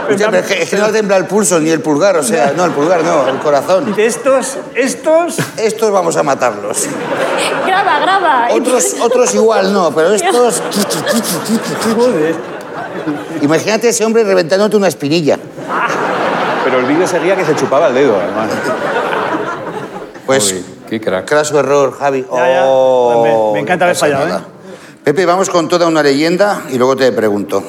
Pero 0.08 0.38
es, 0.38 0.46
que, 0.48 0.64
es 0.64 0.70
que 0.70 0.78
no 0.78 0.90
tembla 0.90 1.18
el 1.18 1.26
pulso 1.26 1.60
ni 1.60 1.70
el 1.70 1.82
pulgar, 1.82 2.18
o 2.18 2.24
sea, 2.24 2.54
no, 2.56 2.66
el 2.66 2.72
pulgar 2.72 3.04
no, 3.04 3.28
el 3.28 3.38
corazón. 3.40 3.86
Dice, 3.86 4.06
estos, 4.06 4.58
estos... 4.76 5.38
Estos 5.58 5.92
vamos 5.92 6.16
a 6.18 6.24
matarlos. 6.24 6.88
Graba, 7.66 8.00
graba. 8.00 8.48
Otros, 8.52 8.96
otros 9.02 9.34
igual 9.36 9.72
no, 9.74 9.92
pero 9.94 10.14
estos. 10.14 10.62
Joder. 11.96 12.36
Imagínate 13.42 13.90
ese 13.90 14.04
hombre 14.06 14.24
reventándote 14.24 14.76
una 14.78 14.88
espinilla. 14.88 15.38
Pero 16.64 16.80
el 16.80 16.86
vídeo 16.86 17.08
seguía 17.08 17.36
que 17.36 17.46
se 17.46 17.56
chupaba 17.56 17.88
el 17.88 17.94
dedo, 17.96 18.16
además. 18.20 18.50
Pues, 20.26 20.52
Uy, 20.52 20.66
qué 20.90 21.02
crack. 21.02 21.26
craso 21.28 21.60
error, 21.60 21.98
Javi. 21.98 22.26
Ya, 22.32 22.48
ya. 22.48 22.62
Oh, 22.66 23.24
Me- 23.54 23.54
me 23.54 23.60
encanta 23.62 23.86
no 23.86 23.90
haber 23.90 23.96
fallado, 23.98 24.26
nada. 24.28 24.40
¿eh? 24.40 24.59
Pepe, 25.04 25.26
vamos 25.26 25.50
con 25.50 25.68
toda 25.68 25.88
una 25.88 26.04
leyenda 26.04 26.66
y 26.72 26.78
luego 26.78 26.96
te 26.96 27.12
pregunto. 27.12 27.64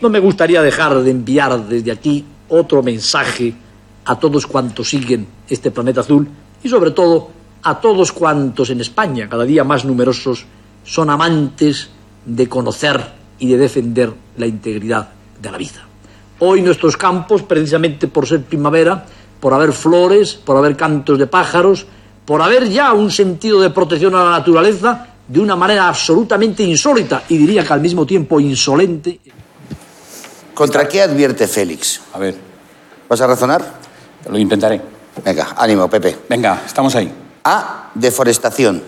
No 0.00 0.08
me 0.08 0.20
gustaría 0.20 0.62
dejar 0.62 1.02
de 1.02 1.10
enviar 1.10 1.66
desde 1.66 1.90
aquí 1.90 2.24
otro 2.48 2.82
mensaje 2.82 3.52
a 4.04 4.18
todos 4.18 4.46
cuantos 4.46 4.88
siguen 4.88 5.26
este 5.48 5.70
planeta 5.72 6.00
azul 6.00 6.28
y 6.62 6.68
sobre 6.68 6.92
todo 6.92 7.30
a 7.62 7.80
todos 7.80 8.12
cuantos 8.12 8.70
en 8.70 8.80
España, 8.80 9.28
cada 9.28 9.44
día 9.44 9.64
más 9.64 9.84
numerosos, 9.84 10.46
son 10.84 11.10
amantes 11.10 11.88
de 12.24 12.48
conocer 12.48 13.00
y 13.40 13.48
de 13.48 13.58
defender 13.58 14.12
la 14.36 14.46
integridad 14.46 15.10
de 15.42 15.50
la 15.50 15.58
vida. 15.58 15.84
Hoy 16.38 16.62
nuestros 16.62 16.96
campos, 16.96 17.42
precisamente 17.42 18.06
por 18.06 18.26
ser 18.26 18.42
primavera, 18.44 19.04
por 19.40 19.52
haber 19.52 19.72
flores, 19.72 20.34
por 20.34 20.56
haber 20.56 20.76
cantos 20.76 21.18
de 21.18 21.26
pájaros, 21.26 21.86
por 22.24 22.42
haber 22.42 22.68
ya 22.68 22.92
un 22.92 23.10
sentido 23.10 23.60
de 23.60 23.70
protección 23.70 24.14
a 24.14 24.24
la 24.24 24.30
naturaleza 24.30 25.15
de 25.28 25.40
una 25.40 25.56
manera 25.56 25.88
absolutamente 25.88 26.62
insólita 26.62 27.24
y 27.28 27.36
diría 27.36 27.64
que 27.64 27.72
al 27.72 27.80
mismo 27.80 28.06
tiempo 28.06 28.38
insolente. 28.40 29.20
¿Contra 30.54 30.88
qué 30.88 31.02
advierte 31.02 31.46
Félix? 31.48 32.00
A 32.12 32.18
ver, 32.18 32.36
¿Vas 33.08 33.20
a 33.20 33.26
razonar? 33.26 33.62
lo 34.28 34.38
intentaré. 34.38 34.80
Venga, 35.24 35.54
ánimo, 35.56 35.88
Pepe. 35.88 36.16
Venga, 36.28 36.62
estamos 36.66 36.94
ahí. 36.96 37.10
A. 37.44 37.90
Deforestación. 37.94 38.82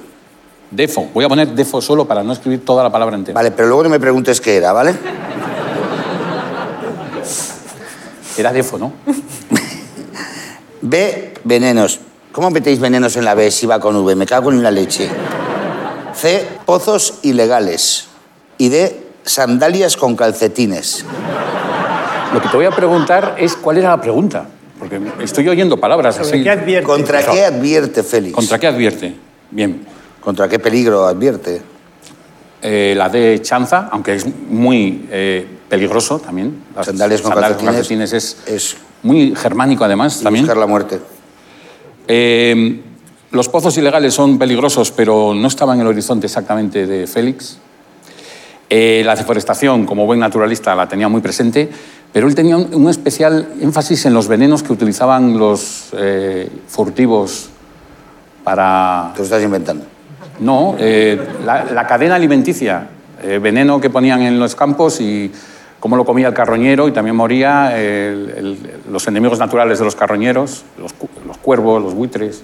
Defo. 0.70 1.08
Voy 1.14 1.24
a 1.24 1.28
poner 1.28 1.48
defo 1.48 1.80
solo 1.80 2.06
para 2.06 2.22
no 2.22 2.32
escribir 2.32 2.64
toda 2.64 2.82
la 2.82 2.90
palabra 2.90 3.16
entera. 3.16 3.34
Vale, 3.34 3.52
pero 3.52 3.68
luego 3.68 3.84
no 3.84 3.88
me 3.88 4.00
preguntes 4.00 4.40
qué 4.40 4.56
era, 4.56 4.72
¿vale? 4.72 4.94
Era 8.36 8.52
defo, 8.52 8.78
¿no? 8.78 8.92
B. 10.82 11.34
Venenos. 11.44 12.00
¿Cómo 12.32 12.50
metéis 12.50 12.78
venenos 12.78 13.16
en 13.16 13.24
la 13.24 13.34
B 13.34 13.50
si 13.50 13.66
va 13.66 13.80
con 13.80 13.96
V? 13.96 14.14
Me 14.14 14.26
cago 14.26 14.50
en 14.50 14.62
la 14.62 14.70
leche. 14.70 15.08
C. 16.18 16.46
Pozos 16.66 17.14
ilegales. 17.22 18.08
Y 18.58 18.68
D. 18.68 19.04
Sandalias 19.24 19.96
con 19.96 20.16
calcetines. 20.16 21.04
Lo 22.32 22.40
que 22.42 22.48
te 22.48 22.56
voy 22.56 22.66
a 22.66 22.70
preguntar 22.70 23.36
es 23.38 23.54
cuál 23.56 23.78
era 23.78 23.90
la 23.90 24.00
pregunta. 24.00 24.48
Porque 24.78 25.00
estoy 25.20 25.48
oyendo 25.48 25.76
palabras 25.78 26.16
¿Sobre 26.16 26.28
así. 26.28 26.42
qué 26.42 26.50
advierte? 26.50 26.86
¿Contra 26.86 27.22
qué 27.26 27.44
advierte 27.44 28.02
Félix? 28.02 28.34
¿Contra 28.34 28.58
qué 28.58 28.66
advierte? 28.66 29.16
Bien. 29.50 29.84
¿Contra 30.20 30.48
qué 30.48 30.58
peligro 30.58 31.06
advierte? 31.06 31.62
Eh, 32.62 32.94
la 32.96 33.08
de 33.08 33.40
chanza, 33.42 33.88
aunque 33.92 34.14
es 34.14 34.26
muy 34.48 35.06
eh, 35.10 35.46
peligroso 35.68 36.18
también. 36.18 36.64
Las 36.74 36.86
Sandalias 36.86 37.20
con 37.22 37.32
calcetines 37.32 38.12
es, 38.12 38.36
es- 38.46 38.76
muy 39.02 39.32
germánico 39.36 39.84
además 39.84 40.20
Y 40.20 40.24
también. 40.24 40.44
buscar 40.44 40.56
la 40.56 40.66
muerte. 40.66 41.00
Eh, 42.08 42.82
los 43.30 43.48
pozos 43.48 43.76
ilegales 43.76 44.14
son 44.14 44.38
peligrosos, 44.38 44.90
pero 44.90 45.34
no 45.34 45.48
estaban 45.48 45.76
en 45.76 45.82
el 45.82 45.88
horizonte 45.88 46.26
exactamente 46.26 46.86
de 46.86 47.06
Félix. 47.06 47.58
Eh, 48.70 49.02
la 49.04 49.14
deforestación, 49.16 49.86
como 49.86 50.06
buen 50.06 50.20
naturalista, 50.20 50.74
la 50.74 50.88
tenía 50.88 51.08
muy 51.08 51.20
presente, 51.20 51.68
pero 52.12 52.26
él 52.26 52.34
tenía 52.34 52.56
un, 52.56 52.74
un 52.74 52.88
especial 52.88 53.48
énfasis 53.60 54.06
en 54.06 54.14
los 54.14 54.28
venenos 54.28 54.62
que 54.62 54.72
utilizaban 54.72 55.38
los 55.38 55.88
eh, 55.92 56.48
furtivos 56.68 57.48
para... 58.44 59.10
Te 59.14 59.18
lo 59.20 59.24
estás 59.24 59.42
inventando. 59.42 59.84
No, 60.40 60.76
eh, 60.78 61.18
la, 61.44 61.64
la 61.64 61.86
cadena 61.86 62.14
alimenticia, 62.14 62.88
eh, 63.22 63.38
veneno 63.42 63.80
que 63.80 63.90
ponían 63.90 64.22
en 64.22 64.38
los 64.38 64.54
campos 64.54 65.00
y 65.00 65.32
cómo 65.80 65.96
lo 65.96 66.04
comía 66.04 66.28
el 66.28 66.34
carroñero 66.34 66.88
y 66.88 66.92
también 66.92 67.16
moría 67.16 67.76
el- 67.78 68.30
el- 68.36 68.58
los 68.90 69.06
enemigos 69.08 69.38
naturales 69.38 69.78
de 69.78 69.84
los 69.84 69.96
carroñeros, 69.96 70.64
los 70.78 71.38
cuervos, 71.38 71.82
los 71.82 71.94
buitres. 71.94 72.42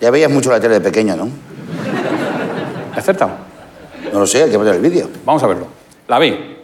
Ya 0.00 0.10
veías 0.10 0.30
mucho 0.30 0.50
la 0.50 0.60
tele 0.60 0.74
de 0.74 0.80
pequeño, 0.80 1.16
¿no? 1.16 1.28
¿He 2.94 2.98
acertado? 2.98 3.32
No 4.12 4.20
lo 4.20 4.26
sé, 4.26 4.44
hay 4.44 4.50
que 4.50 4.58
poner 4.58 4.74
el 4.76 4.80
vídeo. 4.80 5.08
Vamos 5.24 5.42
a 5.42 5.46
verlo. 5.46 5.66
La 6.06 6.18
B. 6.18 6.56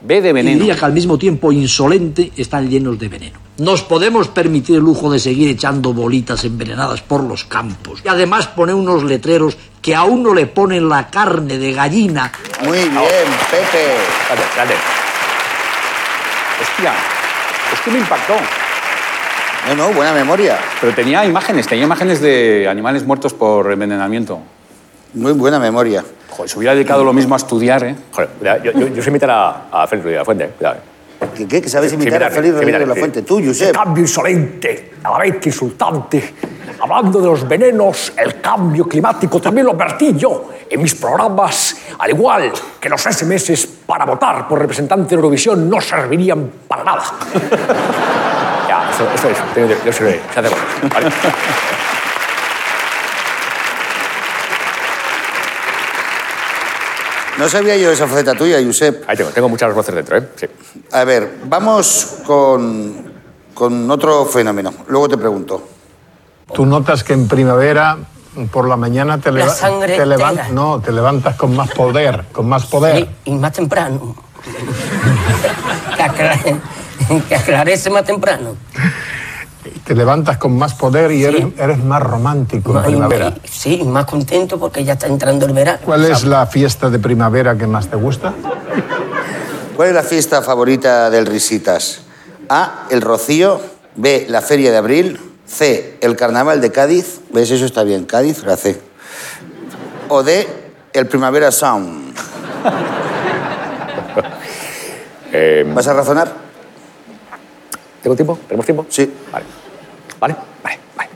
B 0.00 0.20
de 0.20 0.28
Y 0.28 0.32
veneno. 0.32 0.58
diría 0.58 0.76
que 0.76 0.84
al 0.84 0.92
mismo 0.92 1.18
tiempo 1.18 1.50
insolente 1.52 2.32
están 2.36 2.68
llenos 2.68 2.98
de 2.98 3.08
veneno. 3.08 3.38
Nos 3.58 3.82
podemos 3.82 4.28
permitir 4.28 4.76
el 4.76 4.82
lujo 4.82 5.10
de 5.10 5.18
seguir 5.18 5.48
echando 5.48 5.92
bolitas 5.92 6.44
envenenadas 6.44 7.02
por 7.02 7.24
los 7.24 7.44
campos. 7.44 8.00
Y 8.04 8.08
además 8.08 8.46
poner 8.46 8.74
unos 8.76 9.02
letreros 9.02 9.56
que 9.82 9.94
a 9.96 10.04
uno 10.04 10.32
le 10.34 10.46
ponen 10.46 10.88
la 10.88 11.08
carne 11.10 11.58
de 11.58 11.72
gallina. 11.72 12.30
Muy 12.64 12.78
bien, 12.78 12.90
Pepe. 13.50 13.96
Dale, 14.28 14.42
dale. 14.56 14.74
Hostia, 16.62 16.92
es 17.72 17.80
que 17.80 17.90
me 17.90 17.98
impactó. 17.98 18.34
No, 19.68 19.74
no, 19.74 19.92
buena 19.92 20.12
memoria. 20.12 20.58
Pero 20.80 20.94
tenía 20.94 21.24
imágenes, 21.24 21.66
tenía 21.66 21.84
imágenes 21.84 22.20
de 22.20 22.66
animales 22.68 23.04
muertos 23.04 23.34
por 23.34 23.70
envenenamiento. 23.70 24.40
Muy 25.14 25.32
buena 25.32 25.58
memoria. 25.58 26.04
Joder, 26.30 26.48
se 26.50 26.58
hubiera 26.58 26.74
dedicado 26.74 27.02
lo 27.04 27.12
mismo 27.12 27.34
a 27.34 27.38
estudiar, 27.38 27.82
¿eh? 27.84 27.96
Joder, 28.12 28.28
yo, 28.62 28.72
yo, 28.72 28.88
yo 28.88 29.02
sé 29.02 29.10
imitar 29.10 29.30
a, 29.30 29.66
a 29.72 29.86
Félix 29.86 30.04
Rodríguez 30.04 30.12
de 30.12 30.18
la 30.18 30.24
Fuente. 30.24 30.44
eh, 30.44 30.50
Cuidado. 30.56 30.76
eh. 30.76 31.26
¿Qué, 31.36 31.48
qué? 31.48 31.60
¿Que 31.62 31.68
sabes 31.68 31.90
Sí, 31.90 31.96
imitar 31.96 32.22
a 32.22 32.30
Félix 32.30 32.54
Rodríguez 32.54 32.80
de 32.80 32.86
la 32.86 32.94
sí. 32.94 33.00
Fuente? 33.00 33.22
Tú, 33.22 33.42
Josep. 33.44 33.74
Cambio 33.74 34.02
insolente, 34.02 34.92
a 35.02 35.10
la 35.10 35.18
vez 35.18 35.36
que 35.38 35.48
insultante. 35.48 36.34
Hablando 36.80 37.20
de 37.20 37.26
los 37.26 37.48
venenos, 37.48 38.12
el 38.16 38.40
cambio 38.40 38.84
climático 38.86 39.40
también 39.40 39.66
lo 39.66 39.72
advertí 39.72 40.14
yo 40.16 40.50
en 40.70 40.80
mis 40.80 40.94
programas, 40.94 41.76
al 41.98 42.10
igual 42.10 42.52
que 42.78 42.88
los 42.88 43.02
SMS 43.02 43.66
para 43.86 44.04
votar 44.04 44.46
por 44.46 44.60
representante 44.60 45.08
de 45.10 45.14
Eurovisión 45.16 45.68
no 45.68 45.80
servirían 45.80 46.48
para 46.68 46.84
nada. 46.84 47.02
Eso, 48.98 49.08
eso 49.14 49.30
es. 49.30 49.54
Tengo 49.54 49.68
Yo 49.84 49.92
sé, 49.92 50.20
se 50.34 50.40
hace 50.40 50.48
bueno. 50.48 50.64
¿vale? 50.92 51.10
No 57.38 57.48
sabía 57.48 57.76
yo 57.76 57.92
esa 57.92 58.08
faceta 58.08 58.34
tuya, 58.34 58.58
Josep. 58.64 59.04
Ahí 59.08 59.16
tengo, 59.16 59.30
tengo 59.30 59.48
muchas 59.48 59.72
voces 59.72 59.94
dentro, 59.94 60.16
¿eh? 60.18 60.28
Sí. 60.34 60.46
A 60.92 61.04
ver, 61.04 61.38
vamos 61.44 62.16
con, 62.26 63.12
con 63.54 63.88
otro 63.90 64.24
fenómeno. 64.26 64.72
Luego 64.88 65.08
te 65.08 65.16
pregunto. 65.16 65.62
Tú 66.52 66.66
notas 66.66 67.04
que 67.04 67.12
en 67.12 67.28
primavera 67.28 67.96
por 68.50 68.66
la 68.68 68.76
mañana 68.76 69.18
te, 69.18 69.30
La 69.30 69.40
leva- 69.44 69.54
sangre 69.54 69.96
te 69.96 70.04
levan- 70.06 70.48
no, 70.50 70.80
te 70.80 70.90
levantas 70.90 71.36
con 71.36 71.54
más 71.54 71.70
poder, 71.70 72.24
con 72.32 72.48
más 72.48 72.66
poder. 72.66 73.08
Y, 73.24 73.30
y 73.30 73.34
más 73.36 73.52
temprano. 73.52 74.16
que, 76.98 77.04
aclare- 77.04 77.22
que 77.28 77.34
aclarece 77.36 77.90
más 77.90 78.04
temprano. 78.04 78.56
Te 79.84 79.94
levantas 79.94 80.36
con 80.38 80.56
más 80.56 80.74
poder 80.74 81.10
y 81.12 81.24
eres, 81.24 81.46
eres 81.58 81.78
más 81.82 82.02
romántico 82.02 82.76
en 82.78 82.84
primavera. 82.84 83.34
Sí, 83.44 83.82
más 83.84 84.04
contento 84.06 84.58
porque 84.58 84.84
ya 84.84 84.94
está 84.94 85.06
entrando 85.06 85.46
el 85.46 85.52
verano. 85.52 85.78
¿Cuál 85.84 86.04
es 86.06 86.24
la 86.24 86.46
fiesta 86.46 86.88
de 86.90 86.98
primavera 86.98 87.56
que 87.56 87.66
más 87.66 87.88
te 87.88 87.96
gusta? 87.96 88.32
¿Cuál 89.76 89.88
es 89.88 89.94
la 89.94 90.02
fiesta 90.02 90.42
favorita 90.42 91.10
del 91.10 91.26
Risitas? 91.26 92.00
A, 92.48 92.86
el 92.90 93.00
Rocío. 93.02 93.60
B, 93.96 94.26
la 94.28 94.40
Feria 94.42 94.70
de 94.70 94.76
Abril. 94.78 95.20
C, 95.46 95.98
el 96.00 96.16
Carnaval 96.16 96.60
de 96.60 96.70
Cádiz. 96.70 97.20
¿Ves? 97.32 97.50
Eso 97.50 97.64
está 97.64 97.82
bien. 97.82 98.04
Cádiz, 98.04 98.44
la 98.44 98.56
C. 98.56 98.80
O 100.08 100.22
D, 100.22 100.46
el 100.92 101.06
Primavera 101.06 101.50
Sound. 101.52 102.14
Eh, 105.30 105.70
¿Vas 105.74 105.86
a 105.86 105.92
razonar? 105.92 106.32
¿Tengo 108.02 108.16
tiempo? 108.16 108.38
¿Tenemos 108.46 108.64
tiempo? 108.66 108.86
Sí. 108.88 109.12
Vale. 109.32 109.44
¿Vale? 110.20 110.36
Vale, 110.62 110.78
vale. 110.96 111.10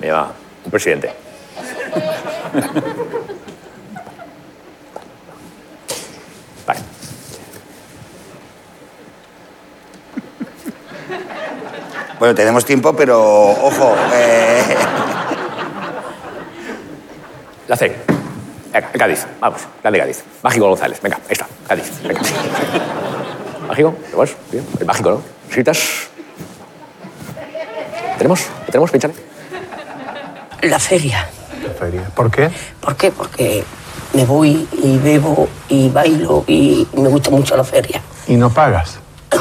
Me 0.00 0.06
llama 0.06 0.32
un 0.64 0.70
presidente. 0.70 1.12
Vale. 6.66 6.80
Bueno, 12.18 12.34
tenemos 12.34 12.64
tiempo, 12.64 12.94
pero 12.94 13.20
ojo. 13.20 13.94
eh, 14.12 14.76
La 17.68 17.76
C. 17.76 18.19
Venga, 18.72 18.90
el 18.92 18.98
Cádiz. 18.98 19.26
Vamos, 19.40 19.62
grande 19.82 19.98
Cádiz. 19.98 20.24
Mágico 20.42 20.68
González. 20.68 21.00
Venga, 21.02 21.16
ahí 21.16 21.32
está. 21.32 21.46
Cádiz. 21.66 21.90
Venga. 22.02 22.20
Mágico, 23.68 23.94
¿lo 24.12 24.18
vas? 24.18 24.36
Bien. 24.50 24.66
El 24.78 24.86
mágico, 24.86 25.10
¿no? 25.10 25.22
¿Necesitas? 25.48 26.08
¿Tenemos? 28.18 28.46
¿Lo 28.60 28.66
tenemos? 28.66 28.90
Pinchale. 28.90 29.14
La 30.62 30.78
feria. 30.78 31.28
Feria. 31.78 32.10
¿Por 32.14 32.30
qué? 32.30 32.50
¿Por 32.80 32.96
qué? 32.96 33.10
Porque 33.10 33.64
me 34.12 34.24
voy 34.24 34.68
y 34.72 34.98
bebo 34.98 35.48
y 35.68 35.88
bailo 35.88 36.44
y 36.46 36.86
me 36.94 37.08
gusta 37.08 37.30
mucho 37.30 37.56
la 37.56 37.64
feria. 37.64 38.02
Y 38.26 38.36
no 38.36 38.50
pagas. 38.50 38.98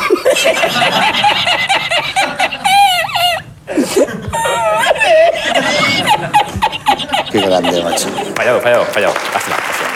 Qué 7.31 7.39
grande, 7.41 7.83
macho. 7.83 8.07
Fallado, 8.35 8.59
fallado, 8.61 8.85
fallado. 8.85 9.13
Lástima, 9.33 9.55
lástima. 9.57 9.89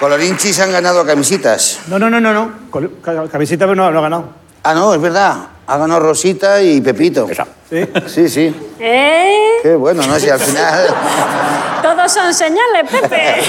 Colorinchis 0.00 0.60
han 0.60 0.72
ganado 0.72 1.04
camisitas. 1.06 1.80
No, 1.88 1.98
no, 1.98 2.10
no, 2.10 2.20
no, 2.20 2.32
no. 2.34 2.52
Col- 2.70 3.00
ca- 3.02 3.26
Camiseta 3.28 3.64
pero 3.64 3.74
no, 3.74 3.90
no 3.90 3.98
ha 3.98 4.02
ganado. 4.02 4.24
Ah, 4.62 4.74
no, 4.74 4.92
es 4.94 5.00
verdad. 5.00 5.36
Ha 5.66 5.78
ganado 5.78 6.00
Rosita 6.00 6.60
y 6.62 6.80
Pepito. 6.80 7.26
Esa. 7.30 7.46
¿Sí? 7.68 7.88
Sí, 8.06 8.28
sí. 8.28 8.54
¿Eh? 8.78 9.58
Qué 9.62 9.74
bueno, 9.74 10.02
¿no? 10.06 10.18
Si 10.18 10.28
al 10.28 10.38
final... 10.38 10.86
Todos 11.82 12.12
son 12.12 12.32
señales, 12.34 12.90
Pepe. 12.90 13.42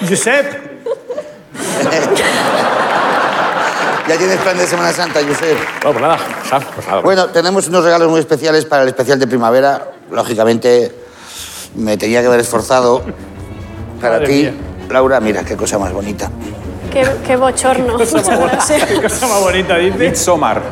Josep, 0.08 0.54
Ya 4.08 4.18
tienes 4.18 4.36
plan 4.38 4.58
de 4.58 4.66
Semana 4.66 4.92
Santa, 4.92 5.20
Josep. 5.26 5.56
Bueno, 5.82 5.98
pues 5.98 6.00
nada. 6.00 6.18
Pues 6.74 6.86
nada. 6.86 7.00
Bueno, 7.00 7.26
tenemos 7.28 7.68
unos 7.68 7.84
regalos 7.84 8.10
muy 8.10 8.20
especiales 8.20 8.64
para 8.66 8.82
el 8.82 8.88
especial 8.88 9.18
de 9.18 9.26
primavera. 9.26 9.88
lógicamente, 10.10 10.92
me 11.74 11.96
tenía 11.96 12.20
que 12.20 12.26
haber 12.26 12.40
esforzado. 12.40 13.02
Para 14.00 14.14
Madre 14.14 14.26
ti, 14.26 14.42
mía. 14.42 14.54
Laura, 14.90 15.20
mira 15.20 15.42
qué 15.44 15.56
cosa 15.56 15.78
más 15.78 15.92
bonita. 15.92 16.30
Qué, 16.92 17.06
qué 17.26 17.36
bochorno. 17.36 17.94
Muchas 17.98 18.38
gracias. 18.38 18.84
Qué 18.84 19.02
cosa 19.02 19.26
más 19.26 19.40
bonita, 19.40 19.76
dice. 19.78 19.96
Midsommar. 19.96 20.62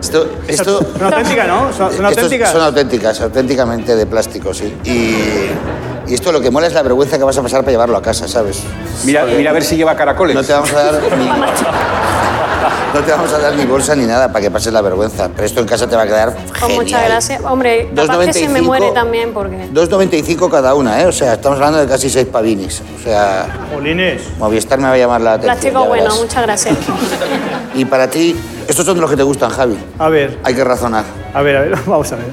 Esto, 0.00 0.26
esto, 0.48 0.80
Son 0.98 1.02
auténticas, 1.04 1.46
¿no? 1.46 1.72
Son, 1.72 1.92
son 1.92 2.06
auténticas. 2.06 2.50
Son 2.50 2.62
auténticas, 2.62 3.20
auténticamente 3.20 3.94
de 3.94 4.06
plástico, 4.06 4.52
sí. 4.54 4.74
Y, 4.84 6.10
y 6.10 6.14
esto 6.14 6.32
lo 6.32 6.40
que 6.40 6.50
mola 6.50 6.66
es 6.66 6.72
la 6.72 6.82
vergüenza 6.82 7.18
que 7.18 7.24
vas 7.24 7.36
a 7.36 7.42
pasar 7.42 7.60
para 7.60 7.72
llevarlo 7.72 7.98
a 7.98 8.02
casa, 8.02 8.26
¿sabes? 8.26 8.62
Mira, 9.04 9.26
mira 9.26 9.50
a 9.50 9.52
ver 9.52 9.62
si 9.62 9.76
lleva 9.76 9.94
caracoles. 9.94 10.34
No 10.34 10.42
te 10.42 10.52
vamos 10.52 10.72
a 10.72 10.82
dar 10.84 11.02
ni, 11.18 11.24
no 12.94 13.00
te 13.00 13.10
vamos 13.12 13.32
a 13.32 13.38
dar 13.38 13.54
ni 13.54 13.64
bolsa 13.64 13.94
ni 13.94 14.04
nada 14.06 14.28
para 14.28 14.40
que 14.42 14.50
pases 14.50 14.72
la 14.72 14.80
vergüenza. 14.82 15.28
Pero 15.34 15.46
esto 15.46 15.60
en 15.60 15.66
casa 15.66 15.86
te 15.88 15.96
va 15.96 16.02
a 16.02 16.06
quedar 16.06 16.34
Pues 16.34 16.60
genial. 16.60 16.82
muchas 16.82 17.04
gracias. 17.04 17.42
Hombre, 17.44 17.90
capaz 17.94 18.18
que 18.26 18.32
se 18.32 18.48
me 18.48 18.60
2,95. 18.60 18.64
muere 18.64 18.90
también 18.92 19.32
porque... 19.32 19.68
2,95 19.72 20.50
cada 20.50 20.74
una, 20.74 21.00
¿eh? 21.02 21.06
O 21.06 21.12
sea, 21.12 21.34
estamos 21.34 21.56
hablando 21.56 21.78
de 21.78 21.86
casi 21.86 22.08
6 22.10 22.26
pavinis. 22.26 22.82
O 22.98 23.02
sea, 23.02 23.46
Jolines. 23.72 24.22
Movistar 24.38 24.78
me 24.78 24.88
va 24.88 24.94
a 24.94 24.98
llamar 24.98 25.20
la 25.20 25.32
atención. 25.34 25.54
Plástico 25.54 25.84
bueno, 25.86 26.04
verás. 26.04 26.20
muchas 26.20 26.42
gracias. 26.42 26.76
Y 27.74 27.84
para 27.84 28.08
ti, 28.10 28.34
estos 28.66 28.84
son 28.84 28.96
de 28.96 29.00
los 29.00 29.08
que 29.10 29.16
te 29.16 29.22
gustan, 29.22 29.48
Javi. 29.50 29.78
A 29.98 30.08
ver, 30.08 30.38
Hay 30.42 30.54
que 30.54 30.64
razonar. 30.64 31.04
a 31.32 31.40
ver, 31.40 31.56
a 31.56 31.60
ver, 31.60 31.74
vamos 31.86 32.10
a 32.12 32.16
ver. 32.16 32.26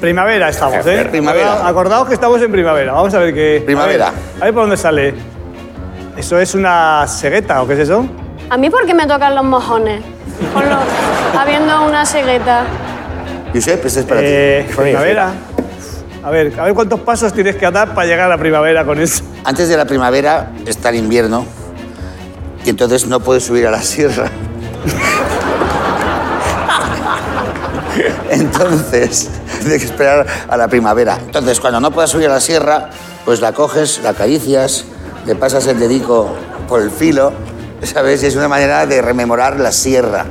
Primavera 0.00 0.48
estamos, 0.50 0.86
¿eh? 0.86 1.06
Primavera. 1.10 1.52
Acordaos- 1.62 1.70
Acordaos 1.70 2.08
que 2.08 2.14
estamos 2.14 2.40
en 2.42 2.52
primavera. 2.52 2.92
Vamos 2.92 3.12
a 3.14 3.18
ver 3.18 3.32
qué. 3.34 3.62
Primavera. 3.64 4.08
A 4.08 4.10
ver, 4.12 4.20
a 4.40 4.44
ver 4.44 4.54
por 4.54 4.62
dónde 4.64 4.76
sale. 4.76 5.14
¿Eso 6.16 6.38
es 6.38 6.54
una 6.54 7.06
cegueta 7.08 7.62
o 7.62 7.66
qué 7.66 7.74
es 7.74 7.80
eso? 7.80 8.04
¿A 8.50 8.56
mí 8.56 8.68
por 8.70 8.84
qué 8.86 8.94
me 8.94 9.06
tocan 9.06 9.34
los 9.34 9.44
mojones? 9.44 10.02
Con 10.52 10.68
lo- 10.68 11.38
habiendo 11.38 11.84
una 11.86 12.04
cegueta. 12.04 12.64
Josep, 13.54 13.84
este 13.86 14.00
es 14.00 14.06
para 14.06 14.20
Eh, 14.22 14.64
ti. 14.68 14.74
primavera. 14.76 15.32
A 16.22 16.30
ver, 16.30 16.52
a 16.58 16.64
ver 16.64 16.74
cuántos 16.74 17.00
pasos 17.00 17.32
tienes 17.32 17.56
que 17.56 17.70
dar 17.70 17.94
para 17.94 18.06
llegar 18.06 18.26
a 18.26 18.30
la 18.30 18.38
primavera 18.38 18.84
con 18.84 19.00
eso. 19.00 19.22
Antes 19.44 19.68
de 19.68 19.76
la 19.76 19.84
primavera 19.86 20.50
está 20.66 20.90
el 20.90 20.96
invierno 20.96 21.46
y 22.64 22.70
entonces 22.70 23.06
no 23.06 23.20
puedes 23.20 23.44
subir 23.44 23.66
a 23.66 23.70
la 23.70 23.80
sierra. 23.82 24.26
Entonces, 28.30 29.28
tienes 29.60 29.78
que 29.80 29.86
esperar 29.86 30.26
a 30.48 30.56
la 30.56 30.68
primavera. 30.68 31.18
Entonces, 31.24 31.60
cuando 31.60 31.80
no 31.80 31.90
puedas 31.90 32.10
subir 32.10 32.28
a 32.28 32.34
la 32.34 32.40
sierra, 32.40 32.90
pues 33.24 33.40
la 33.40 33.52
coges, 33.52 34.00
la 34.02 34.10
acaricias, 34.10 34.84
le 35.26 35.34
pasas 35.34 35.66
el 35.66 35.78
dedico 35.78 36.34
por 36.68 36.80
el 36.80 36.90
filo, 36.90 37.32
¿sabes? 37.82 38.22
Es 38.22 38.36
una 38.36 38.48
manera 38.48 38.86
de 38.86 39.00
rememorar 39.02 39.58
la 39.60 39.72
sierra. 39.72 40.24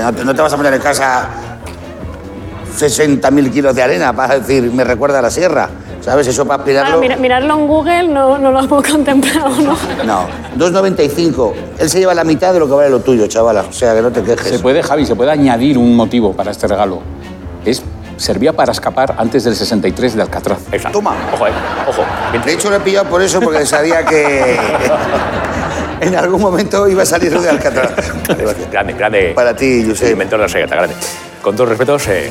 No 0.00 0.12
te, 0.12 0.24
no 0.24 0.34
te 0.34 0.42
vas 0.42 0.52
a 0.52 0.56
poner 0.56 0.74
en 0.74 0.80
casa 0.80 1.28
60.000 2.78 3.50
kilos 3.52 3.74
de 3.74 3.82
arena 3.82 4.12
para 4.14 4.38
decir, 4.38 4.70
me 4.72 4.84
recuerda 4.84 5.20
a 5.20 5.22
la 5.22 5.30
sierra, 5.30 5.68
¿sabes? 6.02 6.26
Eso 6.26 6.44
para 6.46 6.62
Claro, 6.62 6.80
aspirarlo... 6.80 7.00
mira- 7.00 7.16
mirarlo 7.16 7.54
en 7.54 7.66
Google 7.66 8.08
no, 8.08 8.36
no 8.38 8.50
lo 8.52 8.60
hemos 8.60 8.82
contemplado, 8.90 9.48
¿no? 9.62 9.76
No, 10.04 10.26
2,95. 10.58 11.52
Él 11.78 11.88
se 11.90 11.98
lleva 11.98 12.14
la 12.14 12.24
mitad 12.24 12.52
de 12.52 12.58
lo 12.58 12.66
que 12.66 12.74
vale 12.74 12.90
lo 12.90 13.00
tuyo, 13.00 13.26
chavala. 13.28 13.62
O 13.68 13.72
sea, 13.72 13.94
que 13.94 14.02
no 14.02 14.10
te 14.10 14.22
quejes. 14.22 14.46
Se 14.48 14.58
puede, 14.58 14.82
Javi, 14.82 15.06
se 15.06 15.14
puede 15.14 15.30
añadir 15.30 15.78
un 15.78 15.94
motivo 15.96 16.32
para 16.34 16.50
este 16.50 16.66
regalo. 16.66 17.00
Es, 17.64 17.82
servía 18.18 18.52
para 18.52 18.72
escapar 18.72 19.14
antes 19.18 19.44
del 19.44 19.56
63 19.56 20.14
de 20.16 20.22
Alcatraz. 20.22 20.58
Exacto. 20.72 20.98
Toma. 20.98 21.14
Ojo, 21.32 21.46
eh. 21.46 21.50
Ojo. 21.88 22.02
De 22.44 22.52
hecho, 22.52 22.68
lo 22.70 22.76
he 22.76 22.80
pillado 22.80 23.06
por 23.08 23.22
eso, 23.22 23.40
porque 23.40 23.64
sabía 23.64 24.04
que 24.04 24.58
en 26.00 26.14
algún 26.16 26.40
momento 26.40 26.86
iba 26.88 27.02
a 27.02 27.06
salir 27.06 27.38
de 27.38 27.48
Alcatraz. 27.48 27.92
Grande, 28.70 28.92
grande. 28.92 29.32
Para 29.34 29.54
ti, 29.54 29.84
Josep. 29.88 30.12
inventor 30.12 30.38
de 30.38 30.44
la 30.46 30.48
cegueta, 30.48 30.76
grande. 30.76 30.94
Con 31.42 31.54
todos 31.56 31.68
respetos, 31.70 32.06
eh, 32.08 32.30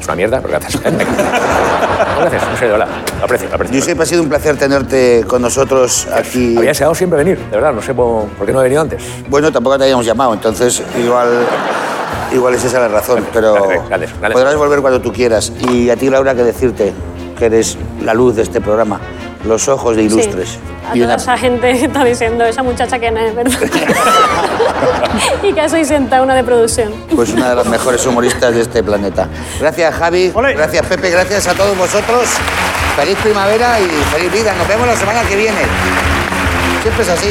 es 0.00 0.06
una 0.06 0.16
mierda, 0.16 0.40
pero 0.40 0.58
gracias. 0.58 0.82
gracias, 0.82 2.42
en 2.50 2.56
serio. 2.58 2.76
Lo 2.76 2.84
aprecio, 3.24 3.48
lo 3.48 3.54
aprecio. 3.54 3.80
Josep, 3.80 4.00
ha 4.00 4.06
sido 4.06 4.22
un 4.22 4.28
placer 4.28 4.56
tenerte 4.56 5.24
con 5.26 5.42
nosotros 5.42 6.08
aquí. 6.12 6.56
Había 6.56 6.70
deseado 6.70 6.94
siempre 6.94 7.18
venir, 7.18 7.38
de 7.38 7.56
verdad, 7.56 7.72
no 7.72 7.82
sé 7.82 7.94
por, 7.94 8.26
por 8.28 8.46
qué 8.46 8.52
no 8.52 8.60
he 8.60 8.64
venido 8.64 8.82
antes. 8.82 9.02
Bueno, 9.28 9.50
tampoco 9.52 9.78
te 9.78 9.84
habíamos 9.84 10.04
llamado, 10.06 10.34
entonces 10.34 10.82
igual, 10.98 11.28
igual 12.32 12.54
es 12.54 12.64
esa 12.64 12.80
la 12.80 12.88
razón, 12.88 13.24
pero 13.32 13.54
Gracias, 13.54 13.88
gracias, 13.88 14.10
gracias. 14.18 14.32
podrás 14.32 14.56
volver 14.56 14.80
cuando 14.80 15.00
tú 15.00 15.12
quieras. 15.12 15.52
Y 15.70 15.90
a 15.90 15.96
ti, 15.96 16.10
Laura, 16.10 16.34
que 16.34 16.42
decirte 16.42 16.92
que 17.38 17.46
eres 17.46 17.78
la 18.02 18.12
luz 18.14 18.36
de 18.36 18.42
este 18.42 18.60
programa, 18.60 19.00
los 19.46 19.68
ojos 19.68 19.96
de 19.96 20.02
Ilustres. 20.02 20.50
Sí. 20.50 20.58
A 20.88 20.96
Y 20.96 21.00
toda 21.00 21.14
una- 21.14 21.22
esa 21.22 21.36
gente 21.36 21.72
que 21.72 21.84
está 21.86 22.04
diciendo, 22.04 22.44
esa 22.44 22.62
muchacha 22.62 22.98
que 22.98 23.10
no 23.10 23.20
es, 23.20 23.34
¿verdad? 23.34 23.58
y 25.42 25.52
que 25.52 25.68
soy 25.68 25.84
sentada 25.84 26.22
una 26.22 26.34
de 26.34 26.44
producción. 26.44 26.92
pues 27.14 27.30
una 27.32 27.50
de 27.50 27.56
las 27.56 27.66
mejores 27.66 28.04
humoristas 28.06 28.54
de 28.54 28.62
este 28.62 28.82
planeta. 28.82 29.28
Gracias, 29.60 29.94
Javi. 29.94 30.32
Gracias, 30.56 30.86
Pepe. 30.86 31.10
Gracias 31.10 31.46
a 31.48 31.54
todos 31.54 31.76
vosotros. 31.76 32.28
Feliz 32.96 33.16
primavera 33.22 33.78
y 33.80 33.84
feliz 34.12 34.32
vida. 34.32 34.52
Nos 34.54 34.66
vemos 34.68 34.86
la 34.86 34.96
semana 34.96 35.22
que 35.22 35.36
viene. 35.36 35.60
Siempre 36.82 37.02
es 37.02 37.08
así. 37.10 37.28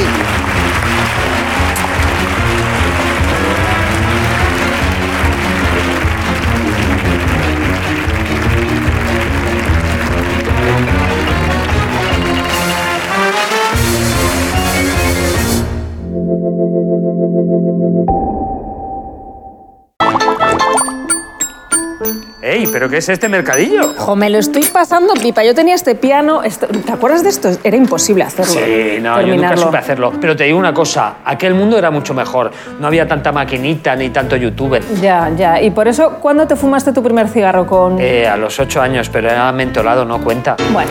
¿Pero 22.72 22.88
qué 22.88 22.98
es 22.98 23.08
este 23.08 23.28
mercadillo? 23.28 23.92
Jo, 23.96 24.16
me 24.16 24.30
lo 24.30 24.38
estoy 24.38 24.62
pasando 24.64 25.14
pipa. 25.14 25.42
Yo 25.44 25.54
tenía 25.54 25.74
este 25.74 25.94
piano. 25.94 26.42
esto- 26.42 26.66
¿Te 26.66 26.92
acuerdas 26.92 27.22
de 27.22 27.30
esto? 27.30 27.50
Era 27.64 27.76
imposible 27.76 28.24
hacerlo. 28.24 28.52
Sí, 28.52 28.60
no, 28.60 29.02
yo 29.02 29.08
nunca 29.10 29.16
terminarlo. 29.26 29.62
supe 29.62 29.78
hacerlo. 29.78 30.12
Pero 30.20 30.36
te 30.36 30.44
digo 30.44 30.58
una 30.58 30.72
cosa, 30.74 31.14
aquel 31.24 31.54
mundo 31.54 31.76
era 31.78 31.90
mucho 31.90 32.14
mejor. 32.14 32.50
No 32.78 32.86
había 32.86 33.06
tanta 33.08 33.32
maquinita 33.32 33.94
ni 33.96 34.10
tanto 34.10 34.36
youtuber. 34.36 34.82
Ya, 35.00 35.30
ya. 35.36 35.60
Y 35.60 35.70
por 35.70 35.88
eso, 35.88 36.18
¿cuándo 36.20 36.46
te 36.46 36.56
fumaste 36.56 36.92
tu 36.92 37.02
primer 37.02 37.28
cigarro 37.28 37.66
con...? 37.66 37.98
Eh, 38.00 38.26
a 38.26 38.36
los 38.36 38.58
ocho 38.60 38.80
años, 38.80 39.08
pero 39.10 39.28
era 39.30 39.50
mentolado, 39.52 40.04
no 40.04 40.20
cuenta. 40.20 40.56
Bueno, 40.72 40.90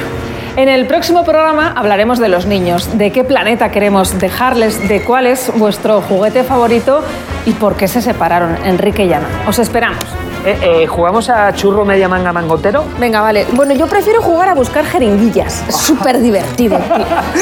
en 0.56 0.68
el 0.70 0.86
próximo 0.88 1.24
programa 1.24 1.74
hablaremos 1.76 2.20
de 2.20 2.28
los 2.30 2.46
niños, 2.46 2.98
de 2.98 3.12
qué 3.12 3.24
planeta 3.24 3.72
queremos 3.72 4.20
dejarles, 4.20 4.88
de 4.90 5.02
cuál 5.02 5.28
es 5.28 5.52
vuestro 5.56 6.02
juguete 6.02 6.44
favorito 6.44 7.02
y 7.46 7.52
por 7.52 7.76
qué 7.76 7.88
se 7.88 8.02
separaron, 8.02 8.58
Enrique 8.66 9.06
y 9.06 9.14
Ana. 9.14 9.28
Os 9.48 9.60
esperamos. 9.60 10.04
Eh, 10.46 10.58
eh, 10.62 10.88
¿Jugamos 10.88 11.30
a 11.30 11.54
churro 11.54 11.84
media 11.84 12.08
manga 12.08 12.32
mangotero? 12.32 12.86
Venga, 12.98 13.22
vale. 13.22 13.46
Bueno, 13.54 13.74
yo 13.74 13.88
prefiero 13.88 14.22
jugar 14.22 14.50
a 14.50 14.54
buscar 14.54 14.86
jeringuillas. 14.86 15.64
Es 15.68 15.76
súper 15.78 16.20
divertido. 16.20 16.80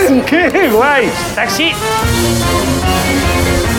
Sí. 0.07 0.21
¡Qué 0.25 0.69
guay! 0.69 1.11
¡Taxi! 1.35 1.71